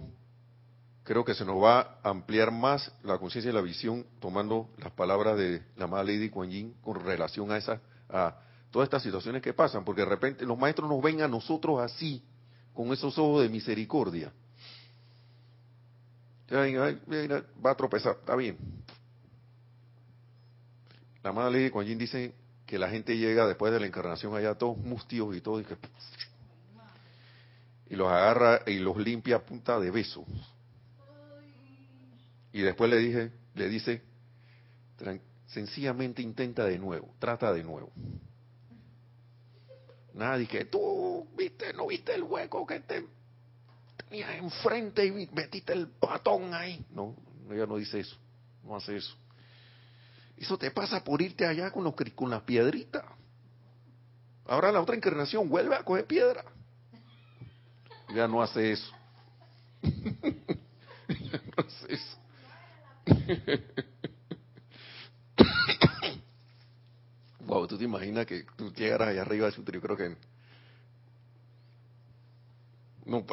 creo 1.03 1.26
que 1.26 1.34
se 1.34 1.45
nos 1.45 1.62
va 1.62 1.97
a 2.03 2.10
ampliar 2.10 2.51
más 2.51 2.91
la 3.03 3.18
conciencia 3.18 3.49
y 3.49 3.56
la 3.56 3.62
visión 3.62 4.06
tomando 4.20 4.70
las 4.78 4.91
palabras 4.91 5.36
de 5.36 5.64
la 5.78 5.86
amada 5.86 6.03
Lady 6.03 6.30
Kuan 6.30 6.51
Yin 6.51 6.76
con 6.84 7.03
relación 7.03 7.51
a 7.51 7.58
esa 7.58 7.82
a 8.08 8.44
todas 8.76 8.88
estas 8.88 9.03
situaciones 9.03 9.41
que 9.41 9.53
pasan, 9.53 9.86
porque 9.86 10.01
de 10.01 10.09
repente 10.09 10.45
los 10.45 10.57
maestros 10.57 10.89
nos 10.89 11.01
ven 11.01 11.21
a 11.21 11.30
nosotros 11.30 11.80
así, 11.80 12.21
con 12.73 12.91
esos 12.91 13.17
ojos 13.17 13.43
de 13.43 13.47
misericordia. 13.47 14.34
Va 16.51 17.71
a 17.71 17.76
tropezar, 17.78 18.17
está 18.19 18.36
bien. 18.36 18.57
La 21.23 21.32
madre 21.32 21.53
ley 21.53 21.63
de 21.63 21.71
Kuan 21.71 21.97
dice 21.97 22.36
que 22.65 22.78
la 22.78 22.89
gente 22.89 23.17
llega 23.17 23.47
después 23.47 23.71
de 23.71 23.80
la 23.80 23.88
encarnación 23.88 24.36
allá 24.36 24.55
todos 24.55 24.78
mustios 24.78 25.34
y 25.38 25.39
todo, 25.39 25.61
y, 25.61 25.65
y 27.91 27.95
los 27.95 28.09
agarra 28.09 28.59
y 28.67 28.80
los 28.80 28.97
limpia 28.97 29.38
a 29.38 29.39
punta 29.39 29.80
de 29.80 29.89
besos. 29.89 30.26
Y 32.51 32.59
después 32.59 32.89
le 32.89 32.97
dije, 32.97 33.32
le 33.53 33.69
dice, 33.69 34.01
sencillamente 35.45 36.21
intenta 36.21 36.65
de 36.65 36.78
nuevo, 36.78 37.15
trata 37.19 37.53
de 37.53 37.63
nuevo. 37.63 37.93
Nadie 40.16 40.47
que 40.47 40.63
tú 40.63 41.28
viste, 41.38 41.74
no 41.74 41.88
viste 41.88 42.16
el 42.16 42.24
hueco 42.24 42.66
que 42.66 42.80
te 42.80 43.05
tenías 43.97 44.36
enfrente 44.36 45.05
y 45.05 45.28
metiste 45.34 45.74
el 45.74 45.89
patón 45.89 46.53
ahí. 46.53 46.86
No, 46.91 47.13
ella 47.51 47.66
no 47.66 47.76
dice 47.76 47.99
eso, 47.99 48.16
no 48.63 48.78
hace 48.78 48.95
eso. 48.95 49.13
Eso 50.38 50.57
te 50.57 50.72
pasa 50.72 51.03
por 51.03 51.22
irte 51.22 51.45
allá 51.45 51.70
con, 51.70 51.84
los, 51.84 51.93
con 52.16 52.30
las 52.30 52.43
piedritas. 52.43 53.03
Ahora 54.45 54.72
la 54.72 54.80
otra 54.80 54.95
encarnación 54.95 55.49
vuelve 55.49 55.76
a 55.76 55.84
coger 55.84 56.05
piedra. 56.05 56.45
Ya 58.16 58.26
no 58.26 58.41
hace 58.41 58.72
eso. 58.72 58.91
ya 59.82 61.41
no 61.45 61.66
hace 61.66 61.93
eso. 61.93 62.18
Wow, 67.45 67.67
tú 67.67 67.77
te 67.77 67.83
imaginas 67.83 68.25
que 68.25 68.43
tú 68.55 68.73
llegaras 68.73 69.09
allá 69.09 69.21
arriba, 69.21 69.49
yo 69.49 69.63
creo 69.81 69.95
que 69.95 70.17
no, 73.05 73.23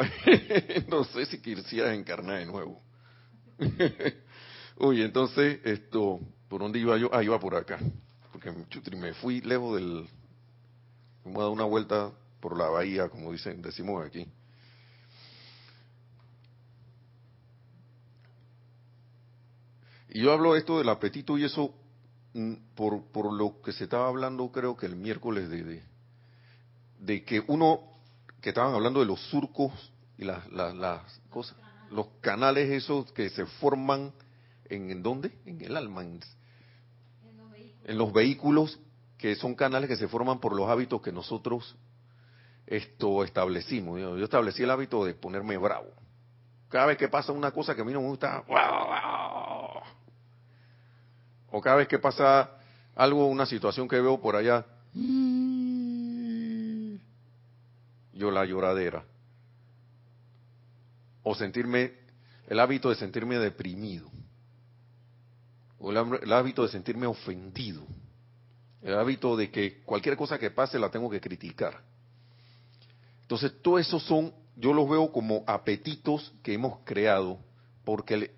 no 0.88 1.04
sé 1.04 1.24
si 1.26 1.40
quisieras 1.40 1.94
encarnar 1.94 2.40
de 2.40 2.46
nuevo. 2.46 2.82
Oye, 4.76 5.04
entonces, 5.04 5.60
esto, 5.64 6.20
¿por 6.48 6.60
dónde 6.60 6.78
iba 6.78 6.96
yo? 6.98 7.08
Ah, 7.12 7.22
iba 7.22 7.40
por 7.40 7.54
acá. 7.54 7.78
Porque 8.32 8.52
me 8.96 9.14
fui 9.14 9.40
lejos 9.40 9.76
del... 9.76 10.06
Me 11.24 11.40
a 11.40 11.48
una 11.48 11.64
vuelta 11.64 12.12
por 12.40 12.58
la 12.58 12.68
bahía, 12.68 13.08
como 13.08 13.32
dicen, 13.32 13.62
decimos 13.62 14.04
aquí. 14.04 14.26
Y 20.10 20.20
yo 20.20 20.32
hablo 20.32 20.54
esto 20.56 20.78
del 20.78 20.88
apetito 20.90 21.38
y 21.38 21.44
eso 21.44 21.74
por, 22.74 23.04
por 23.12 23.32
lo 23.32 23.60
que 23.62 23.72
se 23.72 23.84
estaba 23.84 24.08
hablando, 24.08 24.50
creo 24.50 24.76
que 24.76 24.86
el 24.86 24.96
miércoles, 24.96 25.50
de, 25.50 25.82
de, 26.98 27.24
que 27.24 27.42
uno, 27.46 27.80
que 28.40 28.50
estaban 28.50 28.74
hablando 28.74 29.00
de 29.00 29.06
los 29.06 29.20
surcos 29.28 29.72
y 30.16 30.24
las, 30.24 30.50
las, 30.50 31.20
cosas, 31.30 31.56
los 31.90 32.06
canales 32.20 32.70
esos 32.70 33.12
que 33.12 33.28
se 33.30 33.44
forman 33.44 34.12
en, 34.66 34.90
¿en 34.90 35.02
dónde? 35.02 35.32
En 35.44 35.60
el 35.60 35.76
alma, 35.76 36.02
en, 36.02 36.20
los 37.98 38.12
vehículos, 38.12 38.78
que 39.18 39.34
son 39.34 39.54
canales 39.54 39.88
que 39.88 39.96
se 39.96 40.08
forman 40.08 40.40
por 40.40 40.54
los 40.54 40.68
hábitos 40.68 41.02
que 41.02 41.12
nosotros 41.12 41.76
esto 42.66 43.24
establecimos. 43.24 44.00
Yo, 44.00 44.16
establecí 44.16 44.62
el 44.62 44.70
hábito 44.70 45.04
de 45.04 45.14
ponerme 45.14 45.58
bravo. 45.58 45.88
Cada 46.68 46.86
vez 46.86 46.96
que 46.96 47.08
pasa 47.08 47.32
una 47.32 47.50
cosa 47.50 47.74
que 47.74 47.82
a 47.82 47.84
mí 47.84 47.92
no 47.92 48.00
me 48.00 48.08
gusta, 48.08 48.44
o 51.52 51.60
cada 51.60 51.76
vez 51.76 51.86
que 51.86 51.98
pasa 51.98 52.50
algo, 52.96 53.26
una 53.26 53.46
situación 53.46 53.86
que 53.86 54.00
veo 54.00 54.20
por 54.20 54.34
allá, 54.36 54.64
yo 58.14 58.30
la 58.30 58.44
lloradera. 58.44 59.04
O 61.22 61.34
sentirme, 61.34 61.92
el 62.48 62.58
hábito 62.58 62.88
de 62.88 62.96
sentirme 62.96 63.38
deprimido. 63.38 64.10
O 65.78 65.90
el, 65.90 66.32
hábito 66.32 66.62
de 66.62 66.68
sentirme 66.68 67.06
ofendido. 67.06 67.82
El 68.82 68.94
hábito 68.94 69.36
de 69.36 69.50
que 69.50 69.82
cualquier 69.82 70.16
cosa 70.16 70.38
que 70.38 70.50
pase 70.50 70.78
la 70.78 70.90
tengo 70.90 71.10
que 71.10 71.20
criticar. 71.20 71.80
Entonces, 73.20 73.52
todo 73.62 73.78
eso 73.78 74.00
son, 74.00 74.32
yo 74.56 74.72
los 74.72 74.88
veo 74.88 75.12
como 75.12 75.44
apetitos 75.46 76.32
que 76.42 76.54
hemos 76.54 76.80
creado, 76.84 77.38
porque 77.84 78.32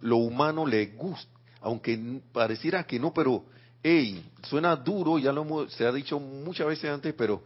lo 0.00 0.16
humano 0.16 0.66
le 0.66 0.86
gusta 0.86 1.33
aunque 1.64 2.20
pareciera 2.30 2.84
que 2.84 3.00
no, 3.00 3.12
pero, 3.14 3.42
hey, 3.82 4.30
suena 4.42 4.76
duro, 4.76 5.18
ya 5.18 5.32
lo 5.32 5.42
hemos, 5.42 5.72
se 5.72 5.86
ha 5.86 5.92
dicho 5.92 6.20
muchas 6.20 6.66
veces 6.66 6.90
antes, 6.90 7.14
pero 7.14 7.42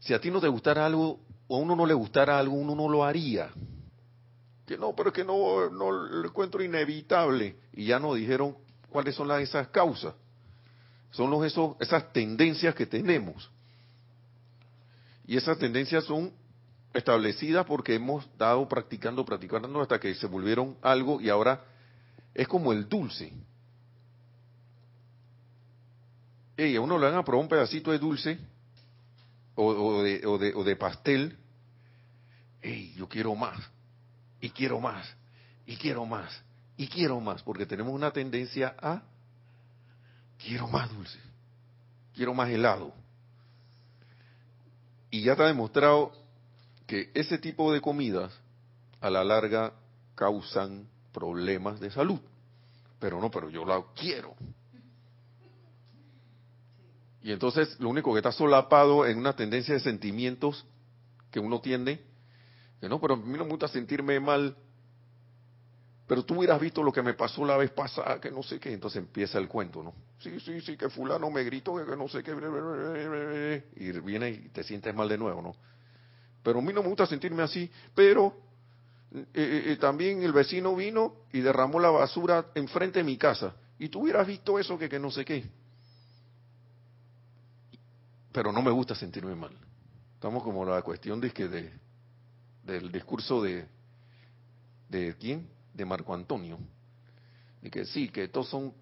si 0.00 0.12
a 0.12 0.20
ti 0.20 0.30
no 0.30 0.38
te 0.38 0.48
gustara 0.48 0.84
algo, 0.84 1.18
o 1.48 1.56
a 1.56 1.58
uno 1.58 1.74
no 1.74 1.86
le 1.86 1.94
gustara 1.94 2.38
algo, 2.38 2.54
uno 2.54 2.74
no 2.74 2.90
lo 2.90 3.02
haría. 3.02 3.48
Que 4.66 4.76
no, 4.76 4.94
pero 4.94 5.08
es 5.08 5.14
que 5.14 5.24
no, 5.24 5.70
no 5.70 5.90
lo 5.90 6.28
encuentro 6.28 6.62
inevitable. 6.62 7.56
Y 7.72 7.86
ya 7.86 7.98
nos 7.98 8.16
dijeron 8.16 8.54
cuáles 8.90 9.14
son 9.14 9.26
las, 9.26 9.40
esas 9.40 9.68
causas. 9.68 10.12
Son 11.10 11.30
los, 11.30 11.46
esos, 11.46 11.74
esas 11.80 12.12
tendencias 12.12 12.74
que 12.74 12.84
tenemos. 12.84 13.50
Y 15.26 15.38
esas 15.38 15.58
tendencias 15.58 16.04
son 16.04 16.32
establecidas 16.92 17.64
porque 17.64 17.94
hemos 17.94 18.28
dado 18.36 18.68
practicando, 18.68 19.24
practicando 19.24 19.80
hasta 19.80 19.98
que 19.98 20.14
se 20.14 20.26
volvieron 20.26 20.76
algo 20.82 21.18
y 21.18 21.30
ahora 21.30 21.64
es 22.34 22.46
como 22.48 22.72
el 22.72 22.88
dulce. 22.88 23.32
Y 26.56 26.74
a 26.74 26.80
uno 26.80 26.98
le 26.98 27.06
van 27.06 27.16
a 27.16 27.24
probar 27.24 27.42
un 27.42 27.48
pedacito 27.48 27.92
de 27.92 27.98
dulce 27.98 28.38
o, 29.54 30.02
de, 30.02 30.26
o, 30.26 30.38
de, 30.38 30.54
o 30.54 30.64
de 30.64 30.76
pastel. 30.76 31.36
Ey, 32.60 32.94
yo 32.96 33.08
quiero 33.08 33.34
más, 33.36 33.58
y 34.40 34.50
quiero 34.50 34.80
más, 34.80 35.06
y 35.66 35.76
quiero 35.76 36.04
más, 36.04 36.42
y 36.76 36.88
quiero 36.88 37.20
más, 37.20 37.42
porque 37.42 37.66
tenemos 37.66 37.92
una 37.92 38.10
tendencia 38.10 38.74
a 38.80 39.02
quiero 40.38 40.68
más 40.68 40.90
dulce, 40.90 41.18
quiero 42.14 42.34
más 42.34 42.48
helado. 42.50 42.92
Y 45.10 45.22
ya 45.22 45.32
está 45.32 45.46
demostrado 45.46 46.12
que 46.86 47.10
ese 47.14 47.38
tipo 47.38 47.72
de 47.72 47.80
comidas 47.80 48.32
a 49.00 49.10
la 49.10 49.24
larga 49.24 49.72
causan 50.14 50.88
problemas 51.12 51.80
de 51.80 51.90
salud. 51.90 52.20
Pero 52.98 53.20
no, 53.20 53.30
pero 53.30 53.50
yo 53.50 53.64
la 53.64 53.82
quiero. 53.94 54.34
Y 57.22 57.32
entonces 57.32 57.78
lo 57.80 57.88
único 57.88 58.12
que 58.12 58.18
está 58.18 58.32
solapado 58.32 59.06
en 59.06 59.18
una 59.18 59.34
tendencia 59.34 59.74
de 59.74 59.80
sentimientos 59.80 60.64
que 61.30 61.40
uno 61.40 61.60
tiene, 61.60 62.00
que 62.80 62.88
no, 62.88 63.00
pero 63.00 63.14
a 63.14 63.16
mí 63.16 63.36
no 63.36 63.44
me 63.44 63.50
gusta 63.50 63.68
sentirme 63.68 64.18
mal, 64.20 64.56
pero 66.06 66.24
tú 66.24 66.38
hubieras 66.38 66.60
visto 66.60 66.82
lo 66.82 66.92
que 66.92 67.02
me 67.02 67.14
pasó 67.14 67.44
la 67.44 67.56
vez 67.56 67.70
pasada, 67.70 68.20
que 68.20 68.30
no 68.30 68.42
sé 68.42 68.58
qué, 68.58 68.72
entonces 68.72 69.02
empieza 69.02 69.38
el 69.38 69.48
cuento, 69.48 69.82
¿no? 69.82 69.92
Sí, 70.20 70.40
sí, 70.40 70.60
sí, 70.62 70.76
que 70.76 70.88
fulano 70.88 71.30
me 71.30 71.44
gritó, 71.44 71.74
que 71.84 71.96
no 71.96 72.08
sé 72.08 72.22
qué, 72.22 73.64
y 73.76 73.92
viene 74.00 74.30
y 74.30 74.48
te 74.48 74.62
sientes 74.64 74.94
mal 74.94 75.08
de 75.08 75.18
nuevo, 75.18 75.42
¿no? 75.42 75.54
Pero 76.42 76.60
a 76.60 76.62
mí 76.62 76.72
no 76.72 76.82
me 76.82 76.88
gusta 76.88 77.04
sentirme 77.04 77.42
así, 77.42 77.70
pero 77.94 78.47
eh, 79.10 79.26
eh, 79.32 79.76
también 79.80 80.22
el 80.22 80.32
vecino 80.32 80.76
vino 80.76 81.14
y 81.32 81.40
derramó 81.40 81.80
la 81.80 81.90
basura 81.90 82.46
enfrente 82.54 82.98
de 82.98 83.04
mi 83.04 83.16
casa, 83.16 83.54
y 83.78 83.88
tú 83.88 84.02
hubieras 84.02 84.26
visto 84.26 84.58
eso, 84.58 84.78
que, 84.78 84.88
que 84.88 84.98
no 84.98 85.10
sé 85.10 85.24
qué. 85.24 85.48
Pero 88.32 88.52
no 88.52 88.60
me 88.60 88.70
gusta 88.70 88.94
sentirme 88.94 89.34
mal. 89.34 89.56
Estamos 90.14 90.42
como 90.42 90.64
la 90.64 90.82
cuestión 90.82 91.20
de 91.20 91.30
que 91.30 91.48
de, 91.48 91.72
del 92.64 92.92
discurso 92.92 93.42
de, 93.42 93.66
de 94.88 95.16
quién, 95.18 95.48
de 95.72 95.84
Marco 95.84 96.12
Antonio, 96.12 96.58
y 97.62 97.70
que 97.70 97.86
sí, 97.86 98.08
que 98.10 98.28
todos 98.28 98.48
son, 98.48 98.74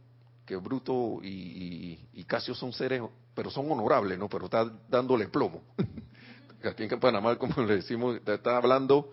que 0.44 0.56
Bruto 0.56 1.20
y, 1.22 2.00
y, 2.12 2.24
Casio 2.24 2.54
son 2.54 2.72
seres, 2.72 3.02
pero 3.34 3.50
son 3.50 3.70
honorables, 3.70 4.18
¿no? 4.18 4.28
Pero 4.28 4.46
está 4.46 4.64
dándole 4.88 5.28
plomo. 5.28 5.62
Aquí 6.64 6.82
en 6.82 6.98
Panamá, 6.98 7.36
como 7.36 7.62
le 7.62 7.76
decimos, 7.76 8.18
está 8.26 8.56
hablando 8.56 9.12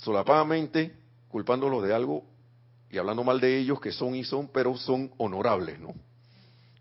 solapadamente, 0.00 0.94
culpándolos 1.28 1.82
de 1.82 1.94
algo 1.94 2.24
y 2.90 2.98
hablando 2.98 3.22
mal 3.22 3.40
de 3.40 3.58
ellos 3.58 3.80
que 3.80 3.92
son 3.92 4.14
y 4.14 4.24
son, 4.24 4.48
pero 4.48 4.76
son 4.76 5.12
honorables, 5.18 5.78
¿no? 5.78 5.94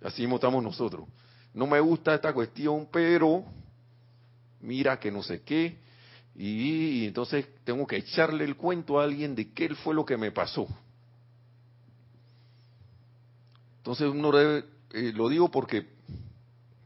Así 0.02 0.26
mismo 0.26 0.62
nosotros. 0.62 1.08
No 1.54 1.68
me 1.68 1.80
gusta 1.80 2.16
esta 2.16 2.34
cuestión, 2.34 2.88
pero 2.92 3.44
mira 4.62 5.00
que 5.00 5.12
no 5.12 5.22
sé 5.22 5.42
qué, 5.42 5.78
y, 6.36 7.06
entonces 7.06 7.48
tengo 7.66 7.86
que 7.86 7.98
echarle 7.98 8.46
el 8.46 8.56
cuento 8.56 9.00
a 9.00 9.04
alguien 9.04 9.36
de 9.36 9.52
qué 9.52 9.76
fue 9.76 9.94
lo 9.94 10.06
que 10.06 10.16
me 10.16 10.32
pasó. 10.32 10.68
Entonces 13.78 14.08
uno 14.08 14.32
debe, 14.32 14.66
eh, 14.94 15.12
lo 15.14 15.28
digo 15.28 15.52
porque 15.52 15.88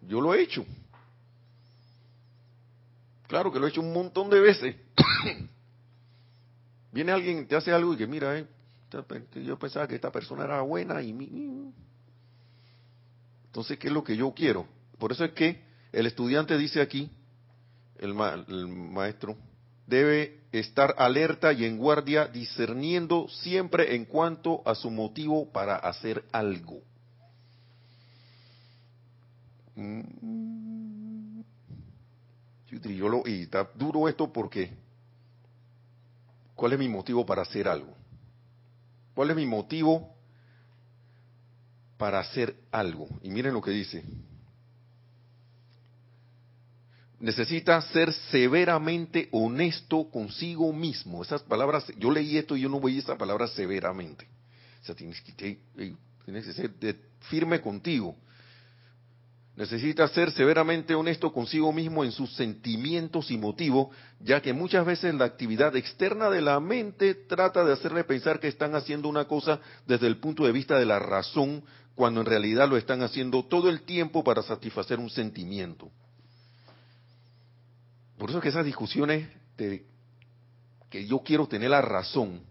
yo 0.07 0.21
lo 0.21 0.34
he 0.34 0.41
hecho. 0.41 0.65
Claro 3.27 3.51
que 3.51 3.59
lo 3.59 3.67
he 3.67 3.69
hecho 3.69 3.81
un 3.81 3.93
montón 3.93 4.29
de 4.29 4.39
veces. 4.39 4.75
Viene 6.93 7.11
alguien, 7.11 7.47
te 7.47 7.55
hace 7.55 7.71
algo 7.71 7.93
y 7.95 7.97
que 7.97 8.05
mira, 8.05 8.37
eh, 8.37 8.45
yo 9.43 9.57
pensaba 9.57 9.87
que 9.87 9.95
esta 9.95 10.11
persona 10.11 10.43
era 10.43 10.61
buena 10.61 11.01
y 11.01 11.09
entonces 13.45 13.79
qué 13.79 13.87
es 13.87 13.93
lo 13.93 14.03
que 14.03 14.15
yo 14.15 14.31
quiero. 14.33 14.67
Por 14.99 15.11
eso 15.11 15.25
es 15.25 15.31
que 15.31 15.63
el 15.91 16.05
estudiante 16.05 16.55
dice 16.57 16.81
aquí, 16.81 17.09
el, 17.97 18.13
maestro, 18.13 19.35
debe 19.87 20.41
estar 20.51 20.93
alerta 20.97 21.51
y 21.51 21.65
en 21.65 21.77
guardia, 21.77 22.27
discerniendo 22.27 23.27
siempre 23.27 23.95
en 23.95 24.05
cuanto 24.05 24.61
a 24.65 24.75
su 24.75 24.91
motivo 24.91 25.51
para 25.51 25.77
hacer 25.77 26.23
algo. 26.31 26.81
Mm. 29.75 31.41
Yo 32.71 33.07
lo, 33.07 33.23
y 33.27 33.43
está 33.43 33.69
duro 33.75 34.09
esto 34.09 34.31
porque, 34.33 34.82
¿cuál 36.55 36.73
es 36.73 36.79
mi 36.79 36.89
motivo 36.89 37.25
para 37.25 37.41
hacer 37.41 37.67
algo? 37.67 37.95
¿Cuál 39.13 39.31
es 39.31 39.35
mi 39.35 39.45
motivo 39.45 40.15
para 41.97 42.19
hacer 42.19 42.55
algo? 42.71 43.07
Y 43.21 43.29
miren 43.29 43.53
lo 43.53 43.61
que 43.61 43.71
dice. 43.71 44.03
necesita 47.23 47.81
ser 47.81 48.11
severamente 48.11 49.29
honesto 49.31 50.09
consigo 50.11 50.73
mismo. 50.73 51.23
Esas 51.23 51.41
palabras, 51.41 51.85
yo 51.97 52.11
leí 52.11 52.37
esto 52.37 52.57
y 52.57 52.61
yo 52.61 52.69
no 52.69 52.81
veía 52.81 52.99
esa 52.99 53.17
palabra 53.17 53.47
severamente. 53.47 54.27
O 54.81 54.85
sea, 54.85 54.93
tienes 54.93 55.21
que, 55.21 55.31
tienes 56.25 56.45
que 56.45 56.51
ser 56.51 56.97
firme 57.29 57.61
contigo. 57.61 58.17
Necesita 59.55 60.07
ser 60.07 60.31
severamente 60.31 60.95
honesto 60.95 61.31
consigo 61.31 61.71
mismo 61.71 62.03
en 62.03 62.11
sus 62.11 62.35
sentimientos 62.35 63.29
y 63.29 63.37
motivos, 63.37 63.95
ya 64.19 64.41
que 64.41 64.51
muchas 64.51 64.83
veces 64.83 65.13
la 65.13 65.25
actividad 65.25 65.75
externa 65.75 66.31
de 66.31 66.41
la 66.41 66.59
mente 66.59 67.13
trata 67.13 67.63
de 67.63 67.73
hacerle 67.73 68.03
pensar 68.03 68.39
que 68.39 68.47
están 68.47 68.73
haciendo 68.73 69.07
una 69.09 69.25
cosa 69.25 69.59
desde 69.85 70.07
el 70.07 70.17
punto 70.17 70.45
de 70.45 70.51
vista 70.51 70.79
de 70.79 70.85
la 70.85 70.97
razón, 70.97 71.63
cuando 71.93 72.21
en 72.21 72.25
realidad 72.25 72.67
lo 72.67 72.77
están 72.77 73.03
haciendo 73.03 73.45
todo 73.45 73.69
el 73.69 73.83
tiempo 73.83 74.23
para 74.23 74.41
satisfacer 74.41 74.97
un 74.97 75.11
sentimiento. 75.11 75.91
Por 78.17 78.31
eso 78.31 78.41
que 78.41 78.49
esas 78.49 78.65
discusiones 78.65 79.29
de 79.55 79.85
que 80.89 81.05
yo 81.05 81.19
quiero 81.19 81.47
tener 81.47 81.69
la 81.69 81.81
razón, 81.81 82.41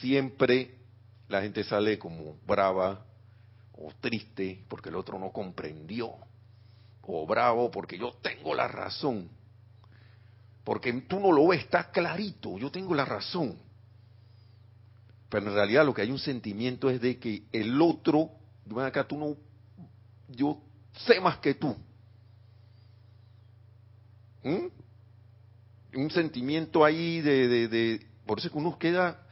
siempre 0.00 0.76
la 1.28 1.42
gente 1.42 1.64
sale 1.64 1.98
como 1.98 2.36
brava 2.46 3.04
o 3.82 3.92
triste 4.00 4.64
porque 4.68 4.88
el 4.88 4.96
otro 4.96 5.18
no 5.18 5.30
comprendió, 5.30 6.12
o 7.02 7.26
bravo 7.26 7.70
porque 7.70 7.98
yo 7.98 8.12
tengo 8.22 8.54
la 8.54 8.68
razón, 8.68 9.28
porque 10.64 10.92
tú 11.02 11.18
no 11.18 11.32
lo 11.32 11.48
ves, 11.48 11.60
está 11.62 11.90
clarito, 11.90 12.58
yo 12.58 12.70
tengo 12.70 12.94
la 12.94 13.04
razón. 13.04 13.58
Pero 15.28 15.48
en 15.48 15.54
realidad 15.54 15.84
lo 15.84 15.94
que 15.94 16.02
hay 16.02 16.10
un 16.10 16.18
sentimiento 16.18 16.90
es 16.90 17.00
de 17.00 17.18
que 17.18 17.44
el 17.52 17.80
otro, 17.80 18.30
acá 18.80 19.04
tú 19.04 19.16
no, 19.16 19.36
yo 20.28 20.58
sé 21.06 21.20
más 21.20 21.38
que 21.38 21.54
tú, 21.54 21.74
¿Mm? 24.44 24.66
Un 25.94 26.10
sentimiento 26.10 26.84
ahí 26.84 27.20
de, 27.20 28.04
Por 28.26 28.38
eso 28.38 28.48
es 28.48 28.52
que 28.52 28.58
uno 28.58 28.78
queda 28.78 29.24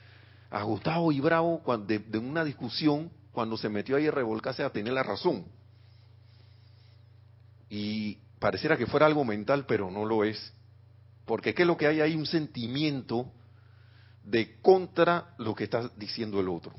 agotado 0.51 1.11
y 1.11 1.21
bravo 1.21 1.61
cuando, 1.63 1.87
de, 1.87 2.19
una 2.19 2.45
discusión 2.45 3.11
cuando 3.33 3.57
se 3.57 3.69
metió 3.69 3.97
ahí 3.97 4.07
a 4.07 4.11
revolcarse 4.11 4.63
a 4.63 4.71
tener 4.71 4.93
la 4.93 5.03
razón. 5.03 5.45
Y 7.69 8.17
pareciera 8.39 8.77
que 8.77 8.87
fuera 8.87 9.07
algo 9.07 9.25
mental, 9.25 9.65
pero 9.67 9.91
no 9.91 10.05
lo 10.05 10.25
es. 10.25 10.53
Porque 11.25 11.55
¿qué 11.55 11.63
es 11.63 11.69
lo 11.69 11.77
que 11.77 11.87
hay 11.87 12.01
ahí? 12.01 12.17
Un 12.17 12.27
sentimiento 12.27 13.31
de 14.25 14.61
contra 14.61 15.35
lo 15.39 15.55
que 15.55 15.65
está 15.65 15.89
diciendo 15.97 16.41
el 16.41 16.49
otro. 16.49 16.73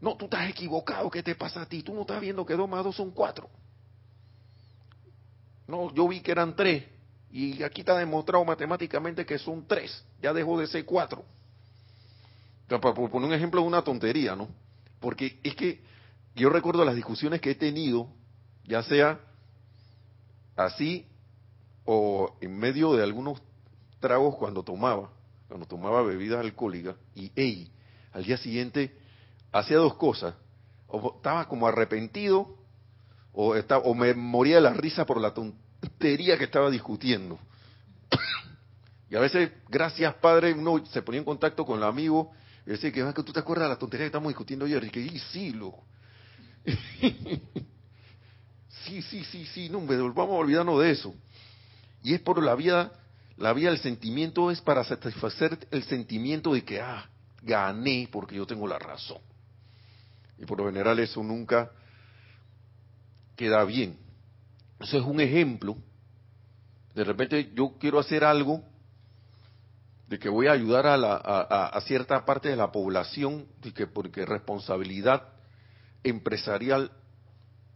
No, 0.00 0.16
tú 0.16 0.26
estás 0.26 0.48
equivocado, 0.48 1.10
¿qué 1.10 1.22
te 1.22 1.34
pasa 1.34 1.62
a 1.62 1.66
ti? 1.66 1.82
Tú 1.82 1.92
no 1.92 2.02
estás 2.02 2.20
viendo 2.20 2.46
que 2.46 2.54
dos 2.54 2.68
más 2.68 2.84
dos 2.84 2.96
son 2.96 3.10
cuatro. 3.10 3.50
No, 5.66 5.92
yo 5.92 6.08
vi 6.08 6.20
que 6.20 6.32
eran 6.32 6.56
tres. 6.56 6.84
Y 7.30 7.62
aquí 7.62 7.82
está 7.82 7.96
demostrado 7.96 8.44
matemáticamente 8.44 9.26
que 9.26 9.38
son 9.38 9.66
tres. 9.66 10.04
Ya 10.20 10.32
dejó 10.32 10.58
de 10.58 10.66
ser 10.66 10.84
cuatro. 10.84 11.24
para 12.68 12.94
poner 12.94 13.28
un 13.28 13.34
ejemplo 13.34 13.60
de 13.60 13.66
una 13.66 13.82
tontería, 13.82 14.34
¿no? 14.34 14.48
Porque 15.00 15.40
es 15.42 15.54
que 15.56 15.82
yo 16.36 16.50
recuerdo 16.50 16.84
las 16.84 16.94
discusiones 16.94 17.40
que 17.40 17.52
he 17.52 17.54
tenido, 17.54 18.08
ya 18.64 18.82
sea 18.82 19.20
así 20.56 21.06
o 21.84 22.36
en 22.40 22.56
medio 22.58 22.94
de 22.94 23.02
algunos 23.02 23.42
tragos 23.98 24.36
cuando 24.36 24.62
tomaba, 24.62 25.10
cuando 25.48 25.66
tomaba 25.66 26.02
bebidas 26.02 26.40
alcohólicas, 26.40 26.96
y 27.14 27.32
hey, 27.34 27.72
al 28.12 28.24
día 28.24 28.36
siguiente 28.36 28.96
hacía 29.52 29.78
dos 29.78 29.94
cosas. 29.94 30.34
O 30.86 31.16
estaba 31.16 31.48
como 31.48 31.66
arrepentido 31.66 32.56
o, 33.32 33.54
estaba, 33.54 33.82
o 33.84 33.94
me 33.94 34.12
moría 34.14 34.56
de 34.56 34.62
la 34.62 34.74
risa 34.74 35.06
por 35.06 35.20
la 35.20 35.32
tontería 35.32 36.36
que 36.36 36.44
estaba 36.44 36.70
discutiendo. 36.70 37.38
y 39.10 39.16
a 39.16 39.20
veces, 39.20 39.52
gracias 39.68 40.14
padre, 40.16 40.52
uno 40.52 40.84
se 40.86 41.02
ponía 41.02 41.20
en 41.20 41.24
contacto 41.24 41.64
con 41.64 41.78
el 41.78 41.84
amigo 41.84 42.32
y 42.70 42.74
decía 42.74 42.92
que, 42.92 43.02
ah, 43.02 43.12
que 43.12 43.24
tú 43.24 43.32
te 43.32 43.40
acuerdas 43.40 43.66
de 43.66 43.74
la 43.74 43.78
tontería 43.80 44.04
que 44.04 44.10
estamos 44.10 44.28
discutiendo 44.28 44.64
ayer. 44.64 44.84
Y 44.84 44.90
que, 44.90 45.00
y 45.00 45.18
sí, 45.32 45.50
loco. 45.50 45.84
sí, 48.84 49.02
sí, 49.02 49.24
sí, 49.24 49.44
sí, 49.46 49.68
no, 49.68 49.80
vamos 49.80 50.18
a 50.18 50.38
olvidarnos 50.38 50.80
de 50.80 50.92
eso. 50.92 51.12
Y 52.04 52.14
es 52.14 52.20
por 52.20 52.40
la 52.40 52.54
vía, 52.54 52.92
la 53.36 53.52
vía 53.54 53.70
del 53.70 53.80
sentimiento 53.80 54.52
es 54.52 54.60
para 54.60 54.84
satisfacer 54.84 55.66
el 55.72 55.82
sentimiento 55.82 56.54
de 56.54 56.62
que, 56.62 56.80
ah, 56.80 57.10
gané 57.42 58.08
porque 58.12 58.36
yo 58.36 58.46
tengo 58.46 58.68
la 58.68 58.78
razón. 58.78 59.18
Y 60.38 60.46
por 60.46 60.58
lo 60.58 60.66
general 60.66 61.00
eso 61.00 61.24
nunca 61.24 61.72
queda 63.34 63.64
bien. 63.64 63.98
Eso 64.78 64.96
es 64.96 65.04
un 65.04 65.20
ejemplo. 65.20 65.76
De 66.94 67.02
repente 67.02 67.50
yo 67.52 67.74
quiero 67.80 67.98
hacer 67.98 68.22
algo 68.22 68.62
de 70.10 70.18
que 70.18 70.28
voy 70.28 70.48
a 70.48 70.52
ayudar 70.52 70.88
a, 70.88 70.96
la, 70.96 71.80
cierta 71.86 72.24
parte 72.24 72.48
de 72.48 72.56
la 72.56 72.72
población, 72.72 73.46
y 73.62 73.70
que 73.70 73.86
porque 73.86 74.26
responsabilidad 74.26 75.22
empresarial 76.02 76.90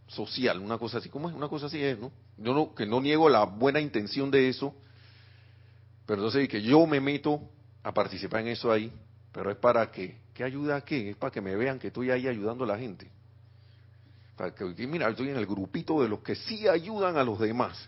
social, 0.07 0.59
una 0.59 0.77
cosa 0.77 0.97
así, 0.97 1.07
¿cómo 1.07 1.29
es? 1.29 1.35
Una 1.35 1.47
cosa 1.47 1.67
así 1.67 1.81
es, 1.81 1.97
¿no? 1.97 2.11
Yo 2.37 2.53
no, 2.53 2.75
que 2.75 2.85
no 2.85 2.99
niego 2.99 3.29
la 3.29 3.45
buena 3.45 3.79
intención 3.79 4.29
de 4.31 4.49
eso, 4.49 4.75
pero 6.05 6.19
entonces 6.19 6.49
que 6.49 6.61
yo 6.61 6.85
me 6.85 6.99
meto 6.99 7.39
a 7.81 7.93
participar 7.93 8.41
en 8.41 8.49
eso 8.49 8.69
ahí, 8.69 8.91
pero 9.31 9.49
es 9.49 9.55
para 9.55 9.89
que, 9.89 10.17
¿qué 10.33 10.43
ayuda 10.43 10.75
a 10.75 10.81
qué? 10.81 11.11
Es 11.11 11.15
para 11.15 11.31
que 11.31 11.39
me 11.39 11.55
vean 11.55 11.79
que 11.79 11.87
estoy 11.87 12.11
ahí 12.11 12.27
ayudando 12.27 12.65
a 12.65 12.67
la 12.67 12.77
gente. 12.77 13.09
Para 14.35 14.53
que, 14.53 14.65
mira, 14.85 15.07
estoy 15.07 15.29
en 15.29 15.37
el 15.37 15.45
grupito 15.45 16.01
de 16.01 16.09
los 16.09 16.19
que 16.19 16.35
sí 16.35 16.67
ayudan 16.67 17.15
a 17.15 17.23
los 17.23 17.39
demás. 17.39 17.87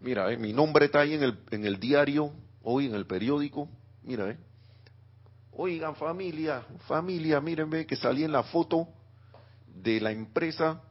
Mira, 0.00 0.32
eh, 0.32 0.36
mi 0.36 0.52
nombre 0.52 0.86
está 0.86 1.02
ahí 1.02 1.14
en 1.14 1.64
el 1.64 1.78
diario, 1.78 2.32
hoy 2.64 2.86
en 2.86 2.94
el 2.94 3.06
periódico, 3.06 3.68
mira, 4.02 4.30
eh. 4.30 4.38
Oigan, 5.52 5.94
familia, 5.94 6.64
familia, 6.88 7.40
miren, 7.40 7.70
ve 7.70 7.86
que 7.86 7.94
salí 7.94 8.24
en 8.24 8.32
la 8.32 8.42
foto 8.42 8.88
de 9.66 10.00
la 10.00 10.10
empresa 10.10 10.82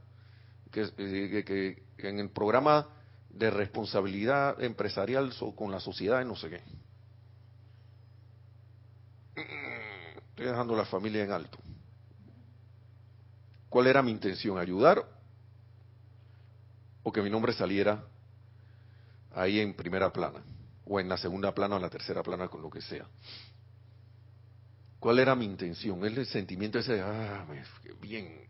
que, 0.72 0.90
eh, 0.98 1.44
que, 1.44 1.84
en 1.98 2.20
el 2.20 2.30
programa 2.30 2.88
de 3.30 3.50
responsabilidad 3.50 4.62
empresarial 4.64 5.34
con 5.56 5.72
la 5.72 5.80
sociedad 5.80 6.24
no 6.24 6.36
sé 6.36 6.50
qué. 6.50 6.62
Estoy 10.30 10.46
dejando 10.46 10.76
la 10.76 10.86
familia 10.86 11.24
en 11.24 11.32
alto. 11.32 11.58
¿Cuál 13.70 13.88
era 13.88 14.02
mi 14.02 14.12
intención? 14.12 14.58
¿Ayudar? 14.58 15.04
¿O 17.02 17.12
que 17.12 17.22
mi 17.22 17.30
nombre 17.30 17.54
saliera 17.54 18.04
ahí 19.34 19.60
en 19.60 19.74
primera 19.74 20.14
plana? 20.14 20.42
¿O 20.86 21.00
en 21.00 21.08
la 21.08 21.18
segunda 21.18 21.54
plana 21.54 21.76
o 21.76 21.78
en 21.78 21.84
la 21.84 21.90
tercera 21.90 22.22
plana, 22.24 22.48
con 22.48 22.62
lo 22.62 22.70
que 22.70 22.82
sea? 22.82 23.08
¿Cuál 25.00 25.20
era 25.20 25.36
mi 25.36 25.46
intención? 25.46 26.04
El 26.06 26.26
sentimiento 26.26 26.80
ese 26.80 26.94
de, 26.94 27.02
ah, 27.02 27.46
qué 27.82 27.94
bien, 27.94 28.48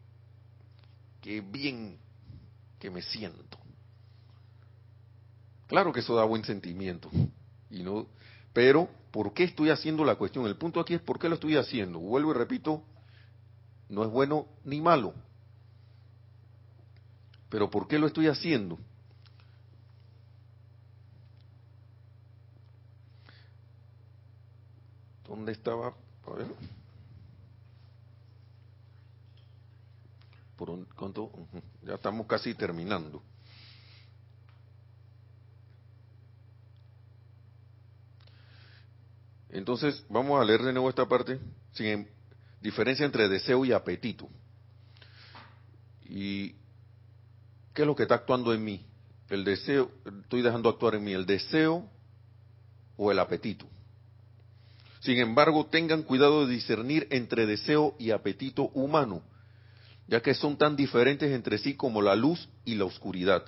qué 1.22 1.42
bien 1.42 1.98
que 2.80 2.90
me 2.90 3.02
siento. 3.02 3.58
Claro 5.68 5.92
que 5.92 6.02
eso 6.02 6.16
da 6.16 6.24
buen 6.26 6.44
sentimiento. 6.44 7.10
Y 7.70 7.82
no, 7.82 8.08
pero, 8.54 8.88
¿por 9.12 9.34
qué 9.34 9.46
estoy 9.46 9.72
haciendo 9.72 10.06
la 10.06 10.16
cuestión? 10.16 10.46
El 10.46 10.56
punto 10.56 10.80
aquí 10.80 10.94
es 10.94 11.02
por 11.02 11.18
qué 11.18 11.28
lo 11.28 11.36
estoy 11.36 11.58
haciendo. 11.58 12.00
Vuelvo 12.00 12.32
y 12.32 12.36
repito, 12.36 12.84
no 13.90 14.04
es 14.04 14.12
bueno 14.12 14.46
ni 14.64 14.80
malo. 14.80 15.14
Pero 17.50 17.70
¿por 17.70 17.88
qué 17.88 17.98
lo 17.98 18.08
estoy 18.08 18.28
haciendo? 18.28 18.78
¿Dónde 25.34 25.54
estaba? 25.54 25.88
A 26.28 26.32
ver. 26.32 26.46
Por 30.56 30.70
un, 30.70 30.86
¿cuánto? 30.96 31.32
Ya 31.82 31.96
estamos 31.96 32.28
casi 32.28 32.54
terminando. 32.54 33.20
Entonces, 39.50 40.06
vamos 40.08 40.40
a 40.40 40.46
leer 40.46 40.62
de 40.62 40.72
nuevo 40.72 40.88
esta 40.88 41.08
parte, 41.08 41.40
sin 41.72 42.08
diferencia 42.62 43.04
entre 43.04 43.28
deseo 43.28 43.66
y 43.66 43.72
apetito. 43.72 44.30
¿Y 46.06 46.50
qué 47.74 47.82
es 47.82 47.88
lo 47.88 47.96
que 47.96 48.04
está 48.04 48.14
actuando 48.14 48.54
en 48.54 48.64
mí? 48.64 48.86
El 49.30 49.44
deseo, 49.44 49.90
estoy 50.22 50.44
dejando 50.44 50.70
actuar 50.70 50.94
en 50.94 51.04
mí 51.04 51.14
el 51.14 51.26
deseo 51.26 51.90
o 52.98 53.12
el 53.12 53.18
apetito. 53.18 53.73
Sin 55.04 55.20
embargo, 55.20 55.66
tengan 55.66 56.04
cuidado 56.04 56.48
de 56.48 56.54
discernir 56.54 57.08
entre 57.12 57.46
deseo 57.46 57.94
y 58.00 58.12
apetito 58.12 58.70
humano, 58.74 59.22
ya 60.08 60.22
que 60.22 60.34
son 60.34 60.58
tan 60.58 60.78
diferentes 60.78 61.30
entre 61.34 61.58
sí 61.58 61.74
como 61.76 62.02
la 62.02 62.16
luz 62.16 62.48
y 62.64 62.76
la 62.76 62.86
oscuridad. 62.86 63.44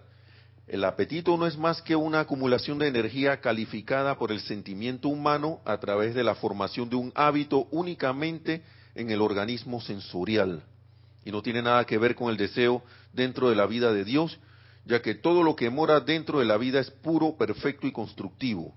El 0.68 0.84
apetito 0.84 1.38
no 1.38 1.48
es 1.48 1.58
más 1.58 1.82
que 1.82 1.96
una 1.96 2.20
acumulación 2.20 2.78
de 2.80 2.90
energía 2.90 3.40
calificada 3.40 4.18
por 4.18 4.34
el 4.34 4.42
sentimiento 4.42 5.08
humano 5.08 5.62
a 5.64 5.80
través 5.80 6.14
de 6.14 6.26
la 6.26 6.36
formación 6.36 6.90
de 6.90 6.98
un 6.98 7.14
hábito 7.16 7.70
únicamente 7.72 8.62
en 8.94 9.10
el 9.10 9.22
organismo 9.22 9.80
sensorial. 9.80 10.62
Y 11.24 11.32
no 11.32 11.42
tiene 11.42 11.62
nada 11.62 11.86
que 11.86 11.98
ver 11.98 12.16
con 12.16 12.30
el 12.30 12.38
deseo 12.38 12.84
dentro 13.14 13.50
de 13.50 13.56
la 13.56 13.66
vida 13.66 13.94
de 13.94 14.04
Dios, 14.04 14.38
ya 14.86 15.02
que 15.02 15.16
todo 15.16 15.42
lo 15.42 15.56
que 15.56 15.70
mora 15.70 16.02
dentro 16.02 16.40
de 16.40 16.46
la 16.46 16.58
vida 16.58 16.82
es 16.82 16.92
puro, 16.92 17.38
perfecto 17.38 17.88
y 17.88 17.94
constructivo. 17.94 18.76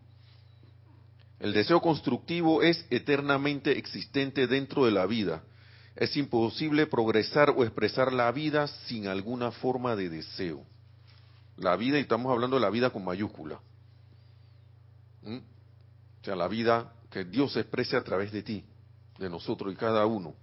El 1.41 1.53
deseo 1.53 1.81
constructivo 1.81 2.63
es 2.63 2.85
eternamente 2.91 3.79
existente 3.79 4.47
dentro 4.47 4.85
de 4.85 4.91
la 4.91 5.07
vida. 5.07 5.43
Es 5.95 6.17
imposible 6.17 6.87
progresar 6.87 7.51
o 7.51 7.65
expresar 7.65 8.13
la 8.13 8.31
vida 8.33 8.67
sin 8.87 9.07
alguna 9.07 9.53
forma 9.53 9.95
de 9.95 10.09
deseo. 10.09 10.65
La 11.57 11.77
vida, 11.77 11.99
y 11.99 12.03
estamos 12.03 12.33
hablando 12.33 12.57
de 12.57 12.63
la 12.63 12.71
vida 12.71 12.91
con 12.91 13.05
mayúscula. 13.05 13.61
¿Mm? 15.23 15.39
O 15.39 16.25
sea, 16.25 16.37
la 16.37 16.49
vida 16.49 16.93
que 17.11 17.25
Dios 17.25 17.57
exprese 17.57 17.97
a 17.97 18.05
través 18.05 18.33
de 18.33 18.43
ti, 18.43 18.65
de 19.19 19.31
nosotros 19.31 19.73
y 19.73 19.77
cada 19.77 20.07
uno. 20.07 20.35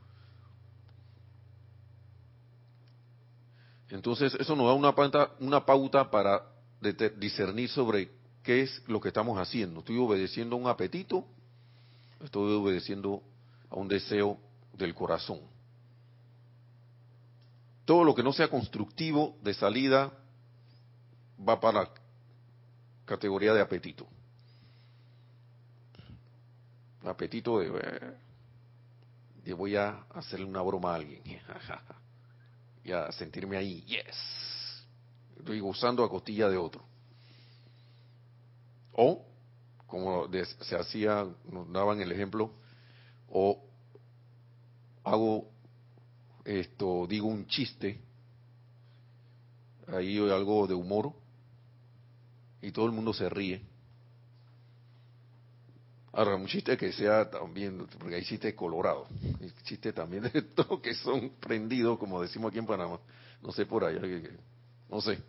Entonces, 3.89 4.33
eso 4.35 4.55
nos 4.55 4.67
da 4.67 4.73
una 4.73 4.95
pauta, 4.95 5.31
una 5.39 5.65
pauta 5.65 6.09
para 6.09 6.41
discernir 7.17 7.69
sobre 7.69 8.11
qué 8.45 8.61
es 8.61 8.81
lo 8.87 9.01
que 9.01 9.09
estamos 9.09 9.37
haciendo. 9.39 9.79
¿Estoy 9.79 9.97
obedeciendo 9.97 10.55
a 10.55 10.59
un 10.59 10.67
apetito? 10.67 11.25
¿Estoy 12.23 12.53
obedeciendo 12.53 13.21
a 13.69 13.75
un 13.75 13.87
deseo 13.87 14.37
del 14.73 14.93
corazón? 14.93 15.41
Todo 17.83 18.03
lo 18.03 18.13
que 18.13 18.23
no 18.23 18.31
sea 18.31 18.47
constructivo 18.47 19.35
de 19.41 19.53
salida 19.53 20.13
va 21.47 21.59
para 21.59 21.81
la 21.81 21.89
categoría 23.05 23.53
de 23.53 23.61
apetito. 23.61 24.07
Apetito 27.03 27.59
de, 27.59 28.15
de 29.43 29.53
voy 29.53 29.75
a 29.75 30.05
hacerle 30.13 30.45
una 30.45 30.61
broma 30.61 30.91
a 30.91 30.95
alguien 30.95 31.21
y 32.83 32.91
a 32.91 33.11
sentirme 33.11 33.57
ahí, 33.57 33.81
yes, 33.81 34.85
estoy 35.37 35.59
gozando 35.59 36.03
a 36.03 36.09
costilla 36.09 36.47
de 36.49 36.57
otro. 36.57 36.94
O, 38.95 39.25
como 39.87 40.27
se 40.61 40.75
hacía, 40.75 41.27
nos 41.51 41.71
daban 41.71 41.99
el 42.01 42.11
ejemplo, 42.11 42.51
o 43.29 43.61
hago 45.03 45.49
esto, 46.45 47.05
digo 47.07 47.27
un 47.27 47.45
chiste, 47.47 47.99
ahí 49.87 50.17
algo 50.17 50.65
de 50.65 50.73
humor, 50.73 51.11
y 52.61 52.71
todo 52.71 52.85
el 52.85 52.93
mundo 52.93 53.13
se 53.13 53.29
ríe. 53.29 53.61
Ahora, 56.13 56.35
un 56.35 56.47
chiste 56.47 56.77
que 56.77 56.93
sea 56.93 57.29
también, 57.29 57.85
porque 57.99 58.15
hay 58.15 58.23
chistes 58.23 58.53
colorados, 58.53 59.09
chistes 59.63 59.93
también 59.93 60.23
de 60.23 60.41
todo 60.55 60.81
que 60.81 60.95
son 60.95 61.31
prendidos, 61.41 61.99
como 61.99 62.21
decimos 62.21 62.49
aquí 62.49 62.59
en 62.59 62.65
Panamá, 62.65 62.99
no 63.41 63.51
sé 63.51 63.65
por 63.65 63.83
allá, 63.83 64.01
no 64.89 65.01
sé. 65.01 65.21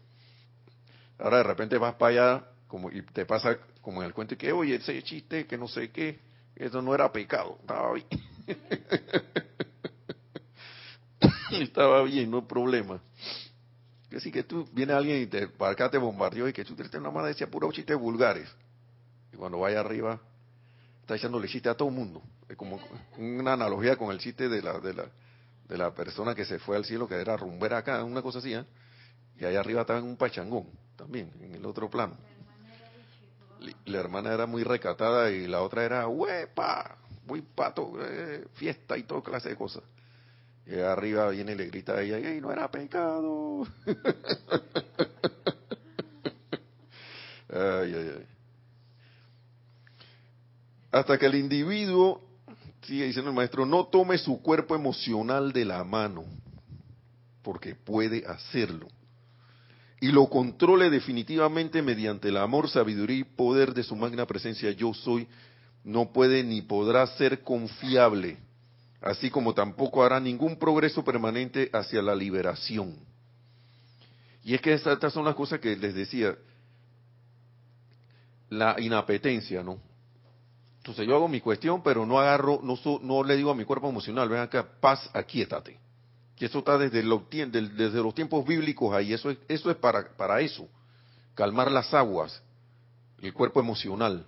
Ahora 1.18 1.38
de 1.38 1.42
repente 1.42 1.76
vas 1.78 1.94
para 1.96 2.10
allá, 2.10 2.50
como 2.66 2.90
y 2.90 3.02
te 3.02 3.24
pasa 3.24 3.58
como 3.80 4.02
en 4.02 4.08
el 4.08 4.14
cuento 4.14 4.36
que, 4.36 4.52
oye, 4.52 4.76
ese 4.76 5.02
chiste 5.02 5.46
que 5.46 5.56
no 5.56 5.68
sé 5.68 5.90
qué, 5.90 6.18
eso 6.54 6.82
no 6.82 6.94
era 6.94 7.12
pecado, 7.12 7.58
estaba 7.60 7.92
bien. 7.94 8.06
estaba 11.62 12.02
bien, 12.02 12.30
no 12.30 12.46
problema. 12.46 13.00
Que 14.10 14.20
si 14.20 14.30
que 14.30 14.44
tú, 14.44 14.68
viene 14.72 14.92
alguien 14.92 15.22
y 15.22 15.26
te, 15.26 15.48
para 15.48 15.72
acá 15.72 15.90
te 15.90 15.98
bombardeó 15.98 16.48
y 16.48 16.52
que 16.52 16.64
tú 16.64 16.74
te 16.74 16.98
una 16.98 17.10
más 17.10 17.26
decía 17.26 17.48
puros 17.48 17.74
chistes 17.74 17.98
vulgares. 17.98 18.48
Y 19.32 19.36
cuando 19.36 19.58
vaya 19.58 19.80
arriba, 19.80 20.20
está 21.02 21.16
echándole 21.16 21.48
chiste 21.48 21.68
a 21.68 21.74
todo 21.74 21.88
el 21.88 21.94
mundo. 21.94 22.22
Es 22.48 22.56
como 22.56 22.80
una 23.18 23.52
analogía 23.52 23.96
con 23.96 24.10
el 24.10 24.18
chiste 24.18 24.48
de 24.48 24.62
la, 24.62 24.78
de 24.78 24.94
la, 24.94 25.06
de 25.68 25.78
la 25.78 25.92
persona 25.94 26.34
que 26.34 26.44
se 26.44 26.58
fue 26.58 26.76
al 26.76 26.84
cielo, 26.84 27.08
que 27.08 27.14
era 27.16 27.36
rumbera 27.36 27.78
acá, 27.78 28.02
una 28.04 28.22
cosa 28.22 28.38
así, 28.38 28.54
¿eh? 28.54 28.64
Y 29.38 29.44
allá 29.44 29.60
arriba 29.60 29.82
estaba 29.82 29.98
en 29.98 30.06
un 30.06 30.16
pachangón, 30.16 30.66
también, 30.96 31.30
en 31.40 31.54
el 31.54 31.66
otro 31.66 31.90
plano. 31.90 32.16
La 33.86 33.98
hermana 33.98 34.32
era 34.32 34.46
muy 34.46 34.62
recatada 34.64 35.30
y 35.30 35.46
la 35.46 35.62
otra 35.62 35.84
era, 35.84 36.08
huepa, 36.08 36.96
muy 37.26 37.42
pato, 37.42 37.92
eh, 38.00 38.46
fiesta 38.54 38.96
y 38.96 39.02
toda 39.04 39.22
clase 39.22 39.50
de 39.50 39.56
cosas. 39.56 39.82
Y 40.66 40.78
arriba 40.78 41.28
viene 41.28 41.52
y 41.52 41.56
le 41.56 41.66
grita 41.66 41.92
a 41.94 42.02
ella, 42.02 42.18
¡Ey, 42.18 42.40
no 42.40 42.50
era 42.52 42.70
pecado! 42.70 43.66
Hasta 50.90 51.18
que 51.18 51.26
el 51.26 51.34
individuo, 51.34 52.22
sigue 52.82 53.04
diciendo 53.04 53.30
el 53.30 53.36
maestro, 53.36 53.66
no 53.66 53.86
tome 53.86 54.18
su 54.18 54.40
cuerpo 54.40 54.74
emocional 54.74 55.52
de 55.52 55.64
la 55.64 55.84
mano, 55.84 56.24
porque 57.42 57.74
puede 57.74 58.26
hacerlo, 58.26 58.88
y 60.06 60.12
lo 60.12 60.28
controle 60.28 60.88
definitivamente 60.88 61.82
mediante 61.82 62.28
el 62.28 62.36
amor, 62.36 62.68
sabiduría 62.68 63.18
y 63.18 63.24
poder 63.24 63.74
de 63.74 63.82
su 63.82 63.96
magna 63.96 64.26
presencia 64.26 64.70
yo 64.70 64.94
soy, 64.94 65.26
no 65.82 66.12
puede 66.12 66.44
ni 66.44 66.62
podrá 66.62 67.06
ser 67.06 67.42
confiable 67.42 68.38
así 69.06 69.30
como 69.30 69.54
tampoco 69.54 70.02
hará 70.02 70.18
ningún 70.18 70.56
progreso 70.58 71.04
permanente 71.04 71.70
hacia 71.72 72.02
la 72.02 72.14
liberación. 72.14 72.96
Y 74.42 74.54
es 74.54 74.60
que 74.60 74.72
estas 74.72 75.12
son 75.12 75.24
las 75.24 75.34
cosas 75.34 75.60
que 75.60 75.76
les 75.76 75.94
decía, 75.94 76.36
la 78.48 78.76
inapetencia, 78.78 79.62
¿no? 79.62 79.78
Entonces 80.78 81.06
yo 81.06 81.16
hago 81.16 81.28
mi 81.28 81.40
cuestión, 81.40 81.82
pero 81.82 82.06
no 82.06 82.18
agarro, 82.18 82.60
no, 82.62 82.78
no 83.02 83.24
le 83.24 83.36
digo 83.36 83.50
a 83.50 83.54
mi 83.54 83.64
cuerpo 83.64 83.88
emocional, 83.88 84.28
ven 84.28 84.40
acá, 84.40 84.66
paz, 84.80 85.10
aquíétate. 85.12 85.78
Que 86.36 86.46
eso 86.46 86.58
está 86.58 86.76
desde, 86.76 87.02
desde 87.02 88.02
los 88.02 88.14
tiempos 88.14 88.46
bíblicos 88.46 88.94
ahí, 88.94 89.12
eso 89.12 89.30
es, 89.30 89.38
eso 89.48 89.70
es 89.70 89.76
para, 89.76 90.16
para 90.16 90.40
eso, 90.40 90.68
calmar 91.34 91.70
las 91.72 91.92
aguas, 91.94 92.42
el 93.22 93.32
cuerpo 93.32 93.60
emocional. 93.60 94.26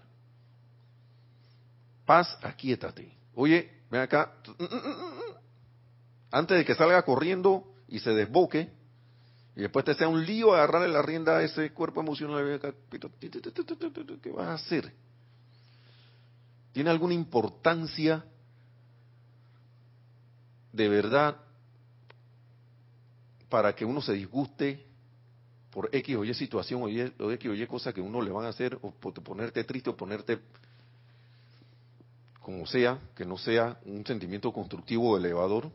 Paz, 2.06 2.38
aquíétate. 2.42 3.14
Oye, 3.34 3.70
ven 3.90 4.00
acá, 4.00 4.32
antes 6.30 6.56
de 6.56 6.64
que 6.64 6.74
salga 6.74 7.02
corriendo 7.02 7.64
y 7.86 7.98
se 7.98 8.10
desboque, 8.10 8.70
y 9.54 9.62
después 9.62 9.84
te 9.84 9.94
sea 9.94 10.08
un 10.08 10.24
lío 10.24 10.54
agarrarle 10.54 10.88
la 10.88 11.02
rienda 11.02 11.38
a 11.38 11.42
ese 11.42 11.72
cuerpo 11.72 12.00
emocional, 12.00 12.60
¿qué 14.22 14.30
vas 14.30 14.46
a 14.46 14.54
hacer? 14.54 14.92
¿Tiene 16.72 16.90
alguna 16.90 17.12
importancia 17.12 18.24
de 20.72 20.88
verdad 20.88 21.36
para 23.48 23.74
que 23.74 23.84
uno 23.84 24.00
se 24.00 24.12
disguste 24.12 24.84
por 25.70 25.88
X 25.92 26.16
o 26.16 26.24
Y 26.24 26.34
situación 26.34 26.82
o, 26.82 26.88
X 26.88 27.50
o 27.50 27.54
Y 27.54 27.66
cosa 27.66 27.92
que 27.92 28.00
uno 28.00 28.20
le 28.20 28.30
van 28.30 28.46
a 28.46 28.48
hacer 28.48 28.78
o 28.82 28.90
ponerte 28.90 29.64
triste 29.64 29.90
o 29.90 29.96
ponerte 29.96 30.38
como 32.40 32.66
sea, 32.66 32.98
que 33.14 33.26
no 33.26 33.36
sea 33.36 33.78
un 33.84 34.04
sentimiento 34.06 34.52
constructivo 34.52 35.10
o 35.10 35.18
elevador? 35.18 35.70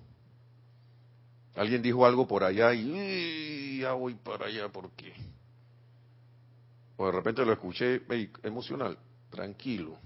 Alguien 1.56 1.84
dijo 1.84 2.06
algo 2.06 2.28
por 2.28 2.44
allá 2.44 2.74
y 2.74 3.80
ya 3.80 3.94
voy 3.94 4.16
para 4.16 4.48
allá, 4.48 4.70
¿por 4.70 4.90
qué? 4.92 5.14
O 6.98 7.06
de 7.06 7.12
repente 7.12 7.46
lo 7.46 7.54
escuché 7.54 8.02
emocional, 8.42 8.98
tranquilo, 9.30 9.98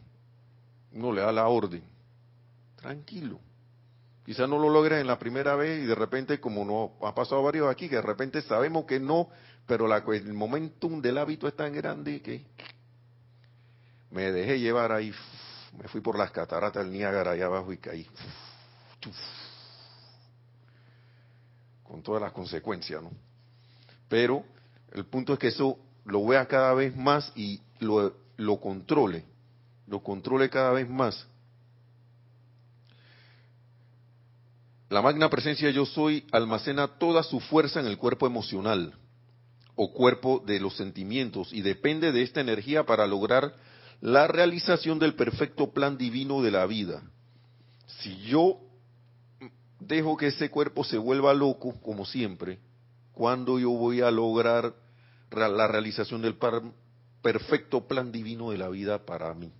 uno 0.91 1.13
le 1.13 1.21
da 1.21 1.31
la 1.31 1.47
orden. 1.47 1.83
Tranquilo. 2.75 3.39
Quizás 4.27 4.49
no 4.49 4.59
lo 4.59 4.67
logres 4.67 4.99
en 4.99 5.07
la 5.07 5.17
primera 5.17 5.55
vez 5.55 5.81
y 5.81 5.85
de 5.85 5.95
repente, 5.95 6.41
como 6.41 6.65
no 6.65 7.07
ha 7.07 7.15
pasado 7.15 7.41
varios 7.43 7.71
aquí, 7.71 7.87
que 7.87 7.95
de 7.95 8.01
repente 8.01 8.41
sabemos 8.41 8.83
que 8.83 8.99
no, 8.99 9.29
pero 9.65 9.87
la, 9.87 10.03
el 10.05 10.33
momentum 10.33 11.01
del 11.01 11.17
hábito 11.17 11.47
es 11.47 11.55
tan 11.55 11.71
grande 11.71 12.21
que 12.21 12.45
me 14.11 14.33
dejé 14.33 14.59
llevar 14.59 14.91
ahí, 14.91 15.13
me 15.81 15.87
fui 15.87 16.01
por 16.01 16.17
las 16.17 16.31
cataratas 16.31 16.83
del 16.83 16.91
Niágara 16.91 17.31
allá 17.31 17.45
abajo 17.45 17.71
y 17.71 17.77
caí. 17.77 18.05
Con 21.81 22.03
todas 22.03 22.21
las 22.21 22.33
consecuencias, 22.33 23.01
¿no? 23.01 23.11
Pero 24.09 24.43
el 24.91 25.05
punto 25.05 25.31
es 25.31 25.39
que 25.39 25.47
eso 25.47 25.79
lo 26.03 26.25
vea 26.25 26.45
cada 26.49 26.73
vez 26.73 26.93
más 26.97 27.31
y 27.33 27.61
lo, 27.79 28.13
lo 28.35 28.59
controle 28.59 29.23
lo 29.87 30.03
controle 30.03 30.49
cada 30.49 30.71
vez 30.71 30.89
más. 30.89 31.25
La 34.89 35.01
magna 35.01 35.29
presencia 35.29 35.69
yo 35.69 35.85
soy 35.85 36.25
almacena 36.31 36.87
toda 36.87 37.21
su 37.23 37.41
fuerza 37.41 37.81
en 37.81 37.87
el 37.87 37.97
cuerpo 37.97 38.25
emocional 38.25 38.93
o 39.75 39.91
cuerpo 39.91 40.41
de 40.45 40.61
los 40.61 40.77
sentimientos 40.77 41.51
y 41.51 41.61
depende 41.61 42.13
de 42.13 42.23
esta 42.23 42.39
energía 42.39 42.85
para 42.85 43.05
lograr 43.05 43.53
la 43.99 44.27
realización 44.27 44.97
del 44.97 45.15
perfecto 45.15 45.71
plan 45.73 45.97
divino 45.97 46.41
de 46.41 46.51
la 46.51 46.65
vida. 46.65 47.03
Si 47.99 48.17
yo 48.21 48.59
dejo 49.79 50.15
que 50.15 50.27
ese 50.27 50.49
cuerpo 50.49 50.85
se 50.85 50.97
vuelva 50.97 51.33
loco, 51.33 51.73
como 51.81 52.05
siempre, 52.05 52.59
¿cuándo 53.11 53.59
yo 53.59 53.71
voy 53.71 54.01
a 54.01 54.09
lograr 54.09 54.73
la 55.31 55.67
realización 55.67 56.21
del 56.21 56.37
perfecto 57.21 57.87
plan 57.87 58.11
divino 58.13 58.51
de 58.51 58.57
la 58.57 58.69
vida 58.69 59.05
para 59.05 59.33
mí? 59.33 59.51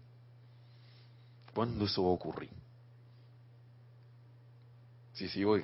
¿Cuándo 1.53 1.85
eso 1.85 2.03
va 2.03 2.09
a 2.09 2.13
ocurrir? 2.13 2.66
Si 5.17 5.27
sí, 5.29 5.43
voy, 5.43 5.63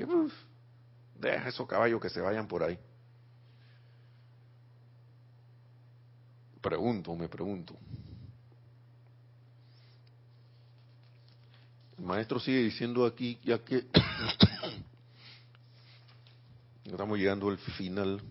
deja 1.14 1.50
esos 1.50 1.68
caballos 1.68 2.02
que 2.02 2.10
se 2.10 2.20
vayan 2.20 2.48
por 2.48 2.64
ahí. 2.64 2.76
Pregunto, 6.60 7.16
me 7.16 7.30
pregunto. 7.30 7.78
El 12.00 12.04
maestro 12.04 12.40
sigue 12.40 12.64
diciendo 12.64 13.06
aquí, 13.06 13.38
ya 13.44 13.60
que 13.60 13.86
estamos 16.86 17.20
llegando 17.20 17.50
al 17.50 17.60
final, 17.60 18.24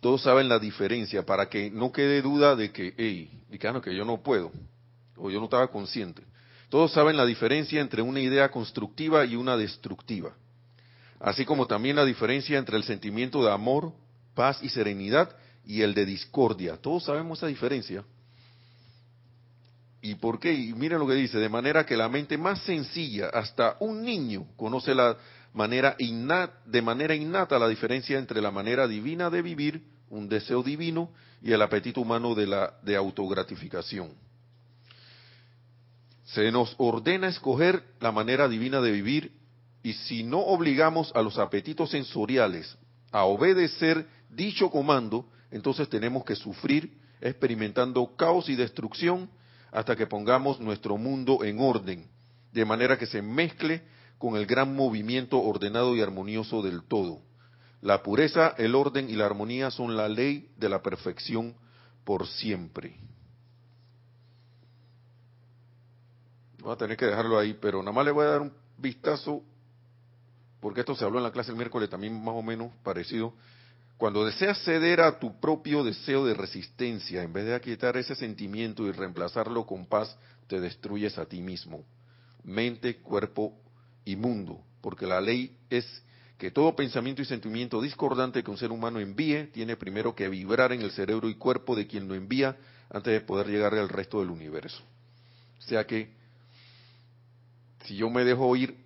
todos 0.00 0.20
saben 0.22 0.48
la 0.48 0.58
diferencia, 0.58 1.24
para 1.24 1.48
que 1.48 1.70
no 1.70 1.92
quede 1.92 2.22
duda 2.22 2.56
de 2.56 2.72
que, 2.72 2.92
hey, 2.98 3.44
que 3.50 3.94
yo 3.94 4.04
no 4.04 4.20
puedo, 4.20 4.50
o 5.16 5.30
yo 5.30 5.38
no 5.38 5.44
estaba 5.44 5.68
consciente. 5.68 6.24
Todos 6.72 6.92
saben 6.92 7.18
la 7.18 7.26
diferencia 7.26 7.82
entre 7.82 8.00
una 8.00 8.20
idea 8.20 8.50
constructiva 8.50 9.26
y 9.26 9.36
una 9.36 9.58
destructiva, 9.58 10.32
así 11.20 11.44
como 11.44 11.66
también 11.66 11.96
la 11.96 12.04
diferencia 12.06 12.56
entre 12.56 12.78
el 12.78 12.84
sentimiento 12.84 13.44
de 13.44 13.52
amor, 13.52 13.92
paz 14.34 14.58
y 14.62 14.70
serenidad 14.70 15.36
y 15.66 15.82
el 15.82 15.92
de 15.92 16.06
discordia. 16.06 16.78
Todos 16.78 17.04
sabemos 17.04 17.38
esa 17.38 17.48
diferencia. 17.48 18.02
¿Y 20.00 20.14
por 20.14 20.40
qué? 20.40 20.54
Y 20.54 20.72
miren 20.72 21.00
lo 21.00 21.06
que 21.06 21.12
dice, 21.12 21.36
de 21.36 21.50
manera 21.50 21.84
que 21.84 21.94
la 21.94 22.08
mente 22.08 22.38
más 22.38 22.62
sencilla, 22.62 23.28
hasta 23.28 23.76
un 23.80 24.02
niño, 24.02 24.46
conoce 24.56 24.94
la 24.94 25.18
manera 25.52 25.94
innata, 25.98 26.58
de 26.64 26.80
manera 26.80 27.14
innata 27.14 27.58
la 27.58 27.68
diferencia 27.68 28.18
entre 28.18 28.40
la 28.40 28.50
manera 28.50 28.88
divina 28.88 29.28
de 29.28 29.42
vivir, 29.42 29.82
un 30.08 30.26
deseo 30.26 30.62
divino, 30.62 31.10
y 31.42 31.52
el 31.52 31.60
apetito 31.60 32.00
humano 32.00 32.34
de 32.34 32.46
la 32.46 32.72
de 32.82 32.96
autogratificación. 32.96 34.31
Se 36.24 36.50
nos 36.52 36.74
ordena 36.78 37.28
escoger 37.28 37.82
la 38.00 38.12
manera 38.12 38.48
divina 38.48 38.80
de 38.80 38.92
vivir 38.92 39.32
y 39.82 39.94
si 39.94 40.22
no 40.22 40.38
obligamos 40.38 41.12
a 41.14 41.22
los 41.22 41.38
apetitos 41.38 41.90
sensoriales 41.90 42.76
a 43.10 43.24
obedecer 43.24 44.06
dicho 44.30 44.70
comando, 44.70 45.26
entonces 45.50 45.88
tenemos 45.88 46.24
que 46.24 46.36
sufrir 46.36 46.98
experimentando 47.20 48.16
caos 48.16 48.48
y 48.48 48.56
destrucción 48.56 49.30
hasta 49.70 49.96
que 49.96 50.06
pongamos 50.06 50.60
nuestro 50.60 50.96
mundo 50.96 51.44
en 51.44 51.60
orden, 51.60 52.06
de 52.52 52.64
manera 52.64 52.98
que 52.98 53.06
se 53.06 53.22
mezcle 53.22 53.82
con 54.18 54.36
el 54.36 54.46
gran 54.46 54.74
movimiento 54.74 55.40
ordenado 55.40 55.96
y 55.96 56.00
armonioso 56.00 56.62
del 56.62 56.82
todo. 56.84 57.20
La 57.80 58.02
pureza, 58.02 58.54
el 58.58 58.74
orden 58.74 59.10
y 59.10 59.14
la 59.14 59.26
armonía 59.26 59.70
son 59.70 59.96
la 59.96 60.08
ley 60.08 60.48
de 60.56 60.68
la 60.68 60.82
perfección 60.82 61.54
por 62.04 62.28
siempre. 62.28 62.96
Voy 66.62 66.72
a 66.72 66.76
tener 66.76 66.96
que 66.96 67.06
dejarlo 67.06 67.38
ahí, 67.40 67.58
pero 67.60 67.80
nada 67.80 67.90
más 67.90 68.04
le 68.04 68.12
voy 68.12 68.24
a 68.24 68.30
dar 68.30 68.40
un 68.40 68.52
vistazo, 68.78 69.42
porque 70.60 70.80
esto 70.80 70.94
se 70.94 71.04
habló 71.04 71.18
en 71.18 71.24
la 71.24 71.32
clase 71.32 71.50
el 71.50 71.56
miércoles 71.56 71.90
también 71.90 72.22
más 72.22 72.36
o 72.36 72.42
menos 72.42 72.70
parecido. 72.84 73.34
Cuando 73.96 74.24
deseas 74.24 74.62
ceder 74.62 75.00
a 75.00 75.18
tu 75.18 75.40
propio 75.40 75.82
deseo 75.82 76.24
de 76.24 76.34
resistencia, 76.34 77.24
en 77.24 77.32
vez 77.32 77.46
de 77.46 77.56
aquietar 77.56 77.96
ese 77.96 78.14
sentimiento 78.14 78.86
y 78.86 78.92
reemplazarlo 78.92 79.66
con 79.66 79.86
paz, 79.86 80.16
te 80.46 80.60
destruyes 80.60 81.18
a 81.18 81.26
ti 81.26 81.40
mismo. 81.40 81.84
Mente, 82.44 82.98
cuerpo 82.98 83.54
y 84.04 84.14
mundo. 84.14 84.60
Porque 84.80 85.04
la 85.04 85.20
ley 85.20 85.56
es 85.68 85.84
que 86.38 86.52
todo 86.52 86.76
pensamiento 86.76 87.22
y 87.22 87.24
sentimiento 87.24 87.80
discordante 87.80 88.44
que 88.44 88.50
un 88.52 88.58
ser 88.58 88.70
humano 88.70 89.00
envíe 89.00 89.48
tiene 89.52 89.76
primero 89.76 90.14
que 90.14 90.28
vibrar 90.28 90.72
en 90.72 90.82
el 90.82 90.92
cerebro 90.92 91.28
y 91.28 91.34
cuerpo 91.34 91.74
de 91.74 91.88
quien 91.88 92.06
lo 92.06 92.14
envía 92.14 92.56
antes 92.88 93.12
de 93.12 93.20
poder 93.20 93.48
llegar 93.48 93.74
al 93.74 93.88
resto 93.88 94.20
del 94.20 94.30
universo. 94.30 94.82
O 95.58 95.62
sea 95.62 95.86
que 95.86 96.21
si 97.84 97.96
yo 97.96 98.10
me 98.10 98.24
dejo 98.24 98.54
ir, 98.56 98.76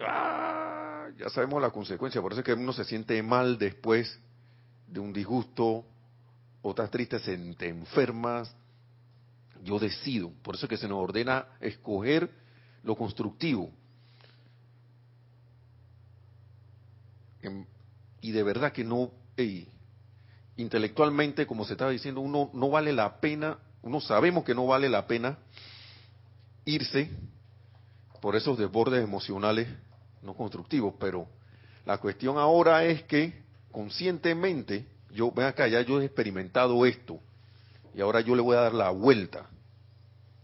¡ah! 0.00 1.08
ya 1.18 1.28
sabemos 1.30 1.62
la 1.62 1.70
consecuencia, 1.70 2.20
por 2.20 2.32
eso 2.32 2.40
es 2.40 2.44
que 2.44 2.54
uno 2.54 2.72
se 2.72 2.84
siente 2.84 3.22
mal 3.22 3.58
después 3.58 4.18
de 4.86 5.00
un 5.00 5.12
disgusto, 5.12 5.84
otras 6.62 6.90
tristes 6.90 7.22
se 7.22 7.36
te 7.54 7.68
enfermas, 7.68 8.54
yo 9.62 9.78
decido, 9.78 10.30
por 10.42 10.54
eso 10.54 10.66
es 10.66 10.70
que 10.70 10.76
se 10.76 10.88
nos 10.88 10.98
ordena 10.98 11.46
escoger 11.60 12.30
lo 12.82 12.96
constructivo. 12.96 13.70
Em, 17.42 17.64
y 18.20 18.32
de 18.32 18.42
verdad 18.42 18.72
que 18.72 18.84
no, 18.84 19.10
intelectualmente, 20.56 21.46
como 21.46 21.64
se 21.64 21.72
estaba 21.72 21.90
diciendo, 21.90 22.20
uno 22.20 22.50
no 22.52 22.70
vale 22.70 22.92
la 22.92 23.20
pena, 23.20 23.58
uno 23.82 24.00
sabemos 24.00 24.44
que 24.44 24.54
no 24.54 24.66
vale 24.66 24.88
la 24.88 25.06
pena 25.06 25.38
irse 26.64 27.10
por 28.22 28.36
esos 28.36 28.56
desbordes 28.56 29.02
emocionales 29.02 29.66
no 30.22 30.34
constructivos, 30.34 30.94
pero 31.00 31.26
la 31.84 31.98
cuestión 31.98 32.38
ahora 32.38 32.84
es 32.84 33.02
que 33.02 33.42
conscientemente, 33.72 34.86
yo, 35.10 35.32
ven 35.32 35.46
acá, 35.46 35.66
ya 35.66 35.80
yo 35.80 36.00
he 36.00 36.04
experimentado 36.04 36.86
esto, 36.86 37.18
y 37.92 38.00
ahora 38.00 38.20
yo 38.20 38.36
le 38.36 38.42
voy 38.42 38.56
a 38.56 38.60
dar 38.60 38.74
la 38.74 38.90
vuelta 38.90 39.50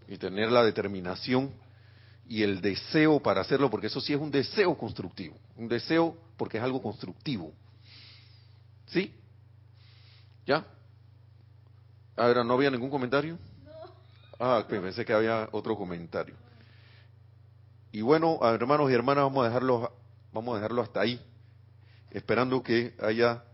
y 0.09 0.19
tener 0.19 0.51
la 0.51 0.65
determinación 0.65 1.53
y 2.27 2.43
el 2.43 2.61
deseo 2.61 3.21
para 3.21 3.43
hacerlo, 3.43 3.71
porque 3.71 3.87
eso 3.87 4.01
sí 4.01 4.13
es 4.13 4.21
un 4.21 4.33
deseo 4.33 4.77
constructivo, 4.77 5.37
un 5.57 5.69
deseo 5.69 6.19
porque 6.37 6.59
es 6.59 6.65
algo 6.65 6.83
constructivo. 6.83 7.53
¿Sí? 8.87 9.15
¿Ya? 10.45 10.67
A 12.17 12.27
ver, 12.27 12.45
¿no 12.45 12.55
había 12.55 12.73
ningún 12.73 12.91
comentario? 12.91 13.39
Ah, 14.41 14.65
pensé 14.69 15.05
que 15.05 15.13
había 15.13 15.49
otro 15.53 15.77
comentario. 15.77 16.48
Y 17.91 18.03
bueno, 18.03 18.39
hermanos 18.43 18.91
y 18.91 18.95
hermanas, 18.95 19.25
vamos 19.25 19.45
a 19.45 19.49
dejarlo, 19.49 19.93
vamos 20.33 20.53
a 20.53 20.57
dejarlo 20.57 20.83
hasta 20.83 21.01
ahí, 21.01 21.21
esperando 22.11 22.63
que 22.63 22.95
haya 23.01 23.45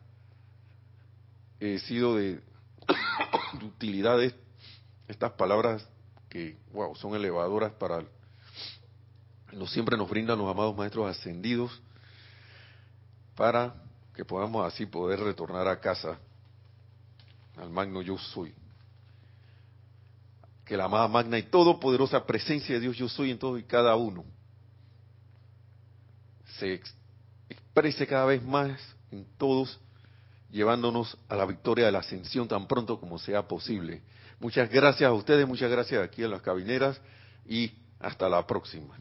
eh, 1.60 1.78
sido 1.78 2.16
de, 2.16 2.34
de 3.60 3.64
utilidad 3.64 4.18
estas 5.06 5.32
palabras 5.32 5.86
que, 6.28 6.56
wow, 6.72 6.96
son 6.96 7.14
elevadoras 7.14 7.72
para 7.72 8.02
nos 9.52 9.70
siempre 9.70 9.96
nos 9.96 10.10
brindan 10.10 10.38
los 10.38 10.50
amados 10.50 10.76
maestros 10.76 11.08
ascendidos 11.08 11.80
para 13.36 13.74
que 14.14 14.24
podamos 14.24 14.66
así 14.66 14.86
poder 14.86 15.20
retornar 15.20 15.68
a 15.68 15.80
casa. 15.80 16.18
Al 17.56 17.70
magno 17.70 18.02
yo 18.02 18.18
soy 18.18 18.52
que 20.64 20.76
la 20.76 20.84
amada 20.84 21.08
magna 21.08 21.38
y 21.38 21.44
todopoderosa 21.44 22.24
presencia 22.24 22.74
de 22.74 22.80
Dios 22.80 22.96
yo 22.96 23.08
soy 23.08 23.30
en 23.30 23.38
todo 23.38 23.58
y 23.58 23.64
cada 23.64 23.96
uno 23.96 24.24
se 26.58 26.80
exprese 27.48 28.06
cada 28.06 28.26
vez 28.26 28.42
más 28.42 28.80
en 29.10 29.26
todos, 29.36 29.80
llevándonos 30.50 31.16
a 31.28 31.36
la 31.36 31.46
victoria 31.46 31.86
de 31.86 31.92
la 31.92 31.98
ascensión 31.98 32.48
tan 32.48 32.66
pronto 32.66 32.98
como 33.00 33.18
sea 33.18 33.46
posible. 33.46 34.02
Muchas 34.40 34.70
gracias 34.70 35.08
a 35.08 35.12
ustedes, 35.12 35.46
muchas 35.46 35.70
gracias 35.70 36.02
aquí 36.02 36.22
a 36.22 36.28
las 36.28 36.42
cabineras 36.42 37.00
y 37.46 37.72
hasta 38.00 38.28
la 38.28 38.46
próxima. 38.46 38.96